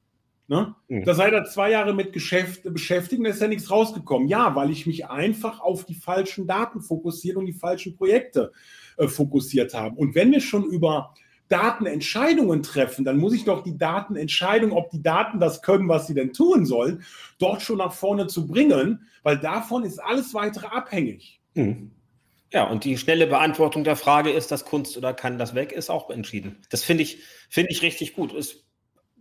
Ne? 0.48 0.76
Mhm. 0.88 1.06
Da 1.06 1.14
seid 1.14 1.34
ihr 1.34 1.46
zwei 1.46 1.72
Jahre 1.72 1.94
mit 1.94 2.14
Geschäft 2.14 2.62
beschäftigt, 2.74 3.24
da 3.24 3.30
ist 3.30 3.42
ja 3.42 3.48
nichts 3.48 3.72
rausgekommen. 3.72 4.28
Ja, 4.28 4.56
weil 4.56 4.72
ich 4.72 4.86
mich 4.86 5.08
einfach 5.08 5.62
auf 5.62 5.86
die 5.86 5.96
falschen 5.96 6.48
Daten 6.48 6.82
fokussiert 6.82 7.38
und 7.38 7.46
die 7.46 7.54
falschen 7.54 7.96
Projekte 7.96 8.52
äh, 8.98 9.08
fokussiert 9.08 9.74
habe. 9.74 9.96
Und 9.96 10.16
wenn 10.16 10.32
wir 10.32 10.42
schon 10.42 10.66
über 10.66 11.14
Datenentscheidungen 11.48 12.64
treffen, 12.64 13.06
dann 13.06 13.18
muss 13.18 13.34
ich 13.34 13.46
doch 13.46 13.64
die 13.64 13.78
Datenentscheidung, 13.78 14.72
ob 14.72 14.90
die 14.90 15.04
Daten 15.04 15.40
das 15.40 15.62
können, 15.62 15.88
was 15.88 16.08
sie 16.08 16.14
denn 16.14 16.34
tun 16.34 16.66
sollen, 16.66 17.04
dort 17.38 17.62
schon 17.62 17.78
nach 17.78 17.94
vorne 17.94 18.28
zu 18.28 18.48
bringen, 18.48 19.08
weil 19.22 19.38
davon 19.38 19.84
ist 19.84 20.00
alles 20.00 20.34
weitere 20.34 20.68
abhängig. 20.68 21.40
Mhm. 21.54 21.92
Ja, 22.54 22.66
und 22.66 22.84
die 22.84 23.00
schnelle 23.00 23.26
Beantwortung 23.26 23.84
der 23.84 23.96
Frage, 23.96 24.30
ist 24.30 24.52
das 24.52 24.64
Kunst 24.64 24.96
oder 24.96 25.14
kann 25.14 25.40
das 25.40 25.56
weg, 25.56 25.72
ist 25.72 25.90
auch 25.90 26.12
entschieden. 26.12 26.62
Das 26.70 26.84
finde 26.84 27.02
ich, 27.02 27.24
finde 27.50 27.72
ich 27.72 27.82
richtig 27.82 28.14
gut. 28.14 28.32
Es 28.32 28.64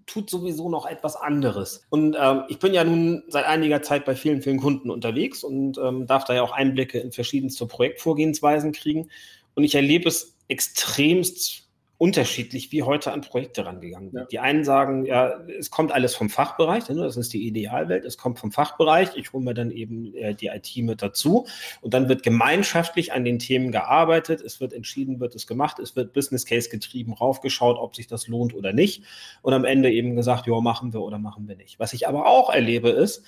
tut 0.05 0.29
sowieso 0.29 0.69
noch 0.69 0.85
etwas 0.85 1.17
anderes. 1.17 1.87
Und 1.89 2.15
ähm, 2.21 2.43
ich 2.49 2.59
bin 2.59 2.75
ja 2.75 2.85
nun 2.85 3.23
seit 3.29 3.47
einiger 3.47 3.81
Zeit 3.81 4.05
bei 4.05 4.15
vielen, 4.15 4.43
vielen 4.43 4.61
Kunden 4.61 4.91
unterwegs 4.91 5.45
und 5.45 5.79
ähm, 5.79 6.07
darf 6.07 6.25
da 6.25 6.35
ja 6.35 6.43
auch 6.43 6.53
Einblicke 6.53 6.99
in 6.99 7.11
verschiedenste 7.11 7.67
Projektvorgehensweisen 7.67 8.73
kriegen. 8.73 9.09
Und 9.55 9.65
ich 9.65 9.75
erlebe 9.75 10.09
es 10.09 10.37
extremst 10.49 11.71
unterschiedlich, 12.03 12.73
wie 12.73 12.83
heute 12.83 13.13
an 13.13 13.21
Projekte 13.21 13.65
rangegangen 13.65 14.13
wird. 14.13 14.25
Ja. 14.25 14.29
Die 14.29 14.39
einen 14.41 14.65
sagen, 14.65 15.07
ja, 15.07 15.39
es 15.57 15.71
kommt 15.71 15.93
alles 15.93 16.17
vom 16.17 16.31
Fachbereich, 16.31 16.89
ne, 16.89 16.97
das 16.97 17.17
ist 17.17 17.33
die 17.33 17.47
Idealwelt, 17.47 18.05
es 18.05 18.19
kommt 18.19 18.41
vom 18.41 18.51
Fachbereich, 18.51 19.11
ich 19.15 19.33
hole 19.33 19.45
mir 19.45 19.55
dann 19.55 19.71
eben 19.71 20.13
äh, 20.17 20.35
die 20.35 20.49
IT 20.49 20.77
mit 20.79 21.01
dazu 21.01 21.47
und 21.81 21.95
dann 21.95 22.09
wird 22.09 22.25
gemeinschaftlich 22.25 23.13
an 23.13 23.25
den 23.25 23.39
Themen 23.39 23.71
gearbeitet, 23.71 24.41
es 24.41 24.61
wird 24.61 24.73
entschieden, 24.73 25.21
wird 25.21 25.37
es 25.37 25.47
gemacht, 25.47 25.79
es 25.79 25.95
wird 25.95 26.13
Business 26.13 26.45
Case 26.45 26.69
getrieben, 26.69 27.13
raufgeschaut, 27.13 27.77
ob 27.79 27.95
sich 27.95 28.09
das 28.09 28.27
lohnt 28.27 28.53
oder 28.53 28.73
nicht 28.73 29.05
und 29.43 29.53
am 29.53 29.65
Ende 29.65 29.93
eben 29.93 30.17
gesagt, 30.17 30.49
ja, 30.49 30.61
machen 30.61 30.93
wir 30.93 31.03
oder 31.03 31.21
machen 31.21 31.47
wir 31.47 31.55
nicht. 31.55 31.79
Was 31.79 31.93
ich 31.93 32.09
aber 32.09 32.27
auch 32.27 32.53
erlebe 32.53 32.89
ist, 32.89 33.25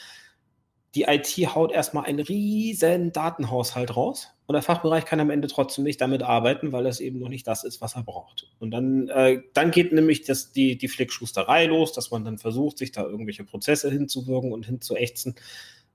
die 0.94 1.02
IT 1.02 1.54
haut 1.54 1.72
erstmal 1.72 2.04
einen 2.04 2.20
riesen 2.20 3.12
Datenhaushalt 3.12 3.96
raus 3.96 4.28
und 4.46 4.52
der 4.52 4.62
Fachbereich 4.62 5.04
kann 5.06 5.20
am 5.20 5.30
Ende 5.30 5.48
trotzdem 5.48 5.84
nicht 5.84 6.00
damit 6.00 6.22
arbeiten, 6.22 6.72
weil 6.72 6.86
es 6.86 7.00
eben 7.00 7.18
noch 7.18 7.28
nicht 7.28 7.46
das 7.46 7.64
ist, 7.64 7.80
was 7.80 7.96
er 7.96 8.02
braucht. 8.02 8.50
Und 8.58 8.70
dann, 8.70 9.08
äh, 9.08 9.40
dann 9.54 9.70
geht 9.70 9.92
nämlich 9.92 10.24
das, 10.24 10.52
die, 10.52 10.76
die 10.76 10.88
Flickschusterei 10.88 11.66
los, 11.66 11.92
dass 11.92 12.10
man 12.10 12.24
dann 12.24 12.38
versucht, 12.38 12.78
sich 12.78 12.92
da 12.92 13.02
irgendwelche 13.04 13.44
Prozesse 13.44 13.90
hinzuwirken 13.90 14.52
und 14.52 14.66
hinzuächzen. 14.66 15.34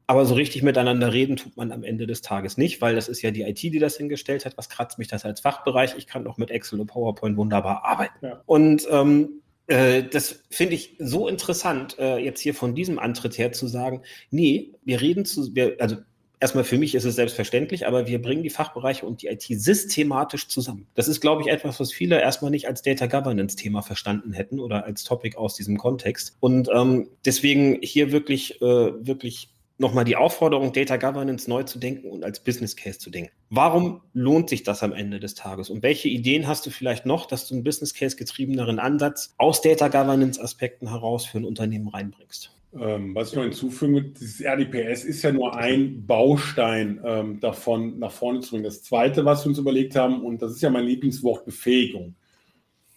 Aber 0.08 0.26
so 0.26 0.34
richtig 0.34 0.64
miteinander 0.64 1.14
reden 1.14 1.36
tut 1.38 1.56
man 1.56 1.72
am 1.72 1.84
Ende 1.84 2.08
des 2.08 2.24
Tages 2.24 2.58
nicht, 2.58 2.82
weil 2.82 2.96
das 2.96 3.08
ist 3.08 3.22
ja 3.22 3.30
die 3.30 3.44
IT, 3.44 3.62
die 3.62 3.78
das 3.78 3.96
hingestellt 3.96 4.44
hat. 4.44 4.58
Was 4.58 4.68
kratzt 4.68 4.98
mich 4.98 5.08
das 5.08 5.24
als 5.24 5.42
Fachbereich? 5.42 5.94
Ich 5.98 6.08
kann 6.08 6.24
doch 6.24 6.38
mit 6.38 6.50
Excel 6.50 6.80
und 6.80 6.88
PowerPoint 6.88 7.38
wunderbar 7.38 7.86
arbeiten. 7.86 8.26
Ja. 8.26 8.42
Und 8.48 8.88
ähm, 8.90 9.30
äh, 9.30 9.49
das 9.70 10.42
finde 10.50 10.76
ich 10.76 10.96
so 10.98 11.28
interessant, 11.28 11.98
äh, 12.00 12.18
jetzt 12.18 12.42
hier 12.42 12.56
von 12.56 12.74
diesem 12.74 12.98
Antritt 12.98 13.38
her 13.38 13.52
zu 13.52 13.68
sagen, 13.68 14.02
nee, 14.32 14.72
wir 14.84 15.00
reden 15.00 15.26
zu, 15.26 15.54
wir, 15.56 15.76
also 15.80 15.98
erstmal 16.40 16.64
für 16.64 16.78
mich 16.78 16.96
ist 16.96 17.06
es 17.06 17.16
selbstverständlich, 17.16 17.86
aber 17.86 18.08
wir 18.08 18.22
bringen 18.22 18.44
die 18.44 18.50
Fachbereiche 18.50 19.06
und 19.06 19.22
die 19.22 19.28
IT 19.28 19.44
systematisch 19.44 20.48
zusammen. 20.48 20.88
Das 20.96 21.08
ist, 21.08 21.22
glaube 21.22 21.44
ich, 21.44 21.50
etwas, 21.50 21.80
was 21.80 21.92
viele 21.92 22.20
erstmal 22.20 22.52
nicht 22.52 22.68
als 22.68 22.82
Data 22.82 23.06
Governance 23.06 23.56
Thema 23.56 23.82
verstanden 23.82 24.34
hätten 24.34 24.60
oder 24.60 24.86
als 24.86 25.04
Topic 25.04 25.38
aus 25.38 25.56
diesem 25.56 25.78
Kontext. 25.78 26.36
Und 26.40 26.70
ähm, 26.74 27.10
deswegen 27.26 27.78
hier 27.82 28.12
wirklich, 28.12 28.62
äh, 28.62 28.66
wirklich 28.66 29.50
nochmal 29.80 30.06
die 30.06 30.16
Aufforderung, 30.16 30.74
Data 30.74 30.98
Governance 30.98 31.50
neu 31.50 31.64
zu 31.64 31.80
denken 31.80 32.10
und 32.10 32.24
als 32.24 32.44
Business 32.44 32.76
Case 32.76 33.00
zu 33.00 33.10
denken. 33.10 33.32
Warum 33.50 34.02
lohnt 34.14 34.50
sich 34.50 34.64
das 34.64 34.84
am 34.84 34.92
Ende 34.92 35.20
des 35.20 35.36
Tages? 35.36 35.70
Und 35.70 35.84
welche 35.84 36.10
Ideen 36.10 36.48
hast 36.48 36.66
du 36.66 36.70
vielleicht 36.70 37.06
noch, 37.06 37.26
dass 37.26 37.48
du 37.48 37.56
einen 37.56 37.64
Business 37.64 37.94
Case 37.94 38.16
getriebeneren 38.16 38.80
Ansatz 38.80 39.34
aus 39.38 39.62
Data 39.62 39.88
Governance 39.88 40.42
Aspekten 40.42 40.90
heraus 40.90 41.26
für 41.26 41.40
ein 41.40 41.46
Unternehmen 41.46 41.88
reinbringst? 41.88 42.52
Ähm, 42.78 43.16
was 43.16 43.30
ich 43.30 43.36
noch 43.36 43.44
hinzufüge, 43.44 44.04
dieses 44.04 44.42
RDPS 44.42 45.04
ist 45.04 45.24
ja 45.24 45.32
nur 45.32 45.56
ein 45.56 46.06
Baustein 46.06 47.00
ähm, 47.04 47.40
davon, 47.40 47.98
nach 47.98 48.12
vorne 48.12 48.42
zu 48.42 48.52
bringen. 48.52 48.64
Das 48.64 48.84
zweite, 48.84 49.26
was 49.26 49.44
wir 49.44 49.50
uns 49.50 49.58
überlegt 49.58 49.96
haben, 49.96 50.24
und 50.24 50.42
das 50.42 50.52
ist 50.52 50.62
ja 50.62 50.70
mein 50.70 50.86
Lieblingswort, 50.86 51.46
Befähigung. 51.46 52.16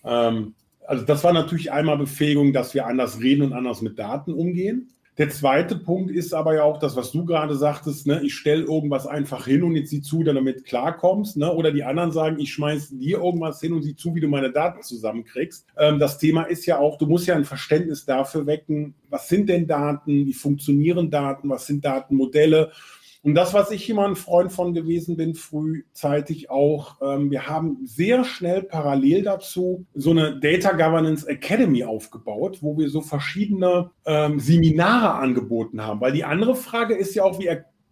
Ähm, 0.05 0.55
also 0.87 1.05
das 1.05 1.25
war 1.25 1.33
natürlich 1.33 1.73
einmal 1.73 1.97
Befähigung, 1.97 2.53
dass 2.53 2.75
wir 2.75 2.87
anders 2.87 3.21
reden 3.21 3.43
und 3.43 3.53
anders 3.55 3.81
mit 3.81 3.99
Daten 3.99 4.35
umgehen. 4.35 4.92
Der 5.19 5.29
zweite 5.29 5.77
Punkt 5.77 6.11
ist 6.11 6.33
aber 6.33 6.55
ja 6.55 6.63
auch 6.63 6.79
das, 6.79 6.97
was 6.97 7.13
du 7.13 7.27
gerade 7.27 7.55
sagtest, 7.55 8.07
ne? 8.07 8.23
ich 8.25 8.35
stelle 8.35 8.63
irgendwas 8.63 9.07
einfach 9.07 9.45
hin 9.45 9.63
und 9.63 9.77
jetzt 9.77 9.91
sieh 9.91 10.01
zu, 10.01 10.23
dann 10.23 10.37
damit 10.37 10.65
klarkommst. 10.65 11.37
Ne? 11.37 11.53
Oder 11.53 11.71
die 11.71 11.85
anderen 11.85 12.13
sagen, 12.13 12.39
ich 12.39 12.55
schmeiß 12.55 12.91
dir 12.99 13.19
irgendwas 13.19 13.61
hin 13.61 13.75
und 13.75 13.83
sieh 13.83 13.95
zu, 13.95 14.15
wie 14.15 14.21
du 14.21 14.29
meine 14.29 14.51
Daten 14.51 14.83
zusammenkriegst. 14.83 15.67
Ähm, 15.77 15.99
das 15.99 16.17
Thema 16.17 16.45
ist 16.45 16.65
ja 16.65 16.79
auch, 16.79 16.97
du 16.97 17.07
musst 17.07 17.27
ja 17.27 17.35
ein 17.35 17.45
Verständnis 17.45 18.07
dafür 18.07 18.47
wecken, 18.47 18.95
was 19.11 19.29
sind 19.29 19.51
denn 19.51 19.67
Daten, 19.67 20.25
wie 20.25 20.33
funktionieren 20.33 21.11
Daten, 21.11 21.51
was 21.51 21.67
sind 21.67 21.85
Datenmodelle 21.85 22.73
und 23.25 23.35
das, 23.35 23.55
was 23.55 23.71
ich 23.71 23.89
immer 23.89 24.07
ein 24.07 24.17
Freund 24.17 24.53
von 24.53 24.75
gewesen 24.75 25.17
bin, 25.17 25.35
frühzeitig 25.35 26.51
auch, 26.51 26.97
ähm, 27.01 27.31
wir 27.31 27.47
haben 27.47 27.79
sehr 27.85 28.25
schnell 28.25 28.65
parallel 28.65 29.23
dazu 29.23 29.87
so 29.95 30.11
eine 30.11 30.41
Data 30.41 30.73
Governance 30.73 31.27
Academy 31.29 31.85
aufgebaut, 31.85 32.59
wo 32.63 32.77
wir 32.77 32.91
so 32.91 33.01
verschiedene 33.01 33.91
ähm, 34.07 34.41
Seminare 34.41 35.15
angeboten 35.15 35.83
haben. 35.83 36.01
Weil 36.01 36.13
die 36.13 36.25
andere 36.25 36.57
Frage 36.57 36.95
ist 36.95 37.15
ja 37.15 37.23
auch, 37.23 37.39
wie 37.39 37.49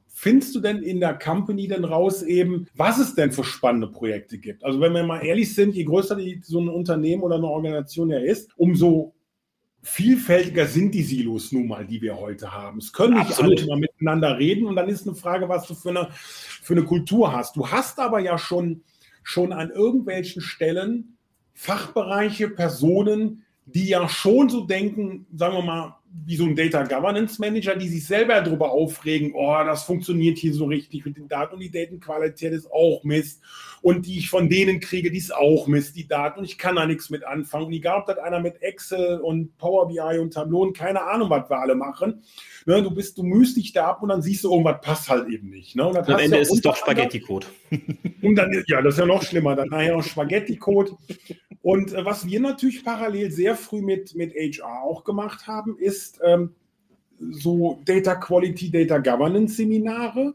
findest 0.09 0.55
du 0.57 0.61
denn 0.61 0.83
in 0.83 0.99
der 0.99 1.17
Company 1.17 1.69
denn 1.69 1.85
raus 1.85 2.23
eben, 2.23 2.67
was 2.75 2.99
es 2.99 3.15
denn 3.15 3.31
für 3.31 3.45
spannende 3.45 3.87
Projekte 3.87 4.37
gibt? 4.37 4.65
Also 4.65 4.81
wenn 4.81 4.93
wir 4.93 5.05
mal 5.05 5.25
ehrlich 5.25 5.55
sind, 5.55 5.77
je 5.77 5.85
größer 5.85 6.17
die, 6.17 6.41
so 6.43 6.61
ein 6.61 6.69
Unternehmen 6.69 7.23
oder 7.23 7.37
eine 7.37 7.47
Organisation 7.47 8.11
ja 8.11 8.19
ist, 8.19 8.51
umso 8.57 9.15
vielfältiger 9.83 10.67
sind 10.67 10.93
die 10.93 11.03
Silos 11.03 11.53
nun 11.53 11.69
mal, 11.69 11.87
die 11.87 12.03
wir 12.03 12.19
heute 12.19 12.53
haben. 12.53 12.79
Es 12.79 12.93
können 12.93 13.15
nicht 13.15 13.31
Absolut. 13.31 13.59
alle 13.59 13.67
immer 13.67 13.77
miteinander 13.77 14.39
reden 14.39 14.67
und 14.67 14.77
dann 14.77 14.89
ist 14.89 15.07
eine 15.07 15.17
Frage, 15.17 15.49
was 15.49 15.67
du 15.67 15.75
für 15.75 15.91
eine, 15.91 16.09
für 16.13 16.75
eine 16.75 16.85
Kultur 16.85 17.33
hast. 17.33 17.57
Du 17.57 17.69
hast 17.69 17.99
aber 17.99 18.21
ja 18.21 18.37
schon, 18.39 18.83
schon 19.23 19.53
an 19.53 19.71
irgendwelchen 19.71 20.43
Stellen 20.43 21.17
Fachbereiche, 21.55 22.49
Personen, 22.49 23.45
die 23.67 23.89
ja 23.89 24.09
schon 24.09 24.49
so 24.49 24.65
denken, 24.65 25.27
sagen 25.35 25.55
wir 25.55 25.63
mal, 25.63 25.97
wie 26.13 26.37
so 26.37 26.45
ein 26.45 26.57
Data 26.57 26.83
Governance 26.83 27.41
Manager, 27.41 27.77
die 27.77 27.89
sich 27.89 28.07
selber 28.07 28.41
darüber 28.41 28.73
aufregen, 28.73 29.33
oh, 29.35 29.57
das 29.65 29.85
funktioniert 29.85 30.39
hier 30.39 30.53
so 30.53 30.65
richtig 30.67 31.05
mit 31.05 31.17
den 31.17 31.29
Daten 31.29 31.55
und 31.55 31.61
die 31.61 31.71
Datenqualität 31.71 32.53
ist 32.53 32.71
auch 32.71 33.05
Mist 33.05 33.41
und 33.83 34.07
die 34.07 34.19
ich 34.19 34.29
von 34.29 34.49
denen 34.49 34.81
kriege, 34.81 35.11
die 35.11 35.19
ist 35.19 35.35
auch 35.35 35.67
Mist, 35.67 35.97
die 35.97 36.07
Daten 36.07 36.41
und 36.41 36.45
ich 36.45 36.59
kann 36.59 36.77
da 36.77 36.87
nichts 36.87 37.11
mit 37.11 37.25
anfangen. 37.25 37.67
Und 37.67 37.73
egal, 37.73 38.01
ob 38.01 38.07
das 38.07 38.19
einer 38.19 38.41
mit 38.41 38.61
Excel 38.61 39.21
und 39.21 39.57
Power 39.57 39.89
BI 39.89 40.19
und 40.19 40.35
Tableau 40.35 40.63
und 40.63 40.77
keine 40.77 41.03
Ahnung, 41.03 41.31
was 41.31 41.49
wir 41.49 41.59
alle 41.59 41.75
machen. 41.75 42.23
Ne, 42.67 42.83
du 42.83 42.91
bist, 42.91 43.17
du 43.17 43.23
mühst 43.23 43.57
dich 43.57 43.73
da 43.73 43.87
ab 43.87 44.03
und 44.03 44.11
dann 44.11 44.21
siehst 44.21 44.45
du, 44.45 44.51
irgendwas 44.51 44.81
passt 44.83 45.09
halt 45.09 45.29
eben 45.29 45.49
nicht. 45.49 45.77
Ne? 45.77 45.87
Und 45.87 45.97
Am 45.97 46.19
Ende 46.19 46.37
ja 46.37 46.43
ist 46.43 46.53
es 46.53 46.61
doch 46.61 46.77
Spaghetti-Code. 46.77 47.47
Und 48.23 48.37
dann, 48.37 48.53
ja, 48.67 48.83
das 48.83 48.95
ist 48.95 49.01
ja 49.01 49.07
noch 49.07 49.23
schlimmer, 49.23 49.57
dann 49.57 49.69
nachher 49.69 49.97
noch 49.97 50.03
Spaghetti-Code. 50.03 50.93
Und 51.63 51.93
äh, 51.93 52.05
was 52.05 52.27
wir 52.27 52.41
natürlich 52.41 52.85
parallel 52.85 53.31
sehr 53.31 53.55
früh 53.55 53.83
mit, 53.83 54.15
mit 54.15 54.35
HR 54.35 54.83
auch 54.83 55.05
gemacht 55.05 55.47
haben, 55.47 55.79
ist 55.79 56.00
ähm, 56.23 56.55
so 57.19 57.81
Data 57.85 58.15
Quality, 58.15 58.71
Data 58.71 58.99
Governance 58.99 59.57
Seminare 59.57 60.35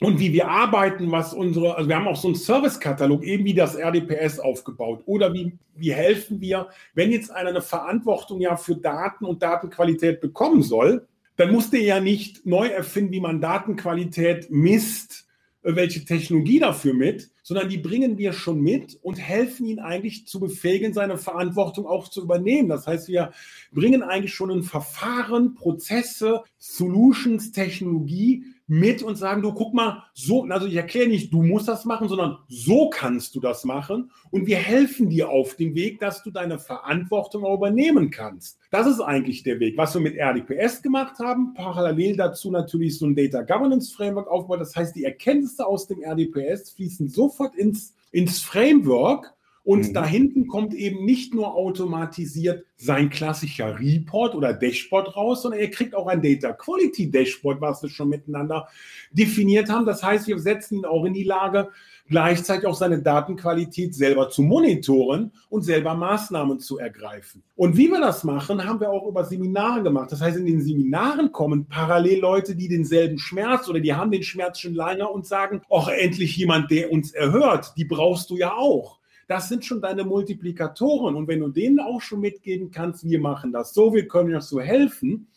und 0.00 0.18
wie 0.18 0.32
wir 0.32 0.48
arbeiten, 0.48 1.10
was 1.10 1.32
unsere, 1.32 1.76
also 1.76 1.88
wir 1.88 1.96
haben 1.96 2.08
auch 2.08 2.16
so 2.16 2.28
einen 2.28 2.34
Servicekatalog, 2.34 3.22
eben 3.22 3.44
wie 3.44 3.54
das 3.54 3.76
RDPS 3.76 4.38
aufgebaut. 4.40 5.02
Oder 5.06 5.32
wie, 5.32 5.56
wie 5.76 5.92
helfen 5.92 6.40
wir, 6.40 6.68
wenn 6.94 7.12
jetzt 7.12 7.30
einer 7.30 7.50
eine 7.50 7.62
Verantwortung 7.62 8.40
ja 8.40 8.56
für 8.56 8.76
Daten 8.76 9.24
und 9.24 9.42
Datenqualität 9.42 10.20
bekommen 10.20 10.62
soll, 10.62 11.06
dann 11.36 11.52
muss 11.52 11.70
der 11.70 11.82
ja 11.82 12.00
nicht 12.00 12.44
neu 12.44 12.66
erfinden, 12.66 13.12
wie 13.12 13.20
man 13.20 13.40
Datenqualität 13.40 14.50
misst, 14.50 15.26
welche 15.64 16.04
Technologie 16.04 16.58
dafür 16.58 16.92
mit, 16.92 17.30
sondern 17.42 17.68
die 17.68 17.78
bringen 17.78 18.18
wir 18.18 18.32
schon 18.34 18.60
mit 18.60 18.98
und 19.02 19.18
helfen 19.18 19.66
ihn 19.66 19.80
eigentlich 19.80 20.26
zu 20.26 20.38
befähigen, 20.38 20.92
seine 20.92 21.16
Verantwortung 21.16 21.86
auch 21.86 22.08
zu 22.08 22.22
übernehmen. 22.22 22.68
Das 22.68 22.86
heißt, 22.86 23.08
wir 23.08 23.32
bringen 23.72 24.02
eigentlich 24.02 24.34
schon 24.34 24.50
ein 24.50 24.62
Verfahren, 24.62 25.54
Prozesse, 25.54 26.42
Solutions, 26.58 27.50
Technologie 27.52 28.44
mit 28.66 29.02
und 29.02 29.16
sagen, 29.16 29.42
du 29.42 29.52
guck 29.52 29.74
mal, 29.74 30.04
so, 30.14 30.44
also 30.44 30.66
ich 30.66 30.74
erkläre 30.74 31.08
nicht, 31.08 31.32
du 31.32 31.42
musst 31.42 31.68
das 31.68 31.84
machen, 31.84 32.08
sondern 32.08 32.38
so 32.48 32.88
kannst 32.88 33.34
du 33.34 33.40
das 33.40 33.64
machen 33.64 34.10
und 34.30 34.46
wir 34.46 34.56
helfen 34.56 35.10
dir 35.10 35.28
auf 35.28 35.54
dem 35.56 35.74
Weg, 35.74 36.00
dass 36.00 36.22
du 36.22 36.30
deine 36.30 36.58
Verantwortung 36.58 37.44
auch 37.44 37.56
übernehmen 37.56 38.10
kannst. 38.10 38.58
Das 38.70 38.86
ist 38.86 39.00
eigentlich 39.00 39.42
der 39.42 39.60
Weg. 39.60 39.76
Was 39.76 39.94
wir 39.94 40.00
mit 40.00 40.16
RDPS 40.16 40.82
gemacht 40.82 41.18
haben, 41.18 41.52
parallel 41.54 42.16
dazu 42.16 42.50
natürlich 42.50 42.98
so 42.98 43.06
ein 43.06 43.14
Data 43.14 43.42
Governance 43.42 43.94
Framework 43.94 44.28
aufbauen. 44.28 44.60
Das 44.60 44.74
heißt, 44.74 44.96
die 44.96 45.04
Erkenntnisse 45.04 45.66
aus 45.66 45.86
dem 45.86 46.02
RDPS 46.02 46.70
fließen 46.70 47.08
sofort 47.08 47.54
ins, 47.56 47.94
ins 48.12 48.40
Framework 48.40 49.33
und 49.64 49.88
mhm. 49.88 49.92
da 49.94 50.04
hinten 50.04 50.46
kommt 50.46 50.74
eben 50.74 51.04
nicht 51.04 51.34
nur 51.34 51.54
automatisiert 51.54 52.64
sein 52.76 53.08
klassischer 53.08 53.80
Report 53.80 54.34
oder 54.34 54.52
Dashboard 54.52 55.16
raus, 55.16 55.42
sondern 55.42 55.60
er 55.60 55.70
kriegt 55.70 55.94
auch 55.94 56.06
ein 56.06 56.20
Data 56.20 56.52
Quality 56.52 57.10
Dashboard, 57.10 57.60
was 57.62 57.82
wir 57.82 57.88
schon 57.88 58.10
miteinander 58.10 58.68
definiert 59.10 59.70
haben. 59.70 59.86
Das 59.86 60.02
heißt, 60.02 60.26
wir 60.26 60.38
setzen 60.38 60.78
ihn 60.78 60.84
auch 60.84 61.04
in 61.04 61.14
die 61.14 61.24
Lage, 61.24 61.70
gleichzeitig 62.10 62.66
auch 62.66 62.74
seine 62.74 63.00
Datenqualität 63.00 63.94
selber 63.94 64.28
zu 64.28 64.42
monitoren 64.42 65.32
und 65.48 65.62
selber 65.62 65.94
Maßnahmen 65.94 66.58
zu 66.58 66.78
ergreifen. 66.78 67.42
Und 67.56 67.78
wie 67.78 67.88
wir 67.88 68.00
das 68.00 68.24
machen, 68.24 68.66
haben 68.66 68.80
wir 68.80 68.90
auch 68.90 69.06
über 69.06 69.24
Seminare 69.24 69.82
gemacht. 69.82 70.12
Das 70.12 70.20
heißt, 70.20 70.36
in 70.36 70.44
den 70.44 70.60
Seminaren 70.60 71.32
kommen 71.32 71.66
parallel 71.66 72.20
Leute, 72.20 72.54
die 72.54 72.68
denselben 72.68 73.18
Schmerz 73.18 73.68
oder 73.68 73.80
die 73.80 73.94
haben 73.94 74.10
den 74.10 74.22
Schmerz 74.22 74.60
schon 74.60 74.74
lange 74.74 75.08
und 75.08 75.26
sagen, 75.26 75.62
ach, 75.70 75.88
endlich 75.88 76.36
jemand, 76.36 76.70
der 76.70 76.92
uns 76.92 77.12
erhört, 77.12 77.72
die 77.78 77.86
brauchst 77.86 78.28
du 78.28 78.36
ja 78.36 78.52
auch. 78.52 78.98
Das 79.28 79.48
sind 79.48 79.64
schon 79.64 79.80
deine 79.80 80.04
Multiplikatoren. 80.04 81.14
Und 81.14 81.28
wenn 81.28 81.40
du 81.40 81.48
denen 81.48 81.80
auch 81.80 82.00
schon 82.00 82.20
mitgeben 82.20 82.70
kannst, 82.70 83.08
wir 83.08 83.20
machen 83.20 83.52
das 83.52 83.74
so, 83.74 83.94
wir 83.94 84.06
können 84.08 84.34
euch 84.34 84.42
so 84.42 84.60
helfen, 84.60 85.28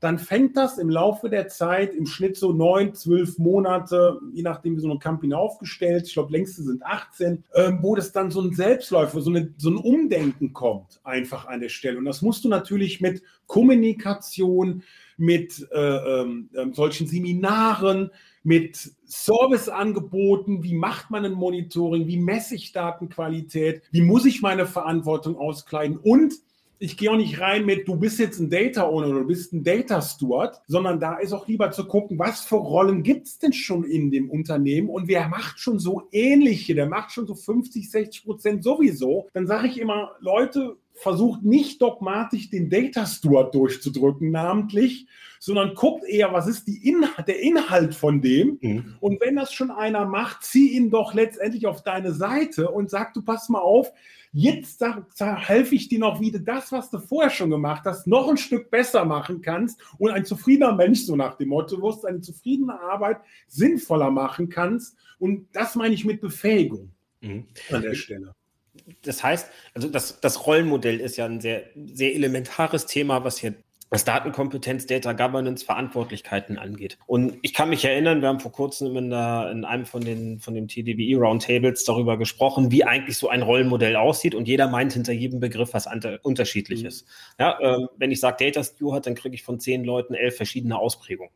dann 0.00 0.18
fängt 0.18 0.56
das 0.56 0.78
im 0.78 0.90
Laufe 0.90 1.28
der 1.28 1.48
Zeit 1.48 1.92
im 1.92 2.06
Schnitt 2.06 2.36
so 2.36 2.52
neun, 2.52 2.94
zwölf 2.94 3.36
Monate, 3.38 4.20
je 4.32 4.42
nachdem 4.42 4.76
wie 4.76 4.80
so 4.80 4.88
eine 4.88 5.00
Company 5.00 5.34
aufgestellt, 5.34 6.06
ich 6.06 6.12
glaube 6.12 6.32
längste 6.32 6.62
sind 6.62 6.84
18, 6.84 7.42
ähm, 7.54 7.78
wo 7.82 7.96
das 7.96 8.12
dann 8.12 8.30
so 8.30 8.40
ein 8.40 8.54
Selbstläufer, 8.54 9.20
so, 9.20 9.30
eine, 9.30 9.52
so 9.56 9.70
ein 9.70 9.76
Umdenken 9.76 10.52
kommt 10.52 11.00
einfach 11.02 11.46
an 11.48 11.60
der 11.60 11.68
Stelle. 11.68 11.98
Und 11.98 12.04
das 12.04 12.22
musst 12.22 12.44
du 12.44 12.48
natürlich 12.48 13.00
mit 13.00 13.22
Kommunikation, 13.46 14.84
mit 15.16 15.66
äh, 15.72 16.20
ähm 16.22 16.48
solchen 16.72 17.08
Seminaren, 17.08 18.10
mit 18.48 18.92
Serviceangeboten, 19.04 20.62
wie 20.62 20.74
macht 20.74 21.10
man 21.10 21.22
ein 21.26 21.32
Monitoring, 21.32 22.06
wie 22.06 22.16
messe 22.16 22.54
ich 22.54 22.72
Datenqualität, 22.72 23.82
wie 23.90 24.00
muss 24.00 24.24
ich 24.24 24.40
meine 24.40 24.64
Verantwortung 24.64 25.36
auskleiden 25.36 25.98
und 25.98 26.32
ich 26.78 26.96
gehe 26.96 27.10
auch 27.10 27.16
nicht 27.16 27.40
rein 27.40 27.66
mit, 27.66 27.86
du 27.86 27.96
bist 27.96 28.18
jetzt 28.18 28.38
ein 28.38 28.48
Data 28.48 28.84
Owner 28.84 29.08
oder 29.08 29.20
du 29.20 29.26
bist 29.26 29.52
ein 29.52 29.64
Data 29.64 30.00
Steward, 30.00 30.62
sondern 30.66 30.98
da 30.98 31.18
ist 31.18 31.34
auch 31.34 31.46
lieber 31.46 31.70
zu 31.72 31.86
gucken, 31.86 32.18
was 32.18 32.40
für 32.40 32.56
Rollen 32.56 33.02
gibt 33.02 33.26
es 33.26 33.38
denn 33.38 33.52
schon 33.52 33.84
in 33.84 34.10
dem 34.10 34.30
Unternehmen 34.30 34.88
und 34.88 35.08
wer 35.08 35.28
macht 35.28 35.58
schon 35.58 35.78
so 35.78 36.08
ähnliche, 36.10 36.74
der 36.74 36.86
macht 36.86 37.10
schon 37.12 37.26
so 37.26 37.34
50, 37.34 37.90
60 37.90 38.24
Prozent 38.24 38.64
sowieso. 38.64 39.28
Dann 39.34 39.46
sage 39.46 39.68
ich 39.68 39.78
immer, 39.78 40.12
Leute, 40.20 40.76
versucht 41.00 41.42
nicht 41.42 41.80
dogmatisch 41.80 42.50
den 42.50 42.70
Data 42.70 43.06
Steward 43.06 43.54
durchzudrücken, 43.54 44.30
namentlich, 44.30 45.06
sondern 45.40 45.74
guckt 45.74 46.04
eher, 46.04 46.32
was 46.32 46.46
ist 46.46 46.68
Inhalt, 46.68 47.28
der 47.28 47.40
Inhalt 47.40 47.94
von 47.94 48.20
dem. 48.20 48.58
Mhm. 48.60 48.94
Und 49.00 49.20
wenn 49.20 49.36
das 49.36 49.52
schon 49.52 49.70
einer 49.70 50.04
macht, 50.04 50.42
zieh 50.42 50.76
ihn 50.76 50.90
doch 50.90 51.14
letztendlich 51.14 51.66
auf 51.66 51.82
deine 51.82 52.12
Seite 52.12 52.70
und 52.70 52.90
sag, 52.90 53.14
du 53.14 53.22
pass 53.22 53.48
mal 53.48 53.60
auf, 53.60 53.92
jetzt 54.32 54.84
helfe 55.16 55.74
ich 55.74 55.88
dir 55.88 56.00
noch, 56.00 56.20
wie 56.20 56.32
du 56.32 56.40
das, 56.40 56.72
was 56.72 56.90
du 56.90 56.98
vorher 56.98 57.30
schon 57.30 57.50
gemacht 57.50 57.82
hast, 57.84 58.06
noch 58.06 58.28
ein 58.28 58.36
Stück 58.36 58.70
besser 58.70 59.04
machen 59.04 59.40
kannst 59.40 59.80
und 59.98 60.10
ein 60.10 60.24
zufriedener 60.24 60.74
Mensch, 60.74 61.02
so 61.02 61.16
nach 61.16 61.36
dem 61.36 61.48
Motto, 61.48 61.80
wirst 61.80 62.04
eine 62.04 62.20
zufriedene 62.20 62.78
Arbeit 62.78 63.18
sinnvoller 63.46 64.10
machen 64.10 64.48
kannst. 64.48 64.96
Und 65.18 65.48
das 65.52 65.76
meine 65.76 65.94
ich 65.94 66.04
mit 66.04 66.20
Befähigung 66.20 66.92
mhm. 67.20 67.46
an 67.70 67.82
der 67.82 67.94
Stelle 67.94 68.32
das 69.02 69.22
heißt, 69.22 69.48
also 69.74 69.88
das, 69.88 70.20
das 70.20 70.46
Rollenmodell 70.46 71.00
ist 71.00 71.16
ja 71.16 71.24
ein 71.24 71.40
sehr, 71.40 71.64
sehr 71.74 72.14
elementares 72.14 72.86
Thema, 72.86 73.24
was 73.24 73.38
hier 73.38 73.54
was 73.90 74.04
Datenkompetenz, 74.04 74.86
Data 74.86 75.12
Governance, 75.12 75.64
Verantwortlichkeiten 75.64 76.58
angeht. 76.58 76.98
Und 77.06 77.38
ich 77.42 77.54
kann 77.54 77.70
mich 77.70 77.84
erinnern, 77.84 78.20
wir 78.20 78.28
haben 78.28 78.40
vor 78.40 78.52
kurzem 78.52 78.94
in, 78.96 79.10
der, 79.10 79.50
in 79.50 79.64
einem 79.64 79.86
von 79.86 80.02
den, 80.02 80.40
von 80.40 80.54
den 80.54 80.68
TDBE 80.68 81.16
Roundtables 81.16 81.84
darüber 81.84 82.18
gesprochen, 82.18 82.70
wie 82.70 82.84
eigentlich 82.84 83.16
so 83.16 83.28
ein 83.28 83.42
Rollenmodell 83.42 83.96
aussieht 83.96 84.34
und 84.34 84.46
jeder 84.46 84.68
meint 84.68 84.92
hinter 84.92 85.12
jedem 85.12 85.40
Begriff 85.40 85.72
was 85.72 85.88
unterschiedliches. 86.22 87.04
Mhm. 87.04 87.42
Ja, 87.42 87.58
ähm, 87.60 87.88
wenn 87.96 88.10
ich 88.10 88.20
sage 88.20 88.44
Data 88.44 88.62
Steward, 88.62 89.06
dann 89.06 89.14
kriege 89.14 89.34
ich 89.34 89.42
von 89.42 89.58
zehn 89.58 89.84
Leuten 89.84 90.14
elf 90.14 90.36
verschiedene 90.36 90.78
Ausprägungen, 90.78 91.32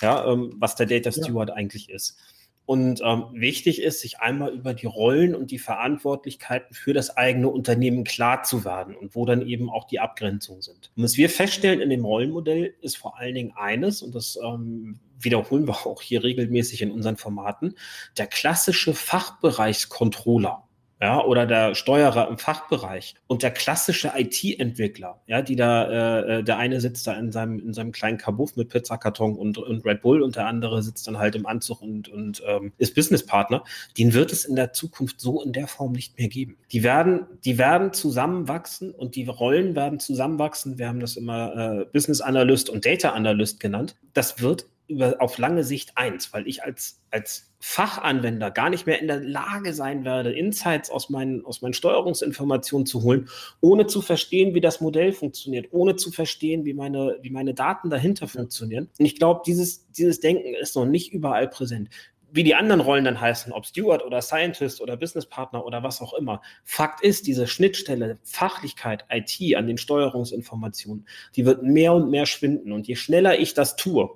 ja, 0.00 0.30
ähm, 0.30 0.54
was 0.58 0.76
der 0.76 0.86
Data 0.86 1.10
Steward 1.10 1.48
ja. 1.48 1.54
eigentlich 1.56 1.90
ist. 1.90 2.18
Und 2.66 3.00
ähm, 3.04 3.26
wichtig 3.32 3.80
ist, 3.80 4.00
sich 4.00 4.18
einmal 4.18 4.52
über 4.52 4.74
die 4.74 4.86
Rollen 4.86 5.36
und 5.36 5.52
die 5.52 5.58
Verantwortlichkeiten 5.60 6.74
für 6.74 6.92
das 6.92 7.16
eigene 7.16 7.48
Unternehmen 7.48 8.02
klar 8.02 8.42
zu 8.42 8.64
werden 8.64 8.96
und 8.96 9.14
wo 9.14 9.24
dann 9.24 9.46
eben 9.46 9.70
auch 9.70 9.84
die 9.84 10.00
Abgrenzungen 10.00 10.62
sind. 10.62 10.90
Und 10.96 11.04
was 11.04 11.16
wir 11.16 11.30
feststellen 11.30 11.80
in 11.80 11.90
dem 11.90 12.04
Rollenmodell 12.04 12.74
ist 12.80 12.96
vor 12.96 13.18
allen 13.18 13.36
Dingen 13.36 13.52
eines, 13.56 14.02
und 14.02 14.16
das 14.16 14.36
ähm, 14.44 14.98
wiederholen 15.18 15.68
wir 15.68 15.86
auch 15.86 16.02
hier 16.02 16.24
regelmäßig 16.24 16.82
in 16.82 16.90
unseren 16.90 17.16
Formaten, 17.16 17.76
der 18.18 18.26
klassische 18.26 18.94
Fachbereichscontroller 18.94 20.65
ja, 21.00 21.22
oder 21.22 21.46
der 21.46 21.74
Steuerer 21.74 22.28
im 22.28 22.38
Fachbereich 22.38 23.14
und 23.26 23.42
der 23.42 23.50
klassische 23.50 24.12
IT-Entwickler, 24.16 25.20
ja, 25.26 25.42
die 25.42 25.54
da, 25.54 25.84
äh, 25.90 26.38
äh, 26.38 26.42
der 26.42 26.56
eine 26.56 26.80
sitzt 26.80 27.06
da 27.06 27.12
in 27.14 27.32
seinem, 27.32 27.58
in 27.58 27.74
seinem 27.74 27.92
kleinen 27.92 28.16
Kabuff 28.16 28.56
mit 28.56 28.70
Pizzakarton 28.70 29.36
und, 29.36 29.58
und 29.58 29.84
Red 29.84 30.00
Bull 30.00 30.22
und 30.22 30.36
der 30.36 30.46
andere 30.46 30.82
sitzt 30.82 31.06
dann 31.06 31.18
halt 31.18 31.34
im 31.34 31.44
Anzug 31.44 31.82
und, 31.82 32.08
und 32.08 32.42
ähm, 32.46 32.72
ist 32.78 32.94
Businesspartner, 32.94 33.62
den 33.98 34.14
wird 34.14 34.32
es 34.32 34.46
in 34.46 34.56
der 34.56 34.72
Zukunft 34.72 35.20
so 35.20 35.42
in 35.42 35.52
der 35.52 35.66
Form 35.66 35.92
nicht 35.92 36.18
mehr 36.18 36.28
geben. 36.28 36.56
Die 36.72 36.82
werden, 36.82 37.26
die 37.44 37.58
werden 37.58 37.92
zusammenwachsen 37.92 38.90
und 38.92 39.16
die 39.16 39.26
Rollen 39.26 39.76
werden 39.76 40.00
zusammenwachsen. 40.00 40.78
Wir 40.78 40.88
haben 40.88 41.00
das 41.00 41.16
immer 41.16 41.54
äh, 41.56 41.84
Business 41.92 42.22
Analyst 42.22 42.70
und 42.70 42.86
Data 42.86 43.10
Analyst 43.10 43.60
genannt. 43.60 43.96
Das 44.14 44.40
wird 44.40 44.66
über, 44.88 45.16
auf 45.20 45.38
lange 45.38 45.64
Sicht 45.64 45.92
eins, 45.96 46.32
weil 46.32 46.46
ich 46.46 46.62
als, 46.62 47.00
als 47.10 47.52
Fachanwender 47.58 48.50
gar 48.50 48.70
nicht 48.70 48.86
mehr 48.86 49.00
in 49.00 49.08
der 49.08 49.20
Lage 49.20 49.72
sein 49.72 50.04
werde, 50.04 50.32
Insights 50.32 50.90
aus 50.90 51.10
meinen, 51.10 51.44
aus 51.44 51.62
meinen 51.62 51.72
Steuerungsinformationen 51.72 52.86
zu 52.86 53.02
holen, 53.02 53.28
ohne 53.60 53.86
zu 53.86 54.02
verstehen, 54.02 54.54
wie 54.54 54.60
das 54.60 54.80
Modell 54.80 55.12
funktioniert, 55.12 55.68
ohne 55.72 55.96
zu 55.96 56.12
verstehen, 56.12 56.64
wie 56.64 56.74
meine, 56.74 57.18
wie 57.22 57.30
meine 57.30 57.54
Daten 57.54 57.90
dahinter 57.90 58.28
funktionieren. 58.28 58.88
Und 58.98 59.04
ich 59.04 59.16
glaube, 59.16 59.42
dieses, 59.46 59.90
dieses 59.92 60.20
Denken 60.20 60.54
ist 60.54 60.76
noch 60.76 60.86
nicht 60.86 61.12
überall 61.12 61.48
präsent. 61.48 61.88
Wie 62.32 62.44
die 62.44 62.54
anderen 62.54 62.80
Rollen 62.80 63.04
dann 63.04 63.20
heißen, 63.20 63.52
ob 63.52 63.64
Steward 63.66 64.04
oder 64.04 64.20
Scientist 64.20 64.80
oder 64.80 64.96
Businesspartner 64.96 65.64
oder 65.64 65.82
was 65.82 66.02
auch 66.02 66.12
immer. 66.12 66.42
Fakt 66.64 67.00
ist, 67.00 67.26
diese 67.26 67.46
Schnittstelle 67.46 68.18
Fachlichkeit, 68.24 69.06
IT 69.10 69.56
an 69.56 69.66
den 69.66 69.78
Steuerungsinformationen, 69.78 71.06
die 71.34 71.46
wird 71.46 71.62
mehr 71.62 71.94
und 71.94 72.10
mehr 72.10 72.26
schwinden. 72.26 72.72
Und 72.72 72.88
je 72.88 72.96
schneller 72.96 73.38
ich 73.38 73.54
das 73.54 73.76
tue, 73.76 74.10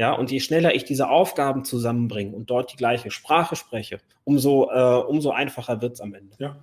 ja, 0.00 0.14
und 0.14 0.30
je 0.30 0.40
schneller 0.40 0.74
ich 0.74 0.84
diese 0.84 1.10
Aufgaben 1.10 1.62
zusammenbringe 1.62 2.34
und 2.34 2.48
dort 2.48 2.72
die 2.72 2.76
gleiche 2.78 3.10
Sprache 3.10 3.54
spreche, 3.54 3.98
umso, 4.24 4.70
äh, 4.70 5.04
umso 5.06 5.30
einfacher 5.30 5.82
wird 5.82 5.92
es 5.92 6.00
am 6.00 6.14
Ende. 6.14 6.34
Ja. 6.38 6.56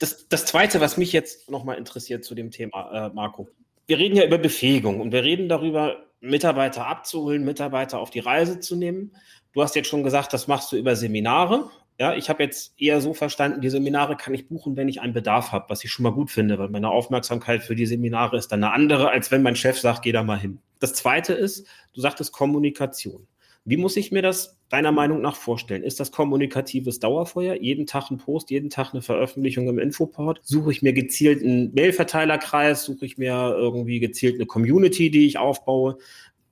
Das, 0.00 0.26
das 0.28 0.44
Zweite, 0.44 0.80
was 0.80 0.96
mich 0.96 1.12
jetzt 1.12 1.48
nochmal 1.48 1.78
interessiert 1.78 2.24
zu 2.24 2.34
dem 2.34 2.50
Thema, 2.50 3.06
äh, 3.06 3.14
Marco. 3.14 3.48
wir 3.86 3.98
reden 3.98 4.16
ja 4.16 4.24
über 4.24 4.38
Befähigung 4.38 5.00
und 5.00 5.12
wir 5.12 5.22
reden 5.22 5.48
darüber, 5.48 5.98
Mitarbeiter 6.18 6.88
abzuholen, 6.88 7.44
Mitarbeiter 7.44 8.00
auf 8.00 8.10
die 8.10 8.18
Reise 8.18 8.58
zu 8.58 8.74
nehmen. 8.74 9.12
Du 9.52 9.62
hast 9.62 9.76
jetzt 9.76 9.88
schon 9.88 10.02
gesagt, 10.02 10.32
das 10.32 10.48
machst 10.48 10.72
du 10.72 10.76
über 10.76 10.96
Seminare. 10.96 11.70
Ja, 12.00 12.14
ich 12.14 12.28
habe 12.30 12.44
jetzt 12.44 12.80
eher 12.80 13.00
so 13.00 13.12
verstanden, 13.12 13.60
die 13.60 13.70
Seminare 13.70 14.16
kann 14.16 14.32
ich 14.32 14.46
buchen, 14.46 14.76
wenn 14.76 14.88
ich 14.88 15.00
einen 15.00 15.12
Bedarf 15.12 15.50
habe, 15.50 15.68
was 15.68 15.82
ich 15.82 15.90
schon 15.90 16.04
mal 16.04 16.12
gut 16.12 16.30
finde, 16.30 16.56
weil 16.56 16.68
meine 16.68 16.90
Aufmerksamkeit 16.90 17.64
für 17.64 17.74
die 17.74 17.86
Seminare 17.86 18.36
ist 18.36 18.52
dann 18.52 18.62
eine 18.62 18.72
andere, 18.72 19.10
als 19.10 19.32
wenn 19.32 19.42
mein 19.42 19.56
Chef 19.56 19.80
sagt, 19.80 20.02
geh 20.02 20.12
da 20.12 20.22
mal 20.22 20.38
hin. 20.38 20.60
Das 20.78 20.94
zweite 20.94 21.32
ist, 21.32 21.66
du 21.94 22.00
sagtest 22.00 22.32
Kommunikation. 22.32 23.26
Wie 23.64 23.76
muss 23.76 23.96
ich 23.96 24.12
mir 24.12 24.22
das 24.22 24.56
deiner 24.68 24.92
Meinung 24.92 25.20
nach 25.20 25.34
vorstellen? 25.34 25.82
Ist 25.82 25.98
das 25.98 26.12
kommunikatives 26.12 27.00
Dauerfeuer? 27.00 27.56
Jeden 27.56 27.86
Tag 27.86 28.10
ein 28.10 28.16
Post, 28.18 28.50
jeden 28.50 28.70
Tag 28.70 28.94
eine 28.94 29.02
Veröffentlichung 29.02 29.68
im 29.68 29.78
Infoport? 29.78 30.40
Suche 30.42 30.70
ich 30.70 30.82
mir 30.82 30.92
gezielt 30.92 31.42
einen 31.42 31.74
Mailverteilerkreis? 31.74 32.84
Suche 32.84 33.06
ich 33.06 33.18
mir 33.18 33.54
irgendwie 33.56 33.98
gezielt 33.98 34.36
eine 34.36 34.46
Community, 34.46 35.10
die 35.10 35.26
ich 35.26 35.38
aufbaue? 35.38 35.98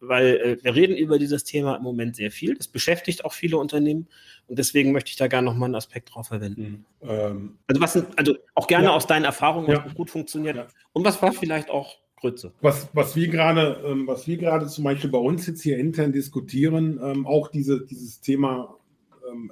Weil 0.08 0.36
äh, 0.36 0.64
wir 0.64 0.74
reden 0.74 0.96
über 0.96 1.18
dieses 1.18 1.44
Thema 1.44 1.76
im 1.76 1.82
Moment 1.82 2.16
sehr 2.16 2.30
viel. 2.30 2.54
Das 2.54 2.68
beschäftigt 2.68 3.24
auch 3.24 3.32
viele 3.32 3.58
Unternehmen. 3.58 4.06
Und 4.48 4.58
deswegen 4.58 4.92
möchte 4.92 5.10
ich 5.10 5.16
da 5.16 5.26
gerne 5.26 5.46
nochmal 5.46 5.68
einen 5.68 5.74
Aspekt 5.74 6.14
drauf 6.14 6.28
verwenden. 6.28 6.84
Mhm. 7.02 7.08
Ähm, 7.08 7.58
also, 7.66 7.80
was 7.80 7.92
sind, 7.94 8.18
also 8.18 8.36
auch 8.54 8.66
gerne 8.66 8.86
ja. 8.86 8.92
aus 8.92 9.06
deinen 9.06 9.24
Erfahrungen, 9.24 9.68
was 9.68 9.78
ja. 9.78 9.92
gut 9.92 10.10
funktioniert. 10.10 10.56
Ja. 10.56 10.66
Und 10.92 11.04
was 11.04 11.20
war 11.22 11.32
vielleicht 11.32 11.70
auch 11.70 11.98
Grütze. 12.16 12.52
Was, 12.62 12.88
was 12.94 13.14
wir 13.14 13.28
gerade, 13.28 13.82
ähm, 13.86 14.06
was 14.06 14.26
wir 14.26 14.38
gerade 14.38 14.66
zum 14.66 14.84
Beispiel 14.84 15.10
bei 15.10 15.18
uns 15.18 15.46
jetzt 15.46 15.62
hier 15.62 15.78
intern 15.78 16.12
diskutieren, 16.12 16.98
ähm, 17.02 17.26
auch 17.26 17.48
diese, 17.48 17.84
dieses 17.84 18.20
Thema 18.20 18.74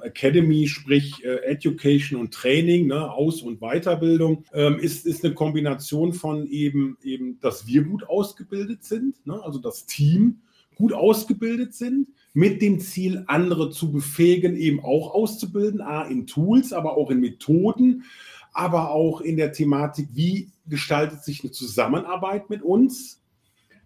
Academy, 0.03 0.66
sprich 0.66 1.24
äh, 1.24 1.37
Education 1.45 2.20
und 2.20 2.32
Training, 2.32 2.87
ne, 2.87 3.12
Aus- 3.12 3.43
und 3.43 3.61
Weiterbildung, 3.61 4.45
ähm, 4.53 4.78
ist, 4.78 5.07
ist 5.07 5.24
eine 5.24 5.35
Kombination 5.35 6.12
von 6.12 6.47
eben, 6.47 6.97
eben, 7.03 7.39
dass 7.41 7.66
wir 7.66 7.82
gut 7.85 8.09
ausgebildet 8.09 8.85
sind, 8.85 9.26
ne, 9.26 9.41
also 9.43 9.59
das 9.59 9.87
Team 9.87 10.41
gut 10.74 10.93
ausgebildet 10.93 11.74
sind, 11.74 12.09
mit 12.32 12.61
dem 12.61 12.80
Ziel, 12.80 13.24
andere 13.28 13.70
zu 13.70 13.93
befähigen, 13.93 14.57
eben 14.57 14.80
auch 14.80 15.14
auszubilden, 15.14 15.80
A, 15.80 16.03
in 16.03 16.26
Tools, 16.26 16.72
aber 16.72 16.97
auch 16.97 17.11
in 17.11 17.20
Methoden, 17.20 18.05
aber 18.53 18.91
auch 18.91 19.20
in 19.20 19.37
der 19.37 19.53
Thematik, 19.53 20.09
wie 20.12 20.51
gestaltet 20.66 21.22
sich 21.22 21.43
eine 21.43 21.53
Zusammenarbeit 21.53 22.51
mit 22.51 22.62
uns 22.62 23.20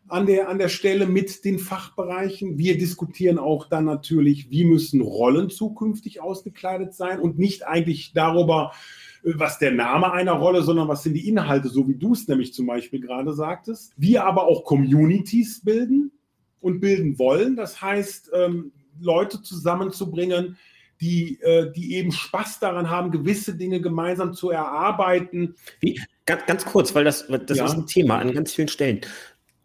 an 0.09 0.27
der, 0.27 0.49
an 0.49 0.59
der 0.59 0.69
Stelle 0.69 1.07
mit 1.07 1.45
den 1.45 1.59
Fachbereichen. 1.59 2.59
Wir 2.59 2.79
diskutieren 2.79 3.39
auch 3.39 3.69
dann 3.69 3.85
natürlich, 3.85 4.51
wie 4.51 4.65
müssen 4.65 5.01
Rollen 5.01 5.51
zukünftig 5.51 6.21
ausgekleidet 6.21 6.95
sein 6.95 7.21
und 7.21 7.39
nicht 7.39 7.67
eigentlich 7.67 8.13
darüber, 8.13 8.73
was 9.23 9.59
der 9.59 9.73
Name 9.73 10.13
einer 10.13 10.33
Rolle, 10.33 10.63
sondern 10.63 10.89
was 10.89 11.03
sind 11.03 11.15
die 11.15 11.29
Inhalte, 11.29 11.69
so 11.69 11.89
wie 11.89 11.97
du 11.97 12.13
es 12.13 12.29
nämlich 12.29 12.55
zum 12.55 12.67
Beispiel 12.67 13.01
gerade 13.01 13.35
sagtest. 13.35 13.93
Wir 13.97 14.25
aber 14.25 14.47
auch 14.47 14.65
Communities 14.65 15.63
bilden 15.65 16.13
und 16.61 16.81
bilden 16.81 17.19
wollen. 17.19 17.57
Das 17.57 17.83
heißt, 17.83 18.31
ähm, 18.35 18.73
Leute 19.01 19.43
zusammenzubringen, 19.43 20.57
die, 21.01 21.41
äh, 21.43 21.71
die 21.73 21.95
eben 21.95 22.13
Spaß 22.13 22.61
daran 22.61 22.91
haben, 22.91 23.11
gewisse 23.11 23.57
Dinge 23.57 23.81
gemeinsam 23.81 24.35
zu 24.35 24.51
erarbeiten. 24.51 25.55
Wie, 25.81 26.01
ganz, 26.27 26.47
ganz 26.47 26.65
kurz, 26.65 26.95
weil 26.95 27.05
das, 27.05 27.27
das 27.47 27.59
ja. 27.59 27.65
ist 27.67 27.75
ein 27.75 27.87
Thema 27.87 28.19
an 28.19 28.33
ganz 28.33 28.53
vielen 28.55 28.69
Stellen. 28.69 29.01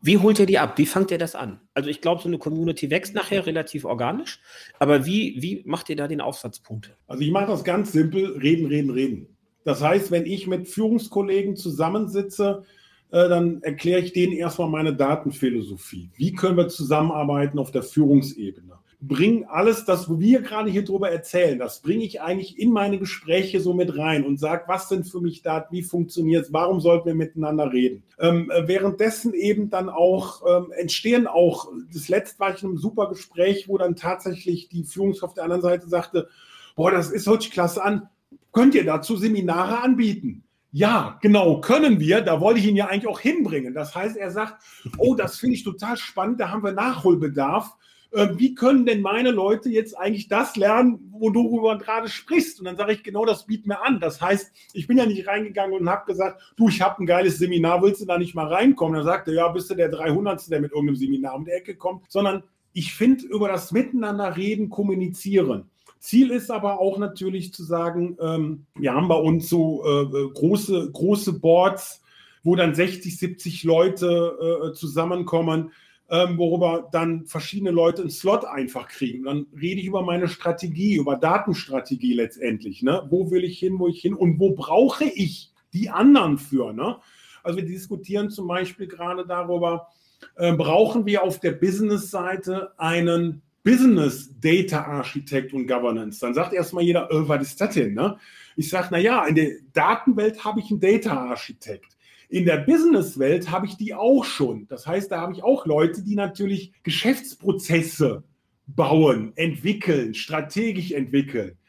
Wie 0.05 0.17
holt 0.17 0.37
ihr 0.37 0.45
die 0.45 0.59
ab? 0.59 0.77
Wie 0.77 0.85
fangt 0.85 1.11
ihr 1.11 1.17
das 1.17 1.33
an? 1.33 1.61
Also 1.73 1.89
ich 1.89 2.01
glaube, 2.01 2.21
so 2.21 2.27
eine 2.27 2.37
Community 2.37 2.91
wächst 2.91 3.15
nachher 3.15 3.45
relativ 3.45 3.85
organisch, 3.85 4.41
aber 4.77 5.05
wie, 5.05 5.41
wie 5.41 5.63
macht 5.65 5.89
ihr 5.89 5.95
da 5.95 6.09
den 6.09 6.19
Aufsatzpunkt? 6.19 6.93
Also 7.07 7.23
ich 7.23 7.31
mache 7.31 7.47
das 7.47 7.63
ganz 7.63 7.93
simpel, 7.93 8.37
reden, 8.37 8.65
reden, 8.65 8.89
reden. 8.89 9.37
Das 9.63 9.81
heißt, 9.81 10.11
wenn 10.11 10.25
ich 10.25 10.45
mit 10.45 10.67
Führungskollegen 10.67 11.55
zusammensitze, 11.55 12.63
äh, 13.11 13.29
dann 13.29 13.63
erkläre 13.63 14.01
ich 14.01 14.11
denen 14.11 14.33
erstmal 14.33 14.67
meine 14.67 14.93
Datenphilosophie. 14.93 16.11
Wie 16.15 16.33
können 16.33 16.57
wir 16.57 16.67
zusammenarbeiten 16.67 17.57
auf 17.57 17.71
der 17.71 17.83
Führungsebene? 17.83 18.73
Bringe 19.07 19.49
alles 19.49 19.83
das, 19.83 20.09
wo 20.09 20.19
wir 20.19 20.41
gerade 20.41 20.69
hier 20.71 20.85
drüber 20.85 21.11
erzählen, 21.11 21.59
das 21.59 21.81
bringe 21.81 22.05
ich 22.05 22.21
eigentlich 22.21 22.57
in 22.57 22.71
meine 22.71 22.97
Gespräche 22.97 23.59
so 23.59 23.73
mit 23.73 23.97
rein 23.97 24.23
und 24.23 24.39
sage, 24.39 24.63
was 24.67 24.87
sind 24.87 25.05
für 25.05 25.19
mich 25.19 25.41
Daten, 25.41 25.73
wie 25.75 25.83
funktioniert 25.83 26.45
es, 26.45 26.53
warum 26.53 26.79
sollten 26.79 27.07
wir 27.07 27.15
miteinander 27.15 27.71
reden. 27.71 28.03
Ähm, 28.19 28.49
äh, 28.49 28.67
währenddessen 28.67 29.33
eben 29.33 29.69
dann 29.69 29.89
auch 29.89 30.41
ähm, 30.47 30.71
entstehen 30.71 31.27
auch, 31.27 31.67
das 31.93 32.07
letzte 32.07 32.39
war 32.39 32.55
ich 32.55 32.63
in 32.63 32.69
einem 32.69 32.77
super 32.77 33.09
Gespräch, 33.09 33.67
wo 33.67 33.77
dann 33.77 33.97
tatsächlich 33.97 34.69
die 34.69 34.83
Führungskraft 34.83 35.35
der 35.35 35.43
anderen 35.43 35.61
Seite 35.61 35.89
sagte, 35.89 36.29
boah, 36.75 36.91
das 36.91 37.11
ist 37.11 37.27
heute 37.27 37.49
klasse 37.49 37.83
an, 37.83 38.07
könnt 38.53 38.73
ihr 38.73 38.85
dazu 38.85 39.17
Seminare 39.17 39.81
anbieten? 39.81 40.43
Ja, 40.71 41.19
genau, 41.21 41.59
können 41.59 41.99
wir. 41.99 42.21
Da 42.21 42.39
wollte 42.39 42.59
ich 42.59 42.65
ihn 42.65 42.75
ja 42.75 42.87
eigentlich 42.87 43.07
auch 43.07 43.19
hinbringen. 43.19 43.73
Das 43.75 43.93
heißt, 43.93 44.17
er 44.17 44.31
sagt, 44.31 44.63
oh, 44.97 45.13
das 45.13 45.37
finde 45.37 45.55
ich 45.55 45.63
total 45.63 45.97
spannend, 45.97 46.39
da 46.39 46.49
haben 46.49 46.63
wir 46.63 46.71
Nachholbedarf 46.71 47.75
äh, 48.13 48.29
wie 48.37 48.53
können 48.53 48.85
denn 48.85 49.01
meine 49.01 49.31
Leute 49.31 49.69
jetzt 49.69 49.97
eigentlich 49.97 50.27
das 50.27 50.55
lernen, 50.55 51.09
wo 51.11 51.29
du 51.29 51.49
gerade 51.79 52.07
sprichst? 52.07 52.59
Und 52.59 52.65
dann 52.65 52.77
sage 52.77 52.93
ich, 52.93 53.03
genau 53.03 53.25
das 53.25 53.45
biet 53.45 53.65
mir 53.65 53.83
an. 53.83 53.99
Das 53.99 54.21
heißt, 54.21 54.51
ich 54.73 54.87
bin 54.87 54.97
ja 54.97 55.05
nicht 55.05 55.27
reingegangen 55.27 55.79
und 55.79 55.89
habe 55.89 56.05
gesagt, 56.05 56.41
du, 56.55 56.69
ich 56.69 56.81
habe 56.81 57.03
ein 57.03 57.07
geiles 57.07 57.39
Seminar, 57.39 57.81
willst 57.81 58.01
du 58.01 58.05
da 58.05 58.17
nicht 58.17 58.35
mal 58.35 58.47
reinkommen? 58.47 58.95
Dann 58.95 59.05
sagt 59.05 59.27
er, 59.27 59.33
ja, 59.33 59.47
bist 59.47 59.69
du 59.69 59.75
der 59.75 59.89
300. 59.89 60.49
der 60.51 60.61
mit 60.61 60.71
irgendeinem 60.71 60.95
Seminar 60.95 61.35
um 61.35 61.45
die 61.45 61.51
Ecke 61.51 61.75
kommt, 61.75 62.05
sondern 62.09 62.43
ich 62.73 62.93
finde, 62.93 63.25
über 63.25 63.47
das 63.47 63.71
Miteinander 63.71 64.37
reden, 64.37 64.69
kommunizieren. 64.69 65.69
Ziel 65.99 66.31
ist 66.31 66.51
aber 66.51 66.79
auch 66.79 66.97
natürlich 66.97 67.53
zu 67.53 67.63
sagen, 67.63 68.17
ähm, 68.19 68.65
wir 68.75 68.93
haben 68.93 69.07
bei 69.07 69.15
uns 69.15 69.49
so 69.49 69.83
äh 69.85 70.29
große, 70.33 70.91
große 70.91 71.33
Boards, 71.39 72.01
wo 72.43 72.55
dann 72.55 72.75
60, 72.75 73.17
70 73.17 73.63
Leute 73.63 74.69
äh, 74.69 74.73
zusammenkommen 74.73 75.71
ähm, 76.09 76.37
worüber 76.37 76.89
dann 76.91 77.25
verschiedene 77.25 77.71
Leute 77.71 78.01
einen 78.01 78.11
Slot 78.11 78.45
einfach 78.45 78.87
kriegen. 78.87 79.23
Dann 79.23 79.47
rede 79.59 79.81
ich 79.81 79.87
über 79.87 80.03
meine 80.03 80.27
Strategie, 80.27 80.95
über 80.95 81.15
Datenstrategie 81.15 82.13
letztendlich. 82.13 82.83
Ne? 82.83 83.05
Wo 83.09 83.31
will 83.31 83.43
ich 83.43 83.59
hin, 83.59 83.79
wo 83.79 83.87
ich 83.87 84.01
hin 84.01 84.13
und 84.13 84.39
wo 84.39 84.51
brauche 84.51 85.05
ich 85.05 85.51
die 85.73 85.89
anderen 85.89 86.37
für? 86.37 86.73
Ne? 86.73 86.97
Also 87.41 87.57
wir 87.57 87.65
diskutieren 87.65 88.29
zum 88.29 88.47
Beispiel 88.47 88.87
gerade 88.87 89.25
darüber, 89.25 89.87
äh, 90.35 90.53
brauchen 90.53 91.05
wir 91.05 91.23
auf 91.23 91.39
der 91.39 91.51
Business-Seite 91.51 92.73
einen 92.77 93.41
Business 93.63 94.29
Data 94.39 94.83
Architect 94.83 95.53
und 95.53 95.67
Governance. 95.67 96.19
Dann 96.19 96.33
sagt 96.33 96.53
erstmal 96.53 96.83
jeder, 96.83 97.09
äh, 97.09 97.27
was 97.27 97.41
ist 97.43 97.61
das 97.61 97.73
denn? 97.73 97.93
Ne? 97.93 98.17
Ich 98.55 98.69
sage, 98.69 98.89
naja, 98.91 99.25
in 99.25 99.35
der 99.35 99.51
Datenwelt 99.73 100.43
habe 100.43 100.59
ich 100.59 100.69
einen 100.69 100.79
Data 100.79 101.29
Architect. 101.29 101.97
In 102.33 102.45
der 102.45 102.57
Businesswelt 102.57 103.51
habe 103.51 103.67
ich 103.67 103.77
die 103.77 103.93
auch 103.93 104.23
schon. 104.23 104.67
Das 104.67 104.87
heißt, 104.87 105.11
da 105.11 105.21
habe 105.21 105.33
ich 105.33 105.43
auch 105.43 105.67
Leute, 105.67 106.01
die 106.01 106.15
natürlich 106.15 106.73
Geschäftsprozesse 106.81 108.23
bauen, 108.65 109.33
entwickeln, 109.35 110.15
strategisch 110.15 110.93
entwickeln. 110.93 111.59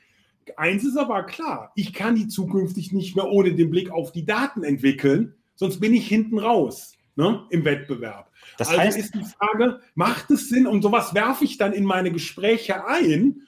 Eins 0.56 0.82
ist 0.82 0.96
aber 0.96 1.24
klar, 1.24 1.70
ich 1.74 1.92
kann 1.92 2.14
die 2.14 2.28
zukünftig 2.28 2.92
nicht 2.92 3.14
mehr 3.14 3.28
ohne 3.28 3.52
den 3.52 3.68
Blick 3.68 3.90
auf 3.90 4.10
die 4.10 4.24
Daten 4.24 4.64
entwickeln, 4.64 5.34
sonst 5.54 5.80
bin 5.80 5.92
ich 5.92 6.08
hinten 6.08 6.38
raus 6.38 6.94
ne, 7.14 7.44
im 7.50 7.66
Wettbewerb. 7.66 8.30
Das 8.56 8.68
also 8.68 8.80
heißt, 8.80 8.98
ist 8.98 9.14
die 9.14 9.24
Frage, 9.24 9.80
macht 9.94 10.30
es 10.30 10.48
Sinn, 10.48 10.66
und 10.66 10.80
sowas 10.80 11.12
werfe 11.12 11.44
ich 11.44 11.58
dann 11.58 11.74
in 11.74 11.84
meine 11.84 12.10
Gespräche 12.10 12.86
ein 12.86 13.42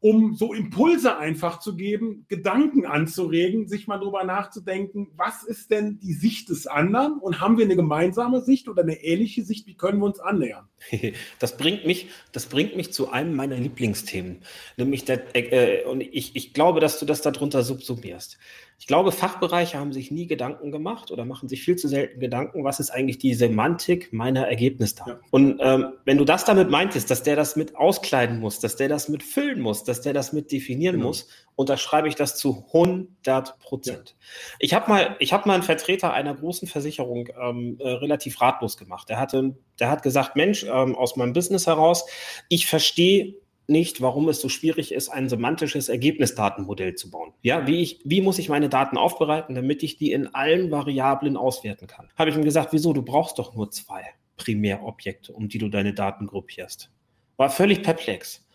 um 0.00 0.34
so 0.34 0.52
Impulse 0.52 1.16
einfach 1.16 1.58
zu 1.58 1.74
geben, 1.74 2.26
Gedanken 2.28 2.84
anzuregen, 2.84 3.66
sich 3.66 3.86
mal 3.86 3.98
drüber 3.98 4.24
nachzudenken, 4.24 5.08
was 5.16 5.42
ist 5.42 5.70
denn 5.70 5.98
die 6.00 6.12
Sicht 6.12 6.50
des 6.50 6.66
anderen 6.66 7.18
und 7.18 7.40
haben 7.40 7.56
wir 7.56 7.64
eine 7.64 7.76
gemeinsame 7.76 8.42
Sicht 8.42 8.68
oder 8.68 8.82
eine 8.82 9.02
ähnliche 9.02 9.42
Sicht, 9.42 9.66
wie 9.66 9.74
können 9.74 9.98
wir 9.98 10.06
uns 10.06 10.20
annähern? 10.20 10.68
Das 11.38 11.56
bringt 11.56 11.86
mich, 11.86 12.08
das 12.32 12.46
bringt 12.46 12.76
mich 12.76 12.92
zu 12.92 13.10
einem 13.10 13.34
meiner 13.34 13.56
Lieblingsthemen, 13.56 14.38
nämlich 14.76 15.04
der, 15.04 15.34
äh, 15.34 15.84
und 15.84 16.00
ich, 16.00 16.36
ich 16.36 16.52
glaube, 16.52 16.80
dass 16.80 16.98
du 16.98 17.06
das 17.06 17.22
darunter 17.22 17.62
subsumierst. 17.62 18.38
Ich 18.78 18.86
glaube, 18.86 19.10
Fachbereiche 19.10 19.78
haben 19.78 19.92
sich 19.94 20.10
nie 20.10 20.26
Gedanken 20.26 20.70
gemacht 20.70 21.10
oder 21.10 21.24
machen 21.24 21.48
sich 21.48 21.62
viel 21.62 21.76
zu 21.76 21.88
selten 21.88 22.20
Gedanken, 22.20 22.62
was 22.62 22.78
ist 22.78 22.90
eigentlich 22.90 23.16
die 23.16 23.32
Semantik 23.32 24.12
meiner 24.12 24.46
Ergebnisdaten. 24.46 25.14
Ja. 25.14 25.20
Und 25.30 25.58
ähm, 25.62 25.94
wenn 26.04 26.18
du 26.18 26.26
das 26.26 26.44
damit 26.44 26.68
meintest, 26.70 27.10
dass 27.10 27.22
der 27.22 27.36
das 27.36 27.56
mit 27.56 27.74
auskleiden 27.74 28.38
muss, 28.38 28.60
dass 28.60 28.76
der 28.76 28.88
das 28.88 29.08
mit 29.08 29.22
füllen 29.22 29.60
muss, 29.60 29.84
dass 29.84 30.02
der 30.02 30.12
das 30.12 30.34
mit 30.34 30.52
definieren 30.52 30.96
genau. 30.96 31.08
muss, 31.08 31.26
unterschreibe 31.54 32.06
ich 32.08 32.16
das 32.16 32.36
zu 32.36 32.66
100 32.66 33.58
Prozent. 33.60 34.14
Ja. 34.18 34.56
Ich 34.58 34.74
habe 34.74 34.90
mal, 34.90 35.16
ich 35.20 35.32
habe 35.32 35.48
mal 35.48 35.54
einen 35.54 35.62
Vertreter 35.62 36.12
einer 36.12 36.34
großen 36.34 36.68
Versicherung 36.68 37.28
ähm, 37.40 37.78
äh, 37.80 37.88
relativ 37.88 38.42
ratlos 38.42 38.76
gemacht. 38.76 39.08
Der 39.08 39.18
hatte, 39.18 39.56
der 39.80 39.88
hat 39.88 40.02
gesagt, 40.02 40.36
Mensch, 40.36 40.64
ähm, 40.64 40.94
aus 40.94 41.16
meinem 41.16 41.32
Business 41.32 41.66
heraus, 41.66 42.04
ich 42.50 42.66
verstehe 42.66 43.36
nicht, 43.68 44.00
warum 44.00 44.28
es 44.28 44.40
so 44.40 44.48
schwierig 44.48 44.92
ist, 44.92 45.08
ein 45.08 45.28
semantisches 45.28 45.88
Ergebnisdatenmodell 45.88 46.94
zu 46.94 47.10
bauen. 47.10 47.32
Ja, 47.42 47.66
wie 47.66 47.82
ich, 47.82 48.00
wie 48.04 48.20
muss 48.20 48.38
ich 48.38 48.48
meine 48.48 48.68
Daten 48.68 48.96
aufbereiten, 48.96 49.54
damit 49.54 49.82
ich 49.82 49.96
die 49.96 50.12
in 50.12 50.34
allen 50.34 50.70
Variablen 50.70 51.36
auswerten 51.36 51.86
kann? 51.86 52.08
Habe 52.16 52.30
ich 52.30 52.36
ihm 52.36 52.44
gesagt, 52.44 52.72
wieso? 52.72 52.92
Du 52.92 53.02
brauchst 53.02 53.38
doch 53.38 53.54
nur 53.54 53.70
zwei 53.70 54.04
Primärobjekte, 54.36 55.32
um 55.32 55.48
die 55.48 55.58
du 55.58 55.68
deine 55.68 55.94
Daten 55.94 56.26
gruppierst. 56.26 56.90
War 57.36 57.50
völlig 57.50 57.82
perplex. 57.82 58.46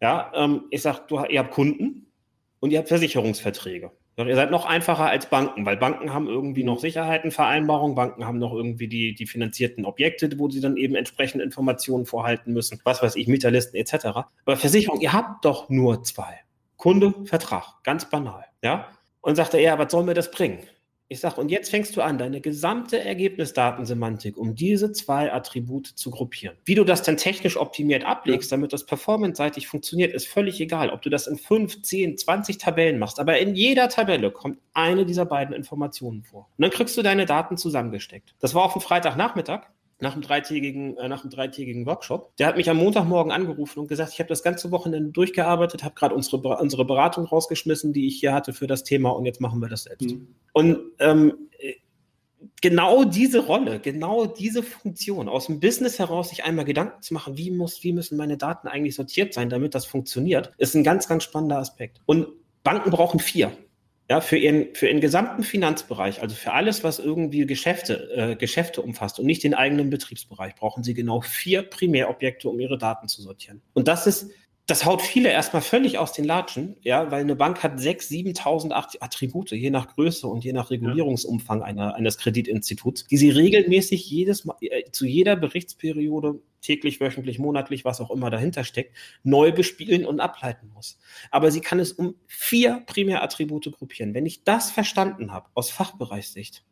Ja, 0.00 0.32
ähm, 0.34 0.64
ich 0.70 0.82
sage, 0.82 1.26
ihr 1.28 1.40
habt 1.40 1.52
Kunden 1.52 2.06
und 2.60 2.70
ihr 2.70 2.78
habt 2.78 2.88
Versicherungsverträge. 2.88 3.92
Ihr 4.16 4.36
seid 4.36 4.52
noch 4.52 4.64
einfacher 4.64 5.06
als 5.06 5.26
Banken, 5.26 5.66
weil 5.66 5.76
Banken 5.76 6.12
haben 6.12 6.28
irgendwie 6.28 6.62
noch 6.62 6.78
Sicherheitenvereinbarungen, 6.78 7.96
Banken 7.96 8.24
haben 8.24 8.38
noch 8.38 8.52
irgendwie 8.52 8.86
die, 8.86 9.14
die 9.14 9.26
finanzierten 9.26 9.84
Objekte, 9.84 10.30
wo 10.38 10.48
sie 10.48 10.60
dann 10.60 10.76
eben 10.76 10.94
entsprechende 10.94 11.44
Informationen 11.44 12.06
vorhalten 12.06 12.52
müssen, 12.52 12.80
was 12.84 13.02
weiß 13.02 13.16
ich, 13.16 13.26
Mieterlisten 13.26 13.78
etc. 13.78 14.06
Aber 14.44 14.56
Versicherung, 14.56 15.00
ihr 15.00 15.12
habt 15.12 15.44
doch 15.44 15.68
nur 15.68 16.04
zwei. 16.04 16.40
Kunde, 16.76 17.14
Vertrag, 17.24 17.82
ganz 17.82 18.08
banal. 18.08 18.44
Ja? 18.62 18.88
Und 19.20 19.34
sagte 19.36 19.58
er, 19.58 19.78
was 19.78 19.90
soll 19.90 20.04
mir 20.04 20.14
das 20.14 20.30
bringen? 20.30 20.58
Ich 21.08 21.20
sage, 21.20 21.38
und 21.38 21.50
jetzt 21.50 21.70
fängst 21.70 21.94
du 21.96 22.00
an, 22.00 22.16
deine 22.16 22.40
gesamte 22.40 22.98
Ergebnisdatensemantik 22.98 24.38
um 24.38 24.54
diese 24.54 24.90
zwei 24.92 25.30
Attribute 25.30 25.86
zu 25.86 26.10
gruppieren. 26.10 26.56
Wie 26.64 26.74
du 26.74 26.82
das 26.82 27.02
dann 27.02 27.18
technisch 27.18 27.58
optimiert 27.58 28.06
ablegst, 28.06 28.50
damit 28.50 28.72
das 28.72 28.86
performance-seitig 28.86 29.68
funktioniert, 29.68 30.14
ist 30.14 30.26
völlig 30.26 30.60
egal. 30.62 30.88
Ob 30.88 31.02
du 31.02 31.10
das 31.10 31.26
in 31.26 31.36
5, 31.36 31.82
10, 31.82 32.16
20 32.16 32.56
Tabellen 32.56 32.98
machst, 32.98 33.20
aber 33.20 33.38
in 33.38 33.54
jeder 33.54 33.90
Tabelle 33.90 34.30
kommt 34.30 34.58
eine 34.72 35.04
dieser 35.04 35.26
beiden 35.26 35.54
Informationen 35.54 36.22
vor. 36.22 36.48
Und 36.56 36.62
dann 36.62 36.70
kriegst 36.70 36.96
du 36.96 37.02
deine 37.02 37.26
Daten 37.26 37.58
zusammengesteckt. 37.58 38.34
Das 38.40 38.54
war 38.54 38.62
auf 38.62 38.72
dem 38.72 38.80
Freitagnachmittag 38.80 39.68
nach 40.00 40.12
einem 40.12 40.22
dreitägigen, 40.22 40.96
äh, 40.96 41.08
nach 41.08 41.22
einem 41.22 41.30
dreitägigen 41.30 41.86
Workshop. 41.86 42.36
Der 42.36 42.46
hat 42.46 42.56
mich 42.56 42.68
am 42.68 42.78
Montagmorgen 42.78 43.32
angerufen 43.32 43.80
und 43.80 43.88
gesagt, 43.88 44.12
ich 44.12 44.18
habe 44.18 44.28
das 44.28 44.42
ganze 44.42 44.70
Wochenende 44.70 45.10
durchgearbeitet, 45.10 45.84
habe 45.84 45.94
gerade 45.94 46.14
unsere, 46.14 46.36
unsere 46.58 46.84
Beratung 46.84 47.24
rausgeschmissen, 47.24 47.92
die 47.92 48.06
ich 48.06 48.20
hier 48.20 48.32
hatte 48.32 48.52
für 48.52 48.66
das 48.66 48.84
Thema 48.84 49.10
und 49.10 49.24
jetzt 49.24 49.40
machen 49.40 49.60
wir 49.60 49.68
das 49.68 49.84
selbst. 49.84 50.10
Mhm. 50.10 50.34
Und 50.52 50.78
ähm, 50.98 51.32
genau 52.60 53.04
diese 53.04 53.40
Rolle, 53.40 53.80
genau 53.80 54.26
diese 54.26 54.62
Funktion, 54.62 55.28
aus 55.28 55.46
dem 55.46 55.60
Business 55.60 55.98
heraus 55.98 56.30
sich 56.30 56.44
einmal 56.44 56.64
Gedanken 56.64 57.02
zu 57.02 57.14
machen, 57.14 57.36
wie, 57.36 57.50
muss, 57.50 57.82
wie 57.82 57.92
müssen 57.92 58.16
meine 58.16 58.36
Daten 58.36 58.68
eigentlich 58.68 58.94
sortiert 58.94 59.34
sein, 59.34 59.48
damit 59.48 59.74
das 59.74 59.86
funktioniert, 59.86 60.52
ist 60.58 60.74
ein 60.74 60.84
ganz, 60.84 61.08
ganz 61.08 61.24
spannender 61.24 61.58
Aspekt. 61.58 62.00
Und 62.06 62.28
Banken 62.62 62.90
brauchen 62.90 63.20
vier 63.20 63.52
ja, 64.10 64.20
für 64.20 64.36
ihren, 64.36 64.74
für 64.74 64.88
ihren 64.88 65.00
gesamten 65.00 65.42
Finanzbereich, 65.42 66.20
also 66.20 66.34
für 66.34 66.52
alles, 66.52 66.84
was 66.84 66.98
irgendwie 66.98 67.46
Geschäfte, 67.46 68.10
äh, 68.14 68.36
Geschäfte 68.36 68.82
umfasst 68.82 69.18
und 69.18 69.24
nicht 69.24 69.42
den 69.42 69.54
eigenen 69.54 69.88
Betriebsbereich, 69.88 70.54
brauchen 70.56 70.84
sie 70.84 70.92
genau 70.92 71.22
vier 71.22 71.62
Primärobjekte, 71.62 72.48
um 72.48 72.60
ihre 72.60 72.76
Daten 72.76 73.08
zu 73.08 73.22
sortieren. 73.22 73.62
Und 73.72 73.88
das 73.88 74.06
ist 74.06 74.30
das 74.66 74.86
haut 74.86 75.02
viele 75.02 75.30
erstmal 75.30 75.60
völlig 75.60 75.98
aus 75.98 76.12
den 76.12 76.24
Latschen, 76.24 76.76
ja, 76.80 77.10
weil 77.10 77.20
eine 77.20 77.36
Bank 77.36 77.62
hat 77.62 77.74
6.000, 77.78 78.38
7.000 78.40 78.72
Attribute, 79.00 79.50
je 79.50 79.68
nach 79.68 79.94
Größe 79.94 80.26
und 80.26 80.42
je 80.42 80.54
nach 80.54 80.70
Regulierungsumfang 80.70 81.62
einer, 81.62 81.94
eines 81.94 82.16
Kreditinstituts, 82.16 83.06
die 83.06 83.18
sie 83.18 83.28
regelmäßig 83.28 84.08
jedes 84.08 84.46
Mal, 84.46 84.56
äh, 84.60 84.90
zu 84.90 85.04
jeder 85.04 85.36
Berichtsperiode, 85.36 86.40
täglich, 86.62 86.98
wöchentlich, 86.98 87.38
monatlich, 87.38 87.84
was 87.84 88.00
auch 88.00 88.10
immer 88.10 88.30
dahinter 88.30 88.64
steckt, 88.64 88.96
neu 89.22 89.52
bespielen 89.52 90.06
und 90.06 90.20
ableiten 90.20 90.70
muss. 90.72 90.98
Aber 91.30 91.50
sie 91.50 91.60
kann 91.60 91.78
es 91.78 91.92
um 91.92 92.14
vier 92.26 92.82
Primärattribute 92.86 93.70
gruppieren. 93.70 94.14
Wenn 94.14 94.24
ich 94.24 94.44
das 94.44 94.70
verstanden 94.70 95.30
habe, 95.30 95.48
aus 95.52 95.70
Fachbereichssicht, 95.70 96.64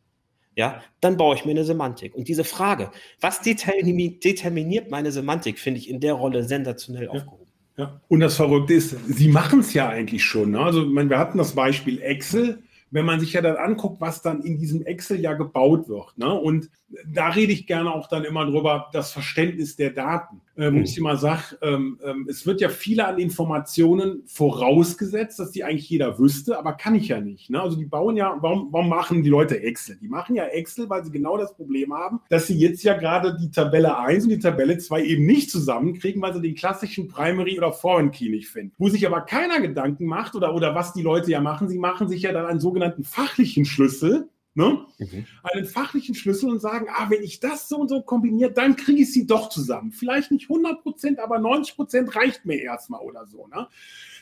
ja, 0.54 0.82
dann 1.00 1.18
baue 1.18 1.34
ich 1.34 1.44
mir 1.44 1.50
eine 1.50 1.64
Semantik. 1.64 2.14
Und 2.14 2.28
diese 2.28 2.44
Frage, 2.44 2.90
was 3.20 3.42
determiniert 3.42 4.90
meine 4.90 5.12
Semantik, 5.12 5.58
finde 5.58 5.80
ich 5.80 5.90
in 5.90 6.00
der 6.00 6.14
Rolle 6.14 6.44
sensationell 6.44 7.04
ja. 7.04 7.10
aufgehoben. 7.10 7.41
Ja. 7.76 8.00
Und 8.08 8.20
das 8.20 8.36
Verrückte 8.36 8.74
ist, 8.74 8.96
sie 9.08 9.28
machen 9.28 9.60
es 9.60 9.72
ja 9.72 9.88
eigentlich 9.88 10.24
schon. 10.24 10.50
Ne? 10.52 10.60
Also, 10.60 10.84
meine, 10.84 11.10
wir 11.10 11.18
hatten 11.18 11.38
das 11.38 11.54
Beispiel 11.54 12.00
Excel. 12.02 12.58
Wenn 12.92 13.04
man 13.04 13.18
sich 13.18 13.32
ja 13.32 13.40
dann 13.40 13.56
anguckt, 13.56 14.00
was 14.00 14.22
dann 14.22 14.42
in 14.42 14.58
diesem 14.58 14.82
Excel 14.82 15.20
ja 15.20 15.32
gebaut 15.32 15.88
wird. 15.88 16.16
Ne? 16.16 16.32
Und 16.32 16.70
da 17.06 17.28
rede 17.28 17.52
ich 17.52 17.66
gerne 17.66 17.92
auch 17.92 18.08
dann 18.08 18.24
immer 18.24 18.44
drüber, 18.46 18.88
das 18.92 19.12
Verständnis 19.12 19.76
der 19.76 19.90
Daten. 19.90 20.40
Ähm, 20.56 20.74
mhm. 20.74 20.82
Ich 20.82 20.98
immer 20.98 21.16
sage, 21.16 21.56
ähm, 21.62 21.98
ähm, 22.04 22.26
es 22.28 22.46
wird 22.46 22.60
ja 22.60 22.68
viele 22.68 23.06
an 23.06 23.18
Informationen 23.18 24.22
vorausgesetzt, 24.26 25.38
dass 25.38 25.50
die 25.50 25.64
eigentlich 25.64 25.88
jeder 25.88 26.18
wüsste, 26.18 26.58
aber 26.58 26.74
kann 26.74 26.94
ich 26.94 27.08
ja 27.08 27.20
nicht. 27.20 27.48
Ne? 27.48 27.60
Also 27.60 27.76
die 27.76 27.86
bauen 27.86 28.16
ja, 28.16 28.36
warum, 28.40 28.68
warum 28.70 28.90
machen 28.90 29.22
die 29.22 29.30
Leute 29.30 29.62
Excel? 29.62 29.96
Die 29.96 30.08
machen 30.08 30.36
ja 30.36 30.44
Excel, 30.44 30.90
weil 30.90 31.04
sie 31.04 31.10
genau 31.10 31.38
das 31.38 31.56
Problem 31.56 31.94
haben, 31.94 32.20
dass 32.28 32.48
sie 32.48 32.58
jetzt 32.58 32.82
ja 32.82 32.94
gerade 32.94 33.36
die 33.40 33.50
Tabelle 33.50 33.96
1 33.96 34.24
und 34.24 34.30
die 34.30 34.38
Tabelle 34.38 34.76
2 34.76 35.02
eben 35.02 35.24
nicht 35.24 35.50
zusammenkriegen, 35.50 36.20
weil 36.20 36.34
sie 36.34 36.42
den 36.42 36.54
klassischen 36.54 37.08
Primary 37.08 37.56
oder 37.56 37.72
Foreign 37.72 38.10
Key 38.10 38.28
nicht 38.28 38.48
finden. 38.48 38.74
Wo 38.76 38.90
sich 38.90 39.06
aber 39.06 39.22
keiner 39.22 39.60
Gedanken 39.60 40.04
macht 40.04 40.34
oder, 40.34 40.54
oder 40.54 40.74
was 40.74 40.92
die 40.92 41.02
Leute 41.02 41.30
ja 41.30 41.40
machen, 41.40 41.70
sie 41.70 41.78
machen 41.78 42.08
sich 42.08 42.22
ja 42.22 42.32
dann 42.32 42.44
einen 42.44 42.60
sogenannten 42.82 43.04
fachlichen 43.04 43.64
Schlüssel, 43.64 44.28
Ne? 44.54 44.84
Mhm. 44.98 45.24
einen 45.44 45.64
fachlichen 45.64 46.14
Schlüssel 46.14 46.50
und 46.50 46.60
sagen, 46.60 46.86
ah, 46.90 47.08
wenn 47.08 47.22
ich 47.22 47.40
das 47.40 47.70
so 47.70 47.78
und 47.78 47.88
so 47.88 48.02
kombiniere, 48.02 48.52
dann 48.52 48.76
kriege 48.76 49.00
ich 49.00 49.10
sie 49.10 49.26
doch 49.26 49.48
zusammen. 49.48 49.92
Vielleicht 49.92 50.30
nicht 50.30 50.50
100 50.50 50.82
Prozent, 50.82 51.20
aber 51.20 51.38
90 51.38 51.74
Prozent 51.74 52.14
reicht 52.14 52.44
mir 52.44 52.60
erstmal 52.60 53.00
oder 53.00 53.24
so. 53.24 53.46
Ne? 53.46 53.66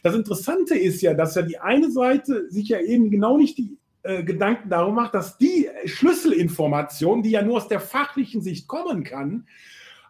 Das 0.05 0.15
Interessante 0.15 0.79
ist 0.79 1.03
ja, 1.03 1.15
dass 1.15 1.35
ja 1.35 1.43
die 1.43 1.59
eine 1.59 1.91
Seite 1.91 2.49
sich 2.49 2.69
ja 2.69 2.79
eben 2.79 3.11
genau 3.11 3.39
nicht 3.39 3.59
die 3.59 3.77
äh, 4.05 4.23
Gedanken 4.23 4.71
darum 4.71 4.95
macht, 4.95 5.15
dass 5.15 5.37
die 5.37 5.69
Schlüsselinformation, 5.87 7.25
die 7.25 7.31
ja 7.31 7.43
nur 7.43 7.57
aus 7.57 7.67
der 7.67 7.81
fachlichen 7.81 8.41
Sicht 8.41 8.69
kommen 8.69 9.03
kann, 9.03 9.49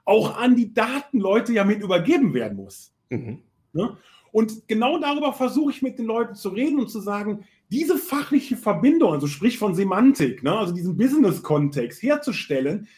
auch 0.04 0.36
an 0.36 0.54
die 0.54 0.74
Datenleute 0.74 1.54
ja 1.54 1.64
mit 1.64 1.80
übergeben 1.80 2.34
werden 2.34 2.58
muss. 2.58 2.92
Mhm. 3.08 3.38
Ne? 3.72 3.96
Und 4.32 4.68
genau 4.68 4.98
darüber 4.98 5.32
versuche 5.32 5.72
ich 5.72 5.82
mit 5.82 5.98
den 5.98 6.06
Leuten 6.06 6.34
zu 6.34 6.50
reden 6.50 6.78
und 6.78 6.90
zu 6.90 7.00
sagen, 7.00 7.44
diese 7.70 7.96
fachliche 7.96 8.56
Verbindung, 8.56 9.12
also 9.12 9.26
sprich 9.26 9.58
von 9.58 9.74
Semantik, 9.74 10.42
ne, 10.42 10.56
also 10.56 10.74
diesen 10.74 10.96
Business-Kontext 10.96 12.02
herzustellen, 12.02 12.88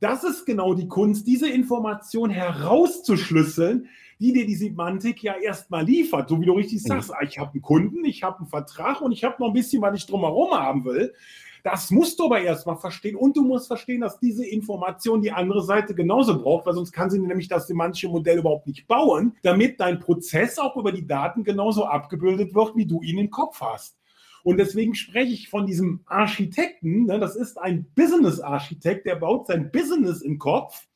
das 0.00 0.24
ist 0.24 0.46
genau 0.46 0.74
die 0.74 0.88
Kunst, 0.88 1.28
diese 1.28 1.48
Information 1.48 2.28
herauszuschlüsseln, 2.30 3.88
die 4.18 4.32
dir 4.32 4.46
die 4.46 4.56
Semantik 4.56 5.22
ja 5.22 5.34
erstmal 5.36 5.84
liefert. 5.84 6.28
So 6.28 6.40
wie 6.40 6.46
du 6.46 6.54
richtig 6.54 6.82
sagst, 6.82 7.10
mhm. 7.10 7.28
ich 7.28 7.38
habe 7.38 7.52
einen 7.52 7.62
Kunden, 7.62 8.04
ich 8.04 8.22
habe 8.24 8.38
einen 8.38 8.48
Vertrag 8.48 9.00
und 9.00 9.12
ich 9.12 9.22
habe 9.22 9.36
noch 9.38 9.48
ein 9.48 9.52
bisschen, 9.52 9.80
was 9.80 9.96
ich 9.96 10.06
drumherum 10.06 10.52
haben 10.52 10.84
will. 10.84 11.14
Das 11.62 11.92
musst 11.92 12.18
du 12.18 12.24
aber 12.24 12.40
erstmal 12.40 12.76
verstehen 12.76 13.14
und 13.14 13.36
du 13.36 13.42
musst 13.42 13.68
verstehen, 13.68 14.00
dass 14.00 14.18
diese 14.18 14.44
Information 14.44 15.22
die 15.22 15.30
andere 15.30 15.62
Seite 15.62 15.94
genauso 15.94 16.36
braucht, 16.42 16.66
weil 16.66 16.74
sonst 16.74 16.90
kann 16.90 17.08
sie 17.08 17.20
nämlich 17.20 17.46
das 17.46 17.68
semantische 17.68 18.08
Modell 18.08 18.38
überhaupt 18.38 18.66
nicht 18.66 18.88
bauen, 18.88 19.36
damit 19.44 19.78
dein 19.78 20.00
Prozess 20.00 20.58
auch 20.58 20.76
über 20.76 20.90
die 20.90 21.06
Daten 21.06 21.44
genauso 21.44 21.84
abgebildet 21.84 22.52
wird, 22.56 22.74
wie 22.74 22.86
du 22.86 23.00
ihn 23.02 23.18
im 23.18 23.30
Kopf 23.30 23.60
hast. 23.60 24.01
Und 24.42 24.58
deswegen 24.58 24.94
spreche 24.94 25.32
ich 25.32 25.48
von 25.48 25.66
diesem 25.66 26.00
Architekten. 26.06 27.06
Ne? 27.06 27.18
Das 27.18 27.36
ist 27.36 27.58
ein 27.58 27.86
Business-Architekt, 27.94 29.06
der 29.06 29.16
baut 29.16 29.46
sein 29.46 29.70
Business 29.70 30.20
im 30.22 30.38
Kopf, 30.38 30.86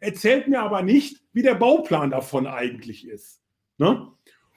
erzählt 0.00 0.48
mir 0.48 0.62
aber 0.62 0.82
nicht, 0.82 1.22
wie 1.32 1.42
der 1.42 1.54
Bauplan 1.54 2.10
davon 2.10 2.46
eigentlich 2.46 3.06
ist. 3.06 3.40
Ne? 3.78 4.08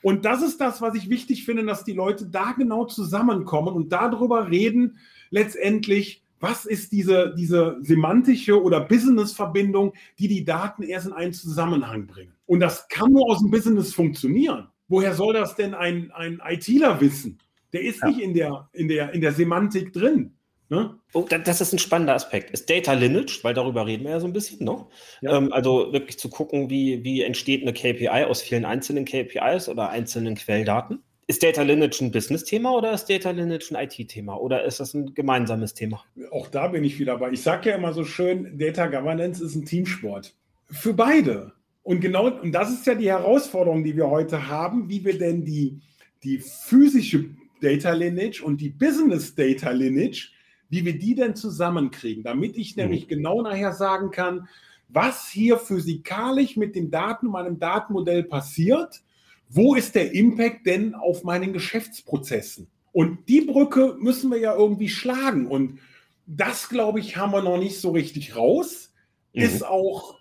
Und 0.05 0.23
das 0.23 0.43
ist 0.43 0.61
das, 0.61 0.81
was 0.81 0.93
ich 0.93 1.09
wichtig 1.09 1.45
finde, 1.45 1.65
dass 1.65 1.83
die 1.83 1.93
Leute 1.93 2.27
da 2.27 2.51
genau 2.51 2.85
zusammenkommen 2.85 3.73
und 3.73 3.91
darüber 3.91 4.51
reden, 4.51 4.99
letztendlich, 5.31 6.23
was 6.39 6.65
ist 6.65 6.91
diese, 6.91 7.33
diese 7.35 7.77
semantische 7.81 8.61
oder 8.61 8.81
Business-Verbindung, 8.81 9.93
die 10.19 10.27
die 10.27 10.45
Daten 10.45 10.83
erst 10.83 11.07
in 11.07 11.13
einen 11.13 11.33
Zusammenhang 11.33 12.05
bringen. 12.05 12.33
Und 12.45 12.59
das 12.59 12.87
kann 12.87 13.11
nur 13.11 13.31
aus 13.31 13.39
dem 13.39 13.49
Business 13.49 13.95
funktionieren. 13.95 14.67
Woher 14.87 15.15
soll 15.15 15.33
das 15.33 15.55
denn 15.55 15.73
ein, 15.73 16.11
ein 16.11 16.39
ITler 16.45 17.01
wissen? 17.01 17.39
Der 17.75 17.83
ist 17.83 17.99
ja. 18.01 18.07
nicht 18.07 18.21
in 18.21 18.33
der, 18.33 18.69
in, 18.71 18.87
der, 18.87 19.13
in 19.13 19.19
der 19.19 19.33
Semantik 19.33 19.91
drin. 19.91 20.31
Ne? 20.69 20.97
Oh, 21.13 21.25
das 21.29 21.59
ist 21.59 21.73
ein 21.73 21.79
spannender 21.79 22.15
Aspekt. 22.15 22.51
Ist 22.51 22.69
Data 22.69 22.93
Lineage, 22.93 23.39
weil 23.43 23.53
darüber 23.53 23.85
reden 23.85 24.05
wir 24.05 24.11
ja 24.11 24.19
so 24.21 24.27
ein 24.27 24.31
bisschen, 24.31 24.65
ne? 24.65 24.85
Ja. 25.19 25.35
Ähm, 25.35 25.51
also 25.51 25.91
wirklich 25.91 26.17
zu 26.17 26.29
gucken, 26.29 26.69
wie, 26.69 27.03
wie 27.03 27.21
entsteht 27.21 27.63
eine 27.63 27.73
KPI 27.73 28.23
aus 28.23 28.41
vielen 28.41 28.63
einzelnen 28.63 29.03
KPIs 29.03 29.67
oder 29.67 29.89
einzelnen 29.89 30.35
Quelldaten. 30.35 31.03
Ist 31.27 31.43
Data 31.43 31.63
Lineage 31.63 31.99
ein 32.01 32.11
Business-Thema 32.11 32.71
oder 32.71 32.93
ist 32.93 33.09
Data 33.09 33.31
Lineage 33.31 33.75
ein 33.75 33.83
IT-Thema 33.89 34.39
oder 34.39 34.63
ist 34.63 34.79
das 34.79 34.93
ein 34.93 35.13
gemeinsames 35.13 35.73
Thema? 35.73 36.01
Auch 36.31 36.47
da 36.47 36.69
bin 36.69 36.85
ich 36.85 36.97
wieder 36.97 37.17
bei. 37.17 37.31
Ich 37.31 37.43
sage 37.43 37.71
ja 37.71 37.75
immer 37.75 37.91
so 37.91 38.05
schön, 38.05 38.57
Data 38.57 38.87
Governance 38.87 39.43
ist 39.43 39.55
ein 39.55 39.65
Teamsport. 39.65 40.33
Für 40.71 40.93
beide. 40.93 41.51
Und 41.83 41.99
genau, 41.99 42.27
und 42.29 42.53
das 42.53 42.71
ist 42.71 42.87
ja 42.87 42.95
die 42.95 43.09
Herausforderung, 43.09 43.83
die 43.83 43.97
wir 43.97 44.09
heute 44.09 44.47
haben, 44.47 44.89
wie 44.89 45.03
wir 45.03 45.17
denn 45.17 45.43
die, 45.43 45.81
die 46.23 46.39
physische 46.39 47.25
Data 47.61 47.91
Lineage 47.93 48.41
und 48.41 48.61
die 48.61 48.69
Business 48.69 49.35
Data 49.35 49.71
Lineage, 49.71 50.31
wie 50.69 50.85
wir 50.85 50.97
die 50.97 51.15
denn 51.15 51.35
zusammenkriegen, 51.35 52.23
damit 52.23 52.57
ich 52.57 52.75
mhm. 52.75 52.83
nämlich 52.83 53.07
genau 53.07 53.41
nachher 53.41 53.73
sagen 53.73 54.11
kann, 54.11 54.47
was 54.87 55.29
hier 55.29 55.57
physikalisch 55.57 56.57
mit 56.57 56.75
den 56.75 56.91
Daten 56.91 57.27
meinem 57.27 57.59
Datenmodell 57.59 58.23
passiert, 58.23 59.01
wo 59.49 59.75
ist 59.75 59.95
der 59.95 60.13
Impact 60.13 60.65
denn 60.65 60.95
auf 60.95 61.23
meinen 61.23 61.53
Geschäftsprozessen? 61.53 62.67
Und 62.91 63.27
die 63.27 63.41
Brücke 63.41 63.95
müssen 63.99 64.31
wir 64.31 64.39
ja 64.39 64.55
irgendwie 64.55 64.89
schlagen. 64.89 65.47
Und 65.47 65.79
das, 66.25 66.69
glaube 66.69 66.99
ich, 66.99 67.17
haben 67.17 67.33
wir 67.33 67.41
noch 67.41 67.57
nicht 67.57 67.79
so 67.79 67.91
richtig 67.91 68.35
raus. 68.35 68.93
Mhm. 69.33 69.41
Ist 69.41 69.65
auch, 69.65 70.17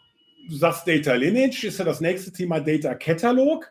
du 0.49 0.57
sagst 0.57 0.87
Data 0.87 1.15
Lineage, 1.15 1.65
ist 1.65 1.79
ja 1.79 1.85
das 1.85 2.01
nächste 2.01 2.33
Thema 2.33 2.61
Data 2.61 2.95
Catalog. 2.95 3.71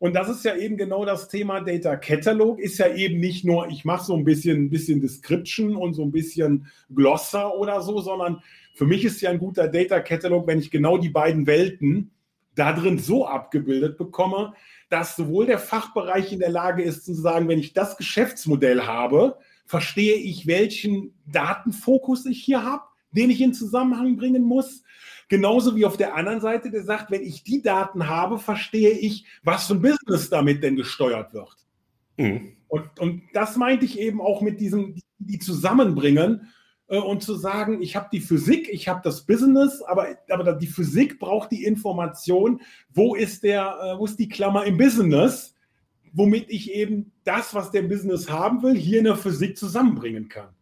Und 0.00 0.14
das 0.14 0.30
ist 0.30 0.46
ja 0.46 0.56
eben 0.56 0.78
genau 0.78 1.04
das 1.04 1.28
Thema 1.28 1.60
Data 1.60 1.94
Catalog, 1.94 2.58
ist 2.58 2.78
ja 2.78 2.88
eben 2.88 3.20
nicht 3.20 3.44
nur, 3.44 3.68
ich 3.68 3.84
mache 3.84 4.06
so 4.06 4.16
ein 4.16 4.24
bisschen, 4.24 4.64
ein 4.64 4.70
bisschen 4.70 5.02
Description 5.02 5.76
und 5.76 5.92
so 5.92 6.02
ein 6.02 6.10
bisschen 6.10 6.66
Glossar 6.88 7.54
oder 7.58 7.82
so, 7.82 8.00
sondern 8.00 8.42
für 8.74 8.86
mich 8.86 9.04
ist 9.04 9.20
ja 9.20 9.28
ein 9.28 9.38
guter 9.38 9.68
Data 9.68 10.00
Catalog, 10.00 10.46
wenn 10.46 10.58
ich 10.58 10.70
genau 10.70 10.96
die 10.96 11.10
beiden 11.10 11.46
Welten 11.46 12.12
da 12.54 12.72
drin 12.72 12.98
so 12.98 13.26
abgebildet 13.26 13.98
bekomme, 13.98 14.54
dass 14.88 15.16
sowohl 15.16 15.44
der 15.44 15.58
Fachbereich 15.58 16.32
in 16.32 16.38
der 16.38 16.48
Lage 16.48 16.82
ist 16.82 17.04
zu 17.04 17.12
sagen, 17.12 17.46
wenn 17.48 17.58
ich 17.58 17.74
das 17.74 17.98
Geschäftsmodell 17.98 18.80
habe, 18.80 19.36
verstehe 19.66 20.16
ich, 20.16 20.46
welchen 20.46 21.12
Datenfokus 21.26 22.24
ich 22.24 22.42
hier 22.42 22.64
habe, 22.64 22.84
den 23.12 23.30
ich 23.30 23.40
in 23.40 23.54
Zusammenhang 23.54 24.16
bringen 24.16 24.42
muss. 24.42 24.82
Genauso 25.28 25.76
wie 25.76 25.84
auf 25.84 25.96
der 25.96 26.16
anderen 26.16 26.40
Seite, 26.40 26.70
der 26.70 26.82
sagt, 26.82 27.10
wenn 27.10 27.22
ich 27.22 27.44
die 27.44 27.62
Daten 27.62 28.08
habe, 28.08 28.38
verstehe 28.38 28.90
ich, 28.90 29.24
was 29.42 29.66
für 29.66 29.74
ein 29.74 29.82
Business 29.82 30.28
damit 30.28 30.62
denn 30.62 30.76
gesteuert 30.76 31.32
wird. 31.32 31.56
Mhm. 32.16 32.56
Und, 32.68 32.98
und 32.98 33.22
das 33.32 33.56
meinte 33.56 33.84
ich 33.84 33.98
eben 33.98 34.20
auch 34.20 34.42
mit 34.42 34.60
diesem, 34.60 34.94
die, 35.18 35.38
zusammenbringen 35.38 36.52
äh, 36.88 36.98
und 36.98 37.22
zu 37.22 37.34
sagen, 37.34 37.82
ich 37.82 37.96
habe 37.96 38.08
die 38.12 38.20
Physik, 38.20 38.68
ich 38.72 38.88
habe 38.88 39.00
das 39.02 39.26
Business, 39.26 39.82
aber, 39.82 40.08
aber 40.28 40.52
die 40.52 40.66
Physik 40.66 41.18
braucht 41.18 41.50
die 41.52 41.64
Information, 41.64 42.60
wo 42.90 43.14
ist, 43.14 43.42
der, 43.42 43.76
äh, 43.82 43.98
wo 43.98 44.04
ist 44.04 44.18
die 44.18 44.28
Klammer 44.28 44.64
im 44.64 44.78
Business, 44.78 45.54
womit 46.12 46.46
ich 46.48 46.72
eben 46.72 47.12
das, 47.24 47.54
was 47.54 47.70
der 47.70 47.82
Business 47.82 48.30
haben 48.30 48.62
will, 48.62 48.76
hier 48.76 48.98
in 48.98 49.04
der 49.04 49.16
Physik 49.16 49.56
zusammenbringen 49.56 50.28
kann. 50.28 50.54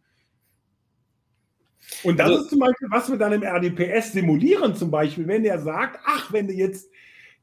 Und 2.03 2.19
das 2.19 2.29
also, 2.29 2.43
ist 2.43 2.49
zum 2.49 2.59
Beispiel, 2.59 2.87
was 2.91 3.09
wir 3.09 3.17
dann 3.17 3.33
im 3.33 3.43
RDPS 3.43 4.13
simulieren, 4.13 4.75
zum 4.75 4.91
Beispiel, 4.91 5.27
wenn 5.27 5.43
der 5.43 5.59
sagt, 5.59 5.99
ach, 6.05 6.31
wenn 6.31 6.47
du 6.47 6.53
jetzt 6.53 6.89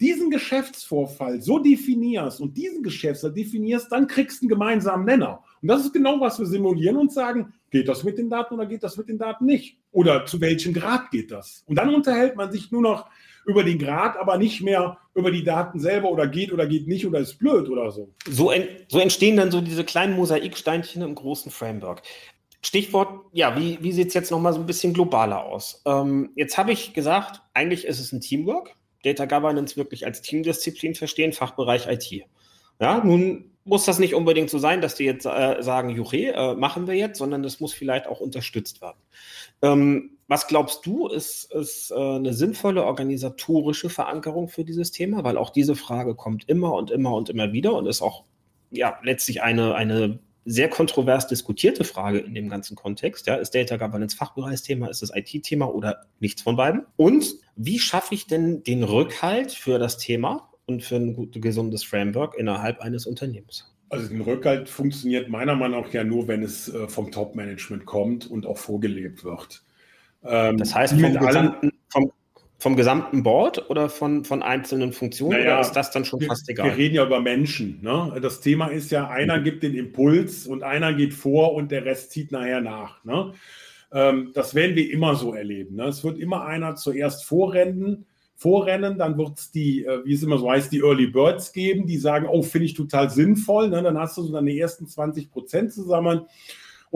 diesen 0.01 0.31
Geschäftsvorfall 0.31 1.41
so 1.41 1.59
definierst 1.59 2.41
und 2.41 2.57
diesen 2.57 2.83
Geschäftsvorfall 2.83 3.35
definierst, 3.35 3.91
dann 3.91 4.07
kriegst 4.07 4.41
du 4.41 4.45
einen 4.45 4.51
gemeinsamen 4.51 5.05
Nenner. 5.05 5.43
Und 5.63 5.69
das 5.69 5.83
ist 5.83 5.93
genau, 5.93 6.21
was 6.21 6.39
wir 6.39 6.47
simulieren 6.47 6.97
und 6.97 7.13
sagen, 7.13 7.55
geht 7.71 7.89
das 7.89 8.05
mit 8.05 8.19
den 8.19 8.29
Daten 8.29 8.55
oder 8.55 8.67
geht 8.67 8.83
das 8.83 8.97
mit 8.97 9.09
den 9.09 9.19
Daten 9.19 9.47
nicht? 9.47 9.79
Oder 9.93 10.27
zu 10.27 10.41
welchem 10.41 10.75
Grad 10.75 11.11
geht 11.11 11.31
das? 11.31 11.65
Und 11.67 11.77
dann 11.77 11.95
unterhält 11.95 12.37
man 12.37 12.53
sich 12.53 12.71
nur 12.71 12.83
noch 12.83 13.07
über 13.47 13.63
den 13.63 13.79
Grad, 13.79 14.17
aber 14.17 14.39
nicht 14.39 14.61
mehr 14.61 14.99
über 15.15 15.31
die 15.31 15.45
Daten 15.45 15.79
selber 15.79 16.11
oder 16.11 16.27
geht 16.27 16.53
oder 16.53 16.67
geht 16.67 16.89
nicht 16.89 17.07
oder 17.07 17.21
ist 17.21 17.39
blöd 17.39 17.69
oder 17.69 17.91
so. 17.91 18.13
So, 18.29 18.51
en 18.51 18.67
so 18.89 18.99
entstehen 18.99 19.37
dann 19.37 19.51
so 19.51 19.61
diese 19.61 19.85
kleinen 19.85 20.15
Mosaiksteinchen 20.15 21.03
im 21.03 21.15
großen 21.15 21.51
Framework. 21.51 22.03
Stichwort, 22.67 23.27
ja, 23.33 23.57
wie, 23.57 23.79
wie 23.81 23.93
sieht 23.93 24.09
es 24.09 24.14
jetzt 24.14 24.33
nochmal 24.33 24.53
so 24.53 24.59
ein 24.59 24.67
bisschen 24.67 24.93
globaler 24.93 25.45
aus? 25.45 25.83
Ähm, 25.87 26.31
jetzt 26.35 26.59
habe 26.59 26.73
ich 26.73 26.95
gesagt, 26.95 27.41
eigentlich 27.55 27.85
ist 27.85 28.01
es 28.01 28.11
ein 28.11 28.21
Teamwork. 28.21 28.75
Data 29.05 29.25
Governance 29.25 29.77
wirklich 29.77 30.05
als 30.05 30.21
Teamdisziplin 30.21 30.97
verstehen, 30.97 31.33
Fachbereich 31.33 31.87
IT. 31.87 32.25
Ja, 32.81 33.05
nun 33.05 33.53
muss 33.64 33.85
das 33.85 34.01
nicht 34.01 34.17
unbedingt 34.17 34.51
so 34.51 34.59
sein, 34.59 34.81
dass 34.81 34.97
die 34.97 35.05
jetzt 35.05 35.27
äh, 35.27 35.62
sagen, 35.62 35.91
Juche, 35.91 36.35
äh, 36.35 36.55
machen 36.57 36.89
wir 36.89 36.95
jetzt, 36.95 37.19
sondern 37.19 37.45
das 37.45 37.61
muss 37.61 37.73
vielleicht 37.73 38.09
auch 38.09 38.19
unterstützt 38.19 38.83
werden. 38.83 38.99
Ähm, 39.62 40.19
was 40.27 40.49
glaubst 40.49 40.85
du, 40.87 41.07
ist, 41.07 41.53
ist 41.53 41.93
äh, 41.93 41.95
eine 41.95 42.35
sinnvolle 42.35 42.83
organisatorische 42.85 43.91
Verankerung 43.91 44.49
für 44.49 44.64
dieses 44.64 44.91
Thema? 44.91 45.23
Weil 45.23 45.39
auch 45.39 45.51
diese 45.51 45.77
Frage 45.77 46.17
kommt 46.17 46.49
immer 46.49 46.75
und 46.75 46.91
immer 46.91 47.14
und 47.14 47.29
immer 47.29 47.53
wieder 47.53 47.75
und 47.75 47.87
ist 47.87 48.03
auch 48.03 48.25
ja 48.73 48.99
letztlich 49.05 49.43
eine, 49.43 49.77
eine 49.77 50.19
sehr 50.47 50.71
kontrovers 50.71 51.27
diskutierte 51.27 51.85
Frage 51.85 52.19
in 52.19 52.33
dem 52.33 52.49
ganzen 52.49 52.77
Kontext. 52.77 53.27
Ja, 53.27 53.35
ist 53.35 53.55
Data 53.55 53.77
Governance 53.77 54.17
Fachbereichsthema, 54.17 54.87
ist 54.87 55.03
es 55.03 55.13
IT-Thema 55.15 55.67
oder 55.67 56.07
nichts 56.21 56.41
von 56.41 56.57
beiden? 56.57 56.87
Und 56.97 57.35
wie 57.57 57.81
schaffe 57.81 58.15
ich 58.15 58.29
denn 58.29 58.63
den 58.63 58.85
Rückhalt 58.85 59.53
für 59.53 59.79
das 59.79 59.99
Thema 59.99 60.49
und 60.65 60.85
für 60.85 60.97
ein 60.97 61.15
gut, 61.15 61.43
gesundes 61.43 61.83
Framework 61.85 62.39
innerhalb 62.39 62.81
eines 62.81 63.07
Unternehmens? 63.07 63.77
Also 63.89 64.09
den 64.09 64.21
Rückhalt 64.21 64.69
funktioniert 64.69 65.29
meiner 65.29 65.57
Meinung 65.57 65.83
nach 65.83 65.93
ja 65.93 66.05
nur, 66.05 66.29
wenn 66.29 66.43
es 66.43 66.73
äh, 66.73 66.89
vom 66.89 67.11
Top-Management 67.11 67.85
kommt 67.85 68.31
und 68.31 68.47
auch 68.47 68.59
vorgelebt 68.59 69.25
wird. 69.25 69.65
Ähm, 70.25 70.57
das 70.59 70.75
heißt, 70.75 71.01
vom 71.01 71.15
gesamten, 71.15 71.71
vom, 71.89 72.13
vom 72.59 72.75
gesamten 72.75 73.23
Board 73.23 73.69
oder 73.71 73.89
von, 73.89 74.25
von 74.25 74.43
einzelnen 74.43 74.93
Funktionen 74.93 75.39
naja, 75.39 75.59
oder 75.59 75.61
ist 75.61 75.73
das 75.73 75.91
dann 75.91 76.05
schon 76.05 76.21
wir, 76.21 76.29
fast 76.29 76.49
egal? 76.49 76.71
Wir 76.71 76.77
reden 76.77 76.95
ja 76.95 77.05
über 77.05 77.21
Menschen. 77.21 77.81
Ne? 77.83 78.19
Das 78.23 78.41
Thema 78.41 78.69
ist 78.69 78.91
ja, 78.91 79.09
einer 79.09 79.39
mhm. 79.39 79.45
gibt 79.45 79.63
den 79.63 79.75
Impuls 79.75 80.47
und 80.47 80.63
einer 80.63 80.95
geht 80.95 81.13
vor 81.13 81.55
und 81.55 81.71
der 81.71 81.85
Rest 81.85 82.13
zieht 82.13 82.33
nachher 82.33 82.63
nach. 82.63 83.05
Ne? 83.05 83.35
Ähm, 83.93 84.31
das 84.35 84.55
werden 84.55 84.75
wir 84.75 84.91
immer 84.91 85.17
so 85.17 85.35
erleben. 85.35 85.77
Ne? 85.77 85.85
Es 85.85 86.03
wird 86.03 86.19
immer 86.19 86.47
einer 86.47 86.77
zuerst 86.77 87.27
vorrennen, 87.27 88.07
vorrennen, 88.35 88.97
dann 88.97 89.19
wird 89.19 89.39
es 89.39 89.51
die, 89.51 89.85
äh, 89.85 90.05
wie 90.05 90.15
es 90.15 90.23
immer 90.23 90.39
so 90.39 90.51
heißt, 90.51 90.73
die 90.73 90.81
Early 90.81 91.09
Birds 91.09 91.53
geben, 91.53 91.87
die 91.87 91.99
sagen, 91.99 92.27
oh, 92.27 92.43
finde 92.43 92.67
ich 92.67 92.75
total 92.75 93.11
sinnvoll. 93.11 93.69
Ne? 93.69 93.83
Dann 93.83 93.99
hast 93.99 94.17
du 94.17 94.23
so 94.23 94.33
deine 94.33 94.57
ersten 94.57 94.87
20 94.87 95.31
Prozent 95.31 95.73
zusammen 95.73 96.23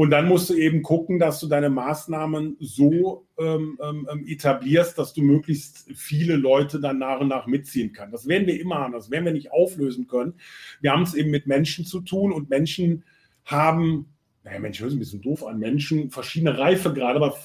und 0.01 0.09
dann 0.09 0.29
musst 0.29 0.49
du 0.49 0.55
eben 0.55 0.83
gucken, 0.83 1.19
dass 1.19 1.41
du 1.41 1.47
deine 1.47 1.69
Maßnahmen 1.69 2.57
so 2.59 3.27
ähm, 3.39 3.79
ähm, 3.83 4.09
ähm, 4.11 4.27
etablierst, 4.27 4.97
dass 4.97 5.13
du 5.13 5.21
möglichst 5.21 5.91
viele 5.95 6.37
Leute 6.37 6.81
dann 6.81 6.97
nach 6.97 7.21
und 7.21 7.29
nach 7.29 7.47
mitziehen 7.47 7.93
kannst. 7.93 8.15
Das 8.15 8.27
werden 8.27 8.47
wir 8.47 8.59
immer 8.59 8.77
haben, 8.77 8.95
das 8.95 9.11
werden 9.11 9.27
wir 9.27 9.35
nicht 9.35 9.53
auflösen 9.53 10.07
können. 10.07 10.33
Wir 10.81 10.93
haben 10.93 11.03
es 11.03 11.13
eben 11.13 11.31
mit 11.31 11.47
Menschen 11.47 11.85
zu 11.85 12.01
tun 12.01 12.33
und 12.33 12.49
Menschen 12.49 13.05
haben, 13.45 14.07
naja, 14.43 14.59
Mensch, 14.59 14.81
hört 14.81 14.89
sich 14.89 14.97
ein 14.97 15.01
bisschen 15.01 15.21
doof 15.21 15.45
an, 15.45 15.59
Menschen 15.59 16.11
verschiedene 16.11 16.57
Reifegrade, 16.57 17.17
aber 17.17 17.37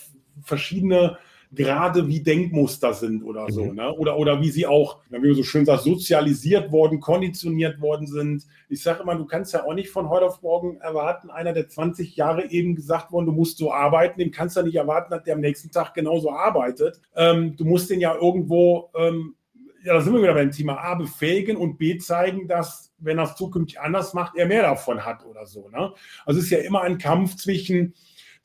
verschiedene 0.42 1.18
gerade 1.56 2.08
wie 2.08 2.22
Denkmuster 2.22 2.94
sind 2.94 3.24
oder 3.24 3.52
so, 3.52 3.66
mhm. 3.66 3.76
ne? 3.76 3.94
Oder, 3.94 4.18
oder 4.18 4.42
wie 4.42 4.50
sie 4.50 4.68
auch, 4.68 5.00
wie 5.10 5.20
man 5.20 5.36
so 5.36 5.44
schön 5.44 5.66
sagt, 5.66 5.84
sozialisiert 5.84 6.72
worden, 6.72 7.00
konditioniert 7.00 7.82
worden 7.82 8.08
sind. 8.08 8.46
Ich 8.70 8.84
sage 8.84 9.04
immer, 9.04 9.16
du 9.16 9.26
kannst 9.26 9.54
ja 9.54 9.64
auch 9.64 9.74
nicht 9.74 9.90
von 9.90 10.10
heute 10.10 10.26
auf 10.26 10.42
morgen 10.42 10.78
erwarten, 10.78 11.30
einer, 11.30 11.54
der 11.54 11.68
20 11.68 12.16
Jahre 12.16 12.50
eben 12.52 12.76
gesagt 12.76 13.12
worden, 13.12 13.26
du 13.26 13.32
musst 13.32 13.58
so 13.58 13.72
arbeiten, 13.72 14.20
dem 14.20 14.32
kannst 14.32 14.56
du 14.56 14.60
ja 14.60 14.66
nicht 14.66 14.76
erwarten, 14.76 15.12
dass 15.12 15.24
der 15.24 15.36
am 15.36 15.42
nächsten 15.42 15.72
Tag 15.72 15.94
genauso 15.94 16.32
arbeitet. 16.32 17.00
Ähm, 17.16 17.56
du 17.56 17.66
musst 17.66 17.90
den 17.90 18.00
ja 18.00 18.16
irgendwo, 18.16 18.92
ähm, 18.96 19.36
ja, 19.84 19.94
da 19.94 20.02
sind 20.02 20.14
wir 20.14 20.22
wieder 20.22 20.34
beim 20.34 20.52
Thema 20.52 20.78
A, 20.80 20.96
befähigen 20.96 21.58
und 21.58 21.78
B, 21.78 21.98
zeigen, 21.98 22.48
dass, 22.48 22.92
wenn 22.98 23.20
er 23.20 23.26
es 23.26 23.36
zukünftig 23.36 23.80
anders 23.80 24.14
macht, 24.14 24.36
er 24.36 24.48
mehr 24.48 24.64
davon 24.64 25.06
hat 25.06 25.26
oder 25.26 25.46
so. 25.46 25.70
Ne? 25.70 25.94
Also 26.26 26.40
es 26.40 26.46
ist 26.46 26.52
ja 26.52 26.60
immer 26.60 26.82
ein 26.82 26.98
Kampf 26.98 27.36
zwischen 27.36 27.94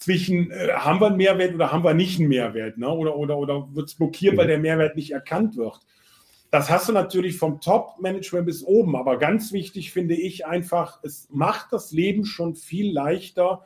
zwischen, 0.01 0.51
äh, 0.51 0.73
haben 0.73 1.01
wir 1.01 1.09
einen 1.09 1.19
Mehrwert 1.19 1.55
oder 1.55 1.71
haben 1.71 1.85
wir 1.85 1.95
nicht 1.95 2.19
einen 2.19 2.29
Mehrwert, 2.29 2.79
ne? 2.79 2.89
oder, 2.89 3.17
oder, 3.17 3.39
oder 3.39 3.69
wird 3.75 3.89
es 3.89 3.95
blockiert, 3.95 4.37
weil 4.37 4.47
mhm. 4.47 4.51
der 4.51 4.59
Mehrwert 4.59 4.97
nicht 4.97 5.13
erkannt 5.13 5.57
wird. 5.57 5.79
Das 6.51 6.69
hast 6.69 6.89
du 6.89 6.93
natürlich 6.93 7.37
vom 7.37 7.61
Top-Management 7.61 8.47
bis 8.47 8.65
oben, 8.65 8.97
aber 8.97 9.19
ganz 9.19 9.53
wichtig 9.53 9.93
finde 9.93 10.15
ich 10.17 10.47
einfach, 10.47 10.99
es 11.05 11.29
macht 11.31 11.73
das 11.73 11.93
Leben 11.93 12.25
schon 12.25 12.57
viel 12.57 12.93
leichter, 12.93 13.65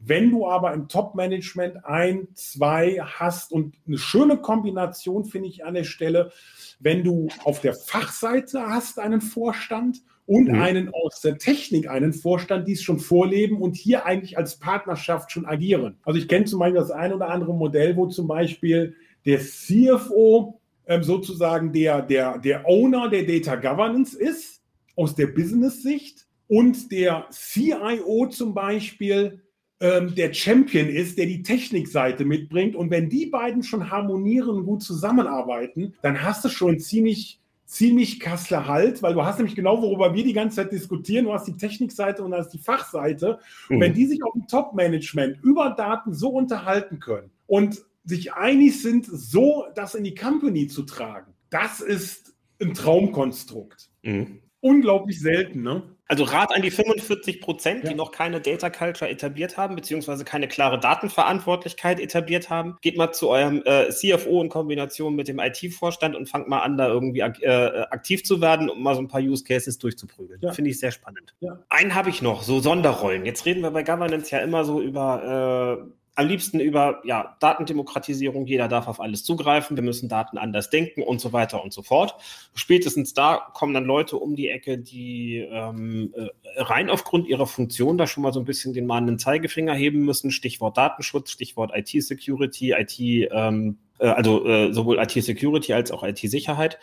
wenn 0.00 0.30
du 0.30 0.48
aber 0.48 0.72
im 0.72 0.88
Top-Management 0.88 1.84
ein, 1.84 2.28
zwei 2.34 2.98
hast 3.00 3.52
und 3.52 3.76
eine 3.86 3.98
schöne 3.98 4.38
Kombination 4.38 5.24
finde 5.24 5.48
ich 5.48 5.64
an 5.64 5.74
der 5.74 5.84
Stelle, 5.84 6.32
wenn 6.80 7.04
du 7.04 7.28
auf 7.44 7.60
der 7.60 7.74
Fachseite 7.74 8.66
hast 8.66 8.98
einen 8.98 9.20
Vorstand 9.20 10.02
und 10.26 10.48
mhm. 10.48 10.60
einen 10.60 10.88
aus 10.92 11.20
der 11.20 11.38
Technik, 11.38 11.88
einen 11.88 12.12
Vorstand, 12.12 12.66
die 12.66 12.72
es 12.72 12.82
schon 12.82 12.98
vorleben 12.98 13.58
und 13.58 13.76
hier 13.76 14.06
eigentlich 14.06 14.38
als 14.38 14.56
Partnerschaft 14.56 15.30
schon 15.30 15.46
agieren. 15.46 15.96
Also 16.04 16.18
ich 16.18 16.28
kenne 16.28 16.46
zum 16.46 16.60
Beispiel 16.60 16.80
das 16.80 16.90
ein 16.90 17.12
oder 17.12 17.28
andere 17.28 17.54
Modell, 17.54 17.96
wo 17.96 18.06
zum 18.06 18.26
Beispiel 18.26 18.94
der 19.26 19.40
CFO 19.40 20.60
ähm, 20.86 21.02
sozusagen 21.02 21.72
der, 21.72 22.02
der, 22.02 22.38
der 22.38 22.66
Owner 22.66 23.08
der 23.08 23.24
Data 23.24 23.56
Governance 23.56 24.18
ist, 24.18 24.62
aus 24.96 25.14
der 25.14 25.26
Business-Sicht, 25.26 26.24
und 26.46 26.92
der 26.92 27.26
CIO 27.30 28.26
zum 28.28 28.54
Beispiel 28.54 29.40
ähm, 29.80 30.14
der 30.14 30.32
Champion 30.32 30.88
ist, 30.88 31.18
der 31.18 31.26
die 31.26 31.42
Technikseite 31.42 32.24
mitbringt. 32.24 32.76
Und 32.76 32.90
wenn 32.90 33.08
die 33.08 33.26
beiden 33.26 33.62
schon 33.62 33.90
harmonieren, 33.90 34.64
gut 34.64 34.82
zusammenarbeiten, 34.82 35.94
dann 36.02 36.22
hast 36.22 36.44
du 36.44 36.48
schon 36.48 36.78
ziemlich 36.78 37.40
ziemlich 37.66 38.20
Kassler 38.20 38.66
Halt, 38.66 39.02
weil 39.02 39.14
du 39.14 39.24
hast 39.24 39.38
nämlich 39.38 39.56
genau, 39.56 39.80
worüber 39.82 40.14
wir 40.14 40.24
die 40.24 40.32
ganze 40.32 40.56
Zeit 40.56 40.72
diskutieren. 40.72 41.24
Du 41.24 41.32
hast 41.32 41.46
die 41.46 41.56
Technikseite 41.56 42.22
und 42.22 42.30
du 42.30 42.36
hast 42.36 42.50
die 42.50 42.58
Fachseite. 42.58 43.38
Und 43.68 43.76
mhm. 43.76 43.80
wenn 43.80 43.94
die 43.94 44.06
sich 44.06 44.22
auf 44.22 44.32
dem 44.32 44.46
Top-Management 44.46 45.42
über 45.42 45.70
Daten 45.70 46.12
so 46.12 46.30
unterhalten 46.30 47.00
können 47.00 47.30
und 47.46 47.82
sich 48.04 48.34
einig 48.34 48.82
sind, 48.82 49.06
so 49.06 49.66
das 49.74 49.94
in 49.94 50.04
die 50.04 50.14
Company 50.14 50.66
zu 50.66 50.82
tragen, 50.82 51.32
das 51.50 51.80
ist 51.80 52.34
ein 52.60 52.74
Traumkonstrukt. 52.74 53.90
Mhm. 54.02 54.40
Unglaublich 54.64 55.20
selten, 55.20 55.62
ne? 55.62 55.82
Also 56.06 56.24
Rat 56.24 56.54
an 56.54 56.62
die 56.62 56.70
45 56.70 57.42
Prozent, 57.42 57.84
ja. 57.84 57.90
die 57.90 57.94
noch 57.94 58.12
keine 58.12 58.40
Data 58.40 58.70
Culture 58.70 59.10
etabliert 59.10 59.58
haben, 59.58 59.76
beziehungsweise 59.76 60.24
keine 60.24 60.48
klare 60.48 60.80
Datenverantwortlichkeit 60.80 62.00
etabliert 62.00 62.48
haben. 62.48 62.78
Geht 62.80 62.96
mal 62.96 63.12
zu 63.12 63.28
eurem 63.28 63.62
äh, 63.66 63.90
CFO 63.90 64.40
in 64.40 64.48
Kombination 64.48 65.16
mit 65.16 65.28
dem 65.28 65.38
IT-Vorstand 65.38 66.16
und 66.16 66.30
fangt 66.30 66.48
mal 66.48 66.60
an, 66.60 66.78
da 66.78 66.88
irgendwie 66.88 67.20
äh, 67.20 67.84
aktiv 67.90 68.24
zu 68.24 68.40
werden, 68.40 68.70
um 68.70 68.82
mal 68.82 68.94
so 68.94 69.02
ein 69.02 69.08
paar 69.08 69.20
Use 69.20 69.44
Cases 69.44 69.78
durchzuprügeln. 69.78 70.40
Ja. 70.42 70.52
Finde 70.52 70.70
ich 70.70 70.78
sehr 70.78 70.92
spannend. 70.92 71.34
Ja. 71.40 71.58
Einen 71.68 71.94
habe 71.94 72.08
ich 72.08 72.22
noch, 72.22 72.42
so 72.42 72.60
Sonderrollen. 72.60 73.26
Jetzt 73.26 73.44
reden 73.44 73.60
wir 73.60 73.70
bei 73.70 73.82
Governance 73.82 74.30
ja 74.30 74.40
immer 74.40 74.64
so 74.64 74.80
über 74.80 75.84
äh, 75.84 75.90
am 76.16 76.28
liebsten 76.28 76.60
über 76.60 77.00
ja, 77.04 77.36
Datendemokratisierung, 77.40 78.46
jeder 78.46 78.68
darf 78.68 78.86
auf 78.86 79.00
alles 79.00 79.24
zugreifen, 79.24 79.76
wir 79.76 79.82
müssen 79.82 80.08
Daten 80.08 80.38
anders 80.38 80.70
denken 80.70 81.02
und 81.02 81.20
so 81.20 81.32
weiter 81.32 81.62
und 81.62 81.72
so 81.72 81.82
fort. 81.82 82.14
Spätestens 82.54 83.14
da 83.14 83.48
kommen 83.52 83.74
dann 83.74 83.84
Leute 83.84 84.16
um 84.16 84.36
die 84.36 84.48
Ecke, 84.48 84.78
die 84.78 85.38
ähm, 85.38 86.14
äh, 86.16 86.28
rein 86.60 86.88
aufgrund 86.88 87.26
ihrer 87.26 87.46
Funktion 87.46 87.98
da 87.98 88.06
schon 88.06 88.22
mal 88.22 88.32
so 88.32 88.40
ein 88.40 88.44
bisschen 88.46 88.72
den 88.72 88.86
mahnenden 88.86 89.18
Zeigefinger 89.18 89.74
heben 89.74 90.04
müssen. 90.04 90.30
Stichwort 90.30 90.76
Datenschutz, 90.76 91.30
Stichwort 91.30 91.72
IT-Security, 91.74 92.72
IT, 92.72 92.98
ähm, 93.00 93.78
äh, 93.82 93.83
also 93.98 94.46
äh, 94.46 94.72
sowohl 94.72 94.98
IT-Security 94.98 95.72
als 95.72 95.90
auch 95.90 96.02
IT-Sicherheit. 96.02 96.78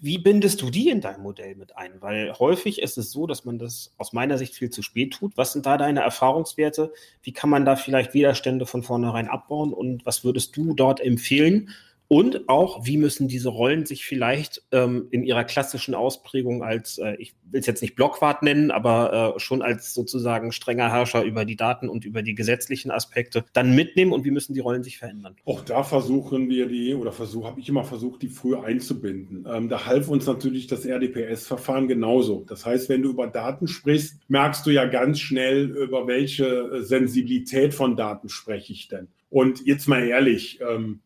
Wie 0.00 0.18
bindest 0.18 0.62
du 0.62 0.70
die 0.70 0.88
in 0.88 1.00
dein 1.00 1.20
Modell 1.20 1.54
mit 1.54 1.76
ein? 1.76 1.92
Weil 2.00 2.32
häufig 2.38 2.80
ist 2.80 2.98
es 2.98 3.12
so, 3.12 3.26
dass 3.26 3.44
man 3.44 3.58
das 3.58 3.94
aus 3.98 4.12
meiner 4.12 4.38
Sicht 4.38 4.54
viel 4.54 4.70
zu 4.70 4.82
spät 4.82 5.12
tut. 5.12 5.36
Was 5.36 5.52
sind 5.52 5.66
da 5.66 5.76
deine 5.76 6.00
Erfahrungswerte? 6.00 6.92
Wie 7.22 7.32
kann 7.32 7.50
man 7.50 7.64
da 7.64 7.76
vielleicht 7.76 8.14
Widerstände 8.14 8.66
von 8.66 8.82
vornherein 8.82 9.28
abbauen? 9.28 9.72
Und 9.72 10.06
was 10.06 10.24
würdest 10.24 10.56
du 10.56 10.74
dort 10.74 11.00
empfehlen, 11.00 11.70
und 12.08 12.48
auch, 12.48 12.86
wie 12.86 12.96
müssen 12.96 13.26
diese 13.26 13.48
Rollen 13.48 13.84
sich 13.84 14.04
vielleicht 14.04 14.62
ähm, 14.70 15.08
in 15.10 15.24
ihrer 15.24 15.44
klassischen 15.44 15.94
Ausprägung 15.94 16.62
als, 16.62 16.98
äh, 16.98 17.16
ich 17.18 17.34
will 17.50 17.60
es 17.60 17.66
jetzt 17.66 17.82
nicht 17.82 17.96
Blockwart 17.96 18.42
nennen, 18.42 18.70
aber 18.70 19.34
äh, 19.36 19.40
schon 19.40 19.62
als 19.62 19.92
sozusagen 19.92 20.52
strenger 20.52 20.90
Herrscher 20.90 21.24
über 21.24 21.44
die 21.44 21.56
Daten 21.56 21.88
und 21.88 22.04
über 22.04 22.22
die 22.22 22.34
gesetzlichen 22.34 22.90
Aspekte 22.90 23.44
dann 23.52 23.74
mitnehmen 23.74 24.12
und 24.12 24.24
wie 24.24 24.30
müssen 24.30 24.54
die 24.54 24.60
Rollen 24.60 24.84
sich 24.84 24.98
verändern? 24.98 25.34
Auch 25.44 25.62
da 25.62 25.82
versuchen 25.82 26.48
wir 26.48 26.68
die, 26.68 26.94
oder 26.94 27.12
versuch, 27.12 27.44
habe 27.46 27.60
ich 27.60 27.68
immer 27.68 27.84
versucht, 27.84 28.22
die 28.22 28.28
früher 28.28 28.64
einzubinden. 28.64 29.46
Ähm, 29.52 29.68
da 29.68 29.86
half 29.86 30.08
uns 30.08 30.26
natürlich 30.26 30.68
das 30.68 30.86
RDPS-Verfahren 30.86 31.88
genauso. 31.88 32.44
Das 32.48 32.64
heißt, 32.64 32.88
wenn 32.88 33.02
du 33.02 33.10
über 33.10 33.26
Daten 33.26 33.66
sprichst, 33.66 34.20
merkst 34.28 34.64
du 34.64 34.70
ja 34.70 34.84
ganz 34.84 35.18
schnell, 35.18 35.70
über 35.70 36.06
welche 36.06 36.46
äh, 36.46 36.82
Sensibilität 36.82 37.74
von 37.74 37.96
Daten 37.96 38.28
spreche 38.28 38.72
ich 38.72 38.88
denn. 38.88 39.08
Und 39.28 39.66
jetzt 39.66 39.88
mal 39.88 40.06
ehrlich, 40.06 40.60
ähm, 40.60 41.00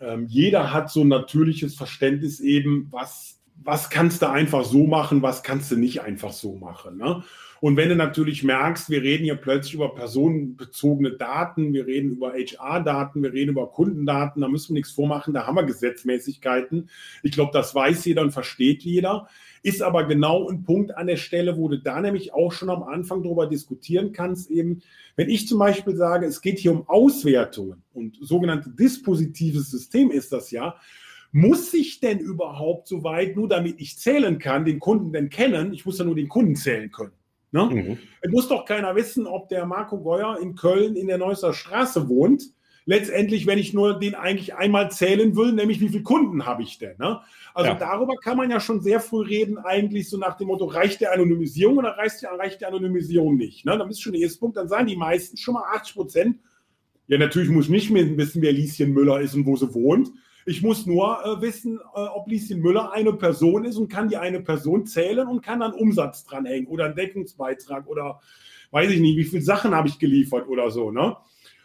ähm, 0.00 0.26
jeder 0.28 0.72
hat 0.72 0.90
so 0.90 1.02
ein 1.02 1.08
natürliches 1.08 1.74
Verständnis 1.74 2.40
eben, 2.40 2.88
was, 2.90 3.40
was 3.62 3.90
kannst 3.90 4.22
du 4.22 4.30
einfach 4.30 4.64
so 4.64 4.86
machen, 4.86 5.22
was 5.22 5.42
kannst 5.42 5.70
du 5.70 5.76
nicht 5.76 6.02
einfach 6.02 6.32
so 6.32 6.54
machen. 6.54 6.98
Ne? 6.98 7.22
Und 7.60 7.76
wenn 7.76 7.88
du 7.88 7.96
natürlich 7.96 8.44
merkst, 8.44 8.88
wir 8.88 9.02
reden 9.02 9.24
hier 9.24 9.34
plötzlich 9.34 9.74
über 9.74 9.94
personenbezogene 9.94 11.12
Daten, 11.12 11.72
wir 11.72 11.86
reden 11.86 12.10
über 12.10 12.32
HR-Daten, 12.32 13.22
wir 13.22 13.32
reden 13.32 13.50
über 13.50 13.70
Kundendaten, 13.72 14.42
da 14.42 14.48
müssen 14.48 14.70
wir 14.70 14.80
nichts 14.80 14.92
vormachen, 14.92 15.34
da 15.34 15.46
haben 15.46 15.56
wir 15.56 15.64
Gesetzmäßigkeiten. 15.64 16.88
Ich 17.22 17.32
glaube, 17.32 17.50
das 17.52 17.74
weiß 17.74 18.04
jeder 18.04 18.22
und 18.22 18.30
versteht 18.30 18.82
jeder. 18.82 19.28
Ist 19.62 19.82
aber 19.82 20.04
genau 20.04 20.48
ein 20.48 20.62
Punkt 20.62 20.96
an 20.96 21.08
der 21.08 21.16
Stelle, 21.16 21.56
wo 21.56 21.68
du 21.68 21.78
da 21.78 22.00
nämlich 22.00 22.32
auch 22.32 22.52
schon 22.52 22.70
am 22.70 22.84
Anfang 22.84 23.24
darüber 23.24 23.46
diskutieren 23.46 24.12
kannst, 24.12 24.50
eben, 24.50 24.82
wenn 25.16 25.28
ich 25.28 25.48
zum 25.48 25.58
Beispiel 25.58 25.96
sage, 25.96 26.26
es 26.26 26.40
geht 26.40 26.60
hier 26.60 26.70
um 26.70 26.88
Auswertungen 26.88 27.82
und 27.92 28.18
sogenannte 28.20 28.70
dispositives 28.70 29.68
System 29.70 30.12
ist 30.12 30.32
das 30.32 30.52
ja, 30.52 30.76
muss 31.32 31.74
ich 31.74 32.00
denn 32.00 32.20
überhaupt 32.20 32.86
so 32.86 33.02
weit, 33.02 33.36
nur 33.36 33.48
damit 33.48 33.80
ich 33.80 33.98
zählen 33.98 34.38
kann, 34.38 34.64
den 34.64 34.78
Kunden 34.78 35.12
denn 35.12 35.28
kennen? 35.28 35.74
Ich 35.74 35.84
muss 35.84 35.98
ja 35.98 36.04
nur 36.04 36.14
den 36.14 36.28
Kunden 36.28 36.56
zählen 36.56 36.90
können. 36.90 37.17
Ne? 37.50 37.64
Mhm. 37.64 37.98
Es 38.20 38.30
muss 38.30 38.48
doch 38.48 38.64
keiner 38.64 38.94
wissen, 38.94 39.26
ob 39.26 39.48
der 39.48 39.66
Marco 39.66 39.98
Geuer 39.98 40.38
in 40.40 40.54
Köln 40.54 40.96
in 40.96 41.06
der 41.06 41.18
Neusser 41.18 41.54
Straße 41.54 42.08
wohnt. 42.08 42.42
Letztendlich, 42.84 43.46
wenn 43.46 43.58
ich 43.58 43.74
nur 43.74 43.98
den 43.98 44.14
eigentlich 44.14 44.54
einmal 44.54 44.90
zählen 44.90 45.36
will, 45.36 45.52
nämlich 45.52 45.78
wie 45.80 45.90
viele 45.90 46.02
Kunden 46.02 46.46
habe 46.46 46.62
ich 46.62 46.78
denn? 46.78 46.96
Ne? 46.98 47.20
Also 47.52 47.72
ja. 47.72 47.76
darüber 47.76 48.14
kann 48.16 48.38
man 48.38 48.50
ja 48.50 48.60
schon 48.60 48.80
sehr 48.80 49.00
früh 49.00 49.22
reden, 49.26 49.58
eigentlich 49.58 50.08
so 50.08 50.16
nach 50.16 50.38
dem 50.38 50.46
Motto, 50.46 50.64
reicht 50.64 51.02
der 51.02 51.12
Anonymisierung 51.12 51.76
oder 51.76 51.98
reicht, 51.98 52.24
reicht 52.24 52.62
der 52.62 52.68
Anonymisierung 52.68 53.36
nicht? 53.36 53.66
Ne? 53.66 53.76
Dann 53.76 53.90
ist 53.90 54.00
schon 54.00 54.12
der 54.14 54.22
erste 54.22 54.38
Punkt, 54.38 54.56
dann 54.56 54.68
sagen 54.68 54.86
die 54.86 54.96
meisten 54.96 55.36
schon 55.36 55.54
mal 55.54 55.64
80 55.74 55.94
Prozent, 55.94 56.38
ja 57.08 57.18
natürlich 57.18 57.50
muss 57.50 57.66
ich 57.66 57.70
nicht 57.70 57.90
mehr 57.90 58.16
wissen, 58.16 58.40
wer 58.40 58.52
Lieschen 58.52 58.92
Müller 58.92 59.20
ist 59.20 59.34
und 59.34 59.44
wo 59.44 59.56
sie 59.56 59.74
wohnt. 59.74 60.10
Ich 60.48 60.62
muss 60.62 60.86
nur 60.86 61.22
äh, 61.26 61.42
wissen, 61.42 61.78
äh, 61.78 62.00
ob 62.00 62.26
Lieschen 62.26 62.60
Müller 62.60 62.90
eine 62.92 63.12
Person 63.12 63.66
ist 63.66 63.76
und 63.76 63.88
kann 63.88 64.08
die 64.08 64.16
eine 64.16 64.40
Person 64.40 64.86
zählen 64.86 65.28
und 65.28 65.42
kann 65.42 65.60
dann 65.60 65.74
Umsatz 65.74 66.24
dranhängen 66.24 66.66
oder 66.68 66.86
einen 66.86 66.96
Deckungsbeitrag 66.96 67.86
oder 67.86 68.20
weiß 68.70 68.90
ich 68.90 69.00
nicht, 69.00 69.18
wie 69.18 69.24
viele 69.24 69.42
Sachen 69.42 69.74
habe 69.74 69.88
ich 69.88 69.98
geliefert 69.98 70.48
oder 70.48 70.70
so. 70.70 70.90
Ne? 70.90 71.14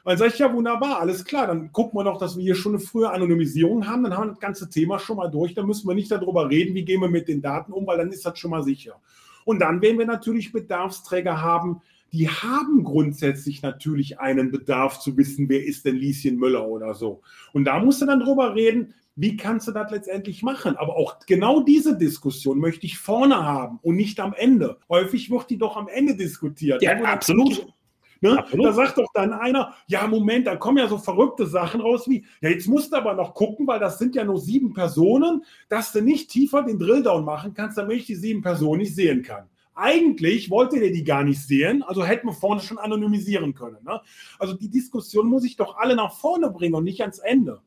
dann 0.04 0.18
sage 0.18 0.32
ich, 0.34 0.40
ja, 0.40 0.54
wunderbar, 0.54 1.00
alles 1.00 1.24
klar, 1.24 1.48
dann 1.48 1.72
gucken 1.72 1.98
wir 1.98 2.04
doch, 2.04 2.18
dass 2.18 2.36
wir 2.36 2.44
hier 2.44 2.56
schon 2.56 2.74
eine 2.74 2.82
frühe 2.82 3.10
Anonymisierung 3.10 3.88
haben, 3.88 4.04
dann 4.04 4.18
haben 4.18 4.28
wir 4.28 4.32
das 4.32 4.42
ganze 4.42 4.70
Thema 4.70 5.00
schon 5.00 5.16
mal 5.16 5.30
durch, 5.30 5.54
dann 5.54 5.66
müssen 5.66 5.88
wir 5.88 5.96
nicht 5.96 6.12
darüber 6.12 6.50
reden, 6.50 6.76
wie 6.76 6.84
gehen 6.84 7.00
wir 7.00 7.08
mit 7.08 7.30
den 7.30 7.42
Daten 7.42 7.72
um, 7.72 7.88
weil 7.88 8.00
dann 8.00 8.12
ist 8.12 8.26
das 8.26 8.38
schon 8.38 8.52
mal 8.52 8.64
sicher. 8.64 9.00
Und 9.46 9.60
dann 9.60 9.82
werden 9.82 9.98
wir 9.98 10.06
natürlich 10.06 10.52
Bedarfsträger 10.52 11.42
haben, 11.42 11.82
die 12.14 12.30
haben 12.30 12.84
grundsätzlich 12.84 13.64
natürlich 13.64 14.20
einen 14.20 14.52
Bedarf 14.52 15.00
zu 15.00 15.18
wissen, 15.18 15.50
wer 15.50 15.66
ist 15.66 15.84
denn 15.86 15.96
Lieschen 15.96 16.38
Müller 16.38 16.68
oder 16.68 16.94
so. 16.94 17.22
Und 17.54 17.66
da 17.66 17.80
musst 17.80 18.02
du 18.02 18.06
dann 18.06 18.20
drüber 18.20 18.54
reden, 18.54 18.94
wie 19.16 19.36
kannst 19.36 19.68
du 19.68 19.72
das 19.72 19.92
letztendlich 19.92 20.44
machen? 20.44 20.76
Aber 20.78 20.96
auch 20.96 21.20
genau 21.26 21.62
diese 21.62 21.98
Diskussion 21.98 22.60
möchte 22.60 22.86
ich 22.86 23.00
vorne 23.00 23.44
haben 23.44 23.80
und 23.82 23.96
nicht 23.96 24.20
am 24.20 24.34
Ende. 24.34 24.78
Häufig 24.90 25.32
wird 25.32 25.50
die 25.50 25.58
doch 25.58 25.76
am 25.76 25.88
Ende 25.88 26.16
diskutiert. 26.16 26.82
Ja, 26.84 26.98
absolut. 27.04 27.68
Ne? 28.22 28.44
Da 28.54 28.72
sagt 28.72 28.98
doch 29.00 29.10
dann 29.14 29.34
einer, 29.34 29.74
ja, 29.88 30.08
Moment, 30.08 30.48
da 30.48 30.56
kommen 30.56 30.78
ja 30.78 30.88
so 30.88 30.98
verrückte 30.98 31.46
Sachen 31.46 31.82
raus 31.82 32.08
wie, 32.08 32.24
ja, 32.42 32.50
jetzt 32.50 32.68
musst 32.68 32.94
du 32.94 32.98
aber 32.98 33.16
noch 33.16 33.34
gucken, 33.34 33.68
weil 33.68 33.80
das 33.80 34.00
sind 34.00 34.16
ja 34.16 34.24
nur 34.24 34.40
sieben 34.40 34.74
Personen, 34.74 35.44
dass 35.68 35.92
du 35.92 36.02
nicht 36.02 36.30
tiefer 36.30 36.62
den 36.62 36.80
Drilldown 36.80 37.26
machen 37.26 37.54
kannst, 37.54 37.78
damit 37.78 37.98
ich 37.98 38.06
die 38.06 38.16
sieben 38.16 38.42
Personen 38.42 38.82
nicht 38.82 38.96
sehen 38.96 39.24
kann. 39.24 39.50
Eigentlich 39.76 40.50
wollte 40.50 40.80
der 40.80 40.92
die 40.92 41.04
gar 41.04 41.24
nicht 41.24 41.42
sehen, 41.42 41.84
also 41.84 42.04
hätten 42.04 42.28
wir 42.28 42.34
vorne 42.34 42.62
schon 42.62 42.78
anonymisieren 42.78 43.54
können. 43.54 43.84
Ne? 43.84 44.02
Also 44.40 44.54
die 44.54 44.70
Diskussion 44.70 45.28
muss 45.28 45.44
ich 45.44 45.56
doch 45.56 45.78
alle 45.78 45.96
nach 45.96 46.14
vorne 46.14 46.50
bringen 46.52 46.76
und 46.76 46.84
nicht 46.84 47.02
ans 47.02 47.20
Ende. 47.20 47.62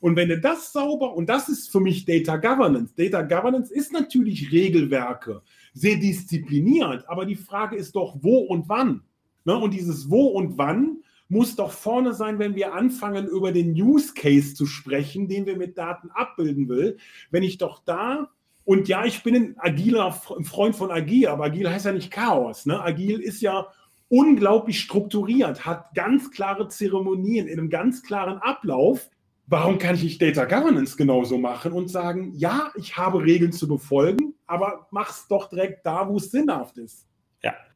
Und 0.00 0.16
wenn 0.16 0.30
du 0.30 0.40
das 0.40 0.72
sauber, 0.72 1.14
und 1.14 1.28
das 1.28 1.48
ist 1.48 1.70
für 1.70 1.80
mich 1.80 2.06
Data 2.06 2.36
Governance. 2.38 2.94
Data 2.96 3.20
Governance 3.20 3.72
ist 3.72 3.92
natürlich 3.92 4.50
Regelwerke, 4.50 5.42
sehr 5.74 5.96
diszipliniert, 5.96 7.06
aber 7.06 7.26
die 7.26 7.36
Frage 7.36 7.76
ist 7.76 7.94
doch, 7.94 8.16
wo 8.20 8.38
und 8.38 8.68
wann. 8.68 9.02
Ne? 9.44 9.56
Und 9.56 9.74
dieses 9.74 10.10
Wo 10.10 10.28
und 10.28 10.58
Wann 10.58 10.98
muss 11.28 11.54
doch 11.54 11.70
vorne 11.70 12.12
sein, 12.12 12.38
wenn 12.38 12.56
wir 12.56 12.74
anfangen, 12.74 13.26
über 13.28 13.52
den 13.52 13.72
Use 13.72 14.12
Case 14.14 14.54
zu 14.54 14.66
sprechen, 14.66 15.28
den 15.28 15.46
wir 15.46 15.56
mit 15.56 15.78
Daten 15.78 16.10
abbilden 16.10 16.68
will. 16.68 16.96
Wenn 17.30 17.44
ich 17.44 17.56
doch 17.56 17.84
da, 17.84 18.30
und 18.70 18.86
ja, 18.86 19.04
ich 19.04 19.24
bin 19.24 19.34
ein 19.34 19.54
agiler 19.58 20.12
Freund 20.12 20.76
von 20.76 20.92
Agil, 20.92 21.26
aber 21.26 21.46
Agil 21.46 21.68
heißt 21.68 21.86
ja 21.86 21.92
nicht 21.92 22.12
Chaos. 22.12 22.66
Ne? 22.66 22.80
Agil 22.80 23.18
ist 23.18 23.42
ja 23.42 23.66
unglaublich 24.06 24.78
strukturiert, 24.78 25.66
hat 25.66 25.92
ganz 25.92 26.30
klare 26.30 26.68
Zeremonien 26.68 27.48
in 27.48 27.58
einem 27.58 27.68
ganz 27.68 28.04
klaren 28.04 28.38
Ablauf. 28.38 29.10
Warum 29.48 29.78
kann 29.78 29.96
ich 29.96 30.04
nicht 30.04 30.22
Data 30.22 30.44
Governance 30.44 30.96
genauso 30.96 31.36
machen 31.36 31.72
und 31.72 31.88
sagen, 31.88 32.30
ja, 32.36 32.70
ich 32.76 32.96
habe 32.96 33.24
Regeln 33.24 33.50
zu 33.50 33.66
befolgen, 33.66 34.34
aber 34.46 34.86
mach's 34.92 35.26
doch 35.26 35.48
direkt 35.48 35.84
da, 35.84 36.08
wo 36.08 36.18
es 36.18 36.30
sinnhaft 36.30 36.78
ist. 36.78 37.08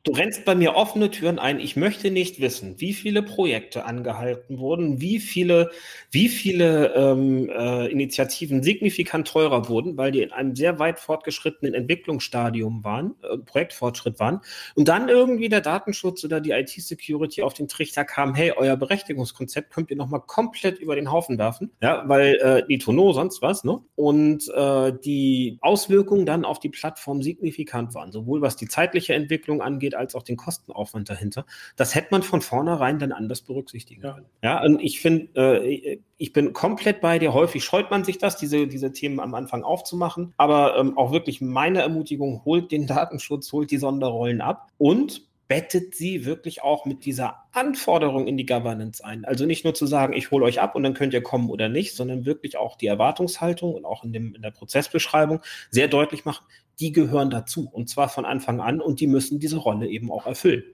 Du 0.05 0.13
rennst 0.13 0.45
bei 0.45 0.55
mir 0.55 0.75
offene 0.75 1.11
Türen 1.11 1.39
ein. 1.39 1.59
Ich 1.59 1.77
möchte 1.77 2.11
nicht 2.11 2.39
wissen, 2.39 2.79
wie 2.79 2.93
viele 2.93 3.23
Projekte 3.23 3.87
angehalten 3.87 4.59
wurden, 4.59 5.01
wie 5.01 5.19
viele, 5.19 5.71
wie 6.11 6.29
viele 6.29 6.93
ähm, 6.95 7.49
äh, 7.49 7.87
Initiativen 7.87 8.63
signifikant 8.63 9.27
teurer 9.27 9.67
wurden, 9.71 9.97
weil 9.97 10.13
die 10.13 10.21
in 10.21 10.31
einem 10.31 10.55
sehr 10.57 10.79
weit 10.79 11.01
fortgeschrittenen 11.01 11.73
Entwicklungsstadium 11.73 12.85
waren, 12.85 13.15
äh, 13.23 13.39
Projektfortschritt 13.39 14.21
waren, 14.21 14.43
und 14.75 14.89
dann 14.89 15.09
irgendwie 15.09 15.49
der 15.49 15.63
Datenschutz 15.63 16.23
oder 16.23 16.43
die 16.43 16.51
IT-Security 16.51 17.41
auf 17.41 17.55
den 17.55 17.67
Trichter 17.67 18.05
kam, 18.05 18.35
hey, 18.35 18.53
euer 18.55 18.77
Berechtigungskonzept 18.77 19.73
könnt 19.73 19.91
ihr 19.91 19.97
nochmal 19.97 20.21
komplett 20.21 20.81
über 20.81 20.97
den 20.97 21.11
Haufen 21.11 21.39
werfen, 21.39 21.71
ja, 21.81 22.07
weil 22.07 22.35
äh, 22.43 22.67
die 22.69 22.77
Tono 22.77 23.15
sonst 23.15 23.41
was, 23.41 23.65
ne? 23.65 23.81
Und 23.95 24.51
äh, 24.55 24.93
die 25.03 25.57
Auswirkungen 25.63 26.27
dann 26.27 26.45
auf 26.45 26.61
die 26.61 26.69
Plattform 26.69 27.23
signifikant 27.23 27.95
waren, 27.95 28.13
sowohl 28.13 28.43
was 28.43 28.57
die 28.57 28.69
zeitliche 28.69 29.15
Entwicklung 29.15 29.63
angeht, 29.63 29.94
als 29.97 30.15
auch 30.15 30.23
den 30.23 30.37
Kostenaufwand 30.37 31.09
dahinter. 31.09 31.45
Das 31.77 31.95
hätte 31.95 32.09
man 32.11 32.23
von 32.23 32.41
vornherein 32.41 32.99
dann 32.99 33.13
anders 33.13 33.43
berücksichtigen 33.43 34.03
können. 34.03 34.27
Ja, 34.43 34.63
und 34.63 34.81
ich 34.81 35.01
finde, 35.01 35.29
äh, 35.35 35.99
ich 36.17 36.33
bin 36.33 36.53
komplett 36.53 37.01
bei 37.01 37.19
dir. 37.19 37.35
Häufig 37.35 37.65
scheut 37.65 37.91
man 37.91 38.05
sich 38.05 38.19
das, 38.19 38.37
diese, 38.37 38.67
diese 38.67 38.93
Themen 38.93 39.21
am 39.21 39.35
Anfang 39.35 39.63
aufzumachen. 39.63 40.35
Aber 40.37 40.77
ähm, 40.77 40.97
auch 40.97 41.13
wirklich 41.13 41.41
meine 41.41 41.81
Ermutigung, 41.81 42.45
holt 42.45 42.73
den 42.73 42.87
Datenschutz, 42.87 43.53
holt 43.53 43.71
die 43.71 43.79
Sonderrollen 43.79 44.41
ab 44.41 44.69
und 44.79 45.23
bettet 45.49 45.95
sie 45.95 46.25
wirklich 46.25 46.63
auch 46.63 46.87
mit 46.87 47.05
dieser 47.05 47.45
Anforderung 47.53 48.27
in 48.27 48.37
die 48.37 48.47
Governance 48.47 49.05
ein. 49.05 49.25
Also 49.25 49.45
nicht 49.45 49.65
nur 49.65 49.75
zu 49.75 49.87
sagen, 49.87 50.15
ich 50.15 50.31
hole 50.31 50.45
euch 50.45 50.61
ab 50.61 50.75
und 50.75 50.83
dann 50.83 50.95
könnt 50.95 51.13
ihr 51.13 51.23
kommen 51.23 51.51
oder 51.51 51.69
nicht, 51.69 51.95
sondern 51.95 52.25
wirklich 52.25 52.57
auch 52.57 52.77
die 52.77 52.87
Erwartungshaltung 52.87 53.75
und 53.75 53.85
auch 53.85 54.05
in, 54.05 54.13
dem, 54.13 54.35
in 54.35 54.43
der 54.43 54.51
Prozessbeschreibung 54.51 55.41
sehr 55.71 55.89
deutlich 55.89 56.25
machen, 56.25 56.47
die 56.81 56.93
gehören 56.93 57.31
dazu 57.31 57.69
und 57.71 57.89
zwar 57.89 58.09
von 58.09 58.25
Anfang 58.25 58.61
an 58.61 58.81
und 58.81 59.01
die 59.01 59.07
müssen 59.07 59.39
diese 59.39 59.59
Rolle 59.59 59.89
eben 59.89 60.11
auch 60.11 60.27
erfüllen. 60.27 60.65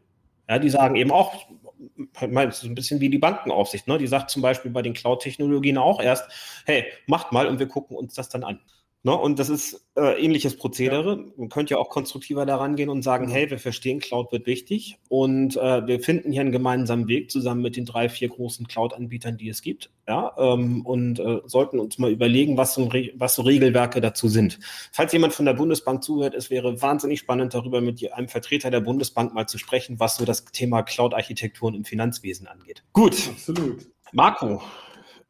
Ja, 0.48 0.58
die 0.58 0.70
sagen 0.70 0.96
eben 0.96 1.12
auch, 1.12 1.46
so 2.50 2.66
ein 2.66 2.74
bisschen 2.74 3.00
wie 3.00 3.08
die 3.08 3.18
Bankenaufsicht, 3.18 3.86
ne? 3.86 3.98
die 3.98 4.06
sagt 4.06 4.30
zum 4.30 4.42
Beispiel 4.42 4.70
bei 4.70 4.82
den 4.82 4.94
Cloud-Technologien 4.94 5.78
auch 5.78 6.00
erst, 6.00 6.62
hey, 6.66 6.84
macht 7.06 7.32
mal 7.32 7.46
und 7.46 7.58
wir 7.58 7.68
gucken 7.68 7.96
uns 7.96 8.14
das 8.14 8.28
dann 8.28 8.44
an. 8.44 8.60
Ne? 9.02 9.16
Und 9.16 9.38
das 9.38 9.48
ist 9.48 9.86
äh, 9.96 10.22
ähnliches 10.22 10.56
Prozedere. 10.56 11.24
Man 11.36 11.48
könnte 11.48 11.72
ja 11.72 11.78
auch 11.78 11.88
konstruktiver 11.88 12.44
daran 12.44 12.76
gehen 12.76 12.90
und 12.90 13.00
sagen, 13.02 13.28
hey, 13.28 13.50
wir 13.50 13.58
verstehen, 13.58 13.98
Cloud 13.98 14.30
wird 14.30 14.46
wichtig 14.46 14.98
und 15.08 15.56
äh, 15.56 15.86
wir 15.86 16.00
finden 16.00 16.32
hier 16.32 16.42
einen 16.42 16.52
gemeinsamen 16.52 17.08
Weg 17.08 17.30
zusammen 17.30 17.62
mit 17.62 17.76
den 17.76 17.86
drei, 17.86 18.10
vier 18.10 18.28
großen 18.28 18.68
Cloud-Anbietern, 18.68 19.38
die 19.38 19.48
es 19.48 19.62
gibt. 19.62 19.90
Ja, 20.06 20.34
ähm, 20.38 20.84
und 20.84 21.18
äh, 21.18 21.40
sollten 21.46 21.78
uns 21.78 21.96
mal 21.98 22.10
überlegen, 22.10 22.58
was 22.58 22.74
so, 22.74 22.90
was 23.14 23.34
so 23.34 23.42
Regelwerke 23.42 24.02
dazu 24.02 24.28
sind. 24.28 24.58
Falls 24.92 25.12
jemand 25.12 25.32
von 25.32 25.46
der 25.46 25.54
Bundesbank 25.54 26.04
zuhört, 26.04 26.34
es 26.34 26.50
wäre 26.50 26.82
wahnsinnig 26.82 27.20
spannend, 27.20 27.54
darüber 27.54 27.80
mit 27.80 28.12
einem 28.12 28.28
Vertreter 28.28 28.70
der 28.70 28.80
Bundesbank 28.80 29.32
mal 29.32 29.46
zu 29.46 29.56
sprechen, 29.56 29.98
was 29.98 30.16
so 30.16 30.26
das 30.26 30.44
Thema 30.44 30.82
Cloud-Architekturen 30.82 31.74
im 31.74 31.84
Finanzwesen 31.84 32.46
angeht. 32.46 32.82
Gut. 32.92 33.16
Absolut. 33.30 33.86
Marco, 34.12 34.60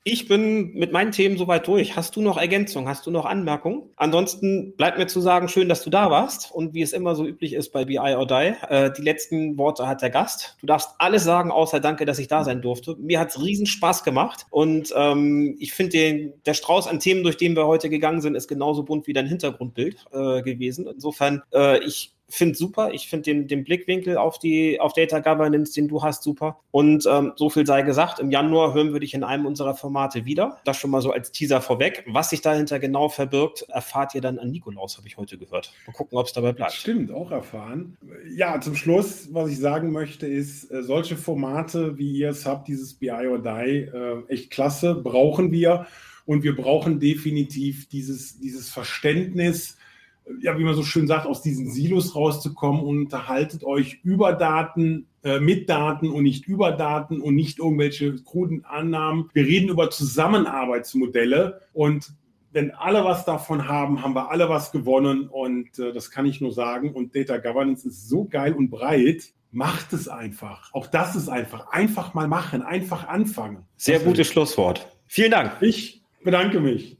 Ich 0.03 0.28
bin 0.28 0.72
mit 0.72 0.92
meinen 0.92 1.12
Themen 1.12 1.36
soweit 1.36 1.66
durch. 1.66 1.94
Hast 1.94 2.16
du 2.16 2.22
noch 2.22 2.38
Ergänzungen? 2.38 2.88
Hast 2.88 3.07
du 3.07 3.11
noch 3.11 3.26
Anmerkungen? 3.26 3.82
Ansonsten 3.96 4.74
bleibt 4.74 4.96
mir 4.96 5.07
zu 5.07 5.20
sagen, 5.20 5.48
schön, 5.48 5.68
dass 5.68 5.84
du 5.84 5.90
da 5.90 6.11
warst. 6.11 6.51
Und 6.53 6.72
wie 6.72 6.80
es 6.80 6.94
immer 6.94 7.14
so 7.14 7.26
üblich 7.26 7.53
ist 7.53 7.70
bei 7.70 7.84
BI 7.84 7.98
or 7.98 8.26
Die, 8.26 8.55
äh, 8.68 8.90
die 8.96 9.03
letzten 9.03 9.59
Worte 9.59 9.86
hat 9.86 10.01
der 10.01 10.09
Gast. 10.09 10.57
Du 10.59 10.66
darfst 10.66 10.88
alles 10.98 11.24
sagen, 11.24 11.51
außer 11.51 11.80
danke, 11.80 12.07
dass 12.07 12.18
ich 12.18 12.28
da 12.28 12.44
sein 12.44 12.62
durfte. 12.62 12.96
Mir 12.96 13.20
hat 13.20 13.28
es 13.28 13.42
riesen 13.42 13.66
Spaß 13.66 14.03
gemacht. 14.03 14.46
Und 14.48 14.90
ähm, 14.96 15.57
ich 15.61 15.74
finde, 15.74 16.32
der 16.46 16.55
Strauß 16.55 16.86
an 16.86 16.98
Themen, 16.98 17.22
durch 17.22 17.36
den 17.36 17.55
wir 17.55 17.66
heute 17.66 17.90
gegangen 17.90 18.22
sind, 18.22 18.36
ist 18.36 18.48
genauso 18.48 18.84
bunt 18.84 19.07
wie 19.07 19.12
dein 19.12 19.26
Hintergrundbild 19.26 20.07
äh, 20.12 20.40
gewesen. 20.40 20.86
Insofern, 20.86 21.42
äh, 21.53 21.78
ich 21.84 22.14
finde 22.30 22.56
super. 22.56 22.92
Ich 22.92 23.08
finde 23.08 23.24
den, 23.24 23.48
den 23.48 23.64
Blickwinkel 23.64 24.16
auf 24.16 24.38
die 24.38 24.80
auf 24.80 24.92
Data 24.92 25.20
Governance, 25.20 25.72
den 25.74 25.88
du 25.88 26.02
hast, 26.02 26.22
super. 26.22 26.60
Und 26.70 27.06
ähm, 27.10 27.32
so 27.36 27.50
viel 27.50 27.66
sei 27.66 27.82
gesagt, 27.82 28.18
im 28.18 28.30
Januar 28.30 28.74
hören 28.74 28.92
wir 28.92 29.00
dich 29.00 29.14
in 29.14 29.24
einem 29.24 29.46
unserer 29.46 29.74
Formate 29.74 30.24
wieder. 30.24 30.58
Das 30.64 30.76
schon 30.76 30.90
mal 30.90 31.02
so 31.02 31.10
als 31.10 31.32
Teaser 31.32 31.60
vorweg. 31.60 32.04
Was 32.06 32.30
sich 32.30 32.40
dahinter 32.40 32.78
genau 32.78 33.08
verbirgt, 33.08 33.62
erfahrt 33.68 34.14
ihr 34.14 34.20
dann 34.20 34.38
an 34.38 34.50
Nikolaus, 34.50 34.96
habe 34.96 35.08
ich 35.08 35.16
heute 35.16 35.38
gehört. 35.38 35.72
Mal 35.86 35.92
gucken, 35.92 36.18
ob 36.18 36.26
es 36.26 36.32
dabei 36.32 36.52
bleibt. 36.52 36.72
Stimmt, 36.72 37.12
auch 37.12 37.30
erfahren. 37.30 37.96
Ja, 38.34 38.60
zum 38.60 38.76
Schluss, 38.76 39.28
was 39.32 39.50
ich 39.50 39.58
sagen 39.58 39.92
möchte, 39.92 40.26
ist, 40.26 40.70
äh, 40.70 40.82
solche 40.82 41.16
Formate, 41.16 41.98
wie 41.98 42.12
ihr 42.12 42.30
es 42.30 42.46
habt, 42.46 42.68
dieses 42.68 42.94
BI 42.94 43.10
or 43.10 43.38
Die, 43.38 43.88
äh, 43.92 44.22
echt 44.28 44.50
klasse, 44.50 44.94
brauchen 44.94 45.52
wir. 45.52 45.86
Und 46.26 46.44
wir 46.44 46.54
brauchen 46.54 47.00
definitiv 47.00 47.88
dieses, 47.88 48.38
dieses 48.38 48.68
Verständnis, 48.68 49.76
ja, 50.40 50.58
wie 50.58 50.64
man 50.64 50.74
so 50.74 50.82
schön 50.82 51.06
sagt, 51.06 51.26
aus 51.26 51.42
diesen 51.42 51.70
Silos 51.70 52.14
rauszukommen 52.14 52.82
und 52.82 52.98
unterhaltet 52.98 53.64
euch 53.64 54.00
über 54.02 54.32
Daten, 54.32 55.06
äh, 55.22 55.40
mit 55.40 55.68
Daten 55.68 56.10
und 56.10 56.22
nicht 56.22 56.46
über 56.46 56.72
Daten 56.72 57.20
und 57.20 57.34
nicht 57.34 57.58
irgendwelche 57.58 58.14
kruden 58.22 58.64
Annahmen. 58.64 59.28
Wir 59.32 59.46
reden 59.46 59.68
über 59.68 59.90
Zusammenarbeitsmodelle 59.90 61.60
und 61.72 62.12
wenn 62.52 62.72
alle 62.72 63.04
was 63.04 63.24
davon 63.24 63.68
haben, 63.68 64.02
haben 64.02 64.14
wir 64.14 64.30
alle 64.30 64.48
was 64.48 64.72
gewonnen 64.72 65.28
und 65.28 65.78
äh, 65.78 65.92
das 65.92 66.10
kann 66.10 66.26
ich 66.26 66.40
nur 66.40 66.52
sagen. 66.52 66.92
Und 66.92 67.14
Data 67.14 67.38
Governance 67.38 67.86
ist 67.86 68.08
so 68.08 68.24
geil 68.24 68.54
und 68.54 68.70
breit. 68.70 69.32
Macht 69.52 69.92
es 69.92 70.06
einfach. 70.06 70.72
Auch 70.72 70.86
das 70.86 71.16
ist 71.16 71.28
einfach. 71.28 71.68
Einfach 71.72 72.14
mal 72.14 72.28
machen, 72.28 72.62
einfach 72.62 73.08
anfangen. 73.08 73.66
Sehr 73.76 73.98
gutes 73.98 74.28
Schlusswort. 74.28 74.86
Vielen 75.08 75.32
Dank. 75.32 75.56
Ich 75.60 76.02
bedanke 76.22 76.60
mich. 76.60 76.99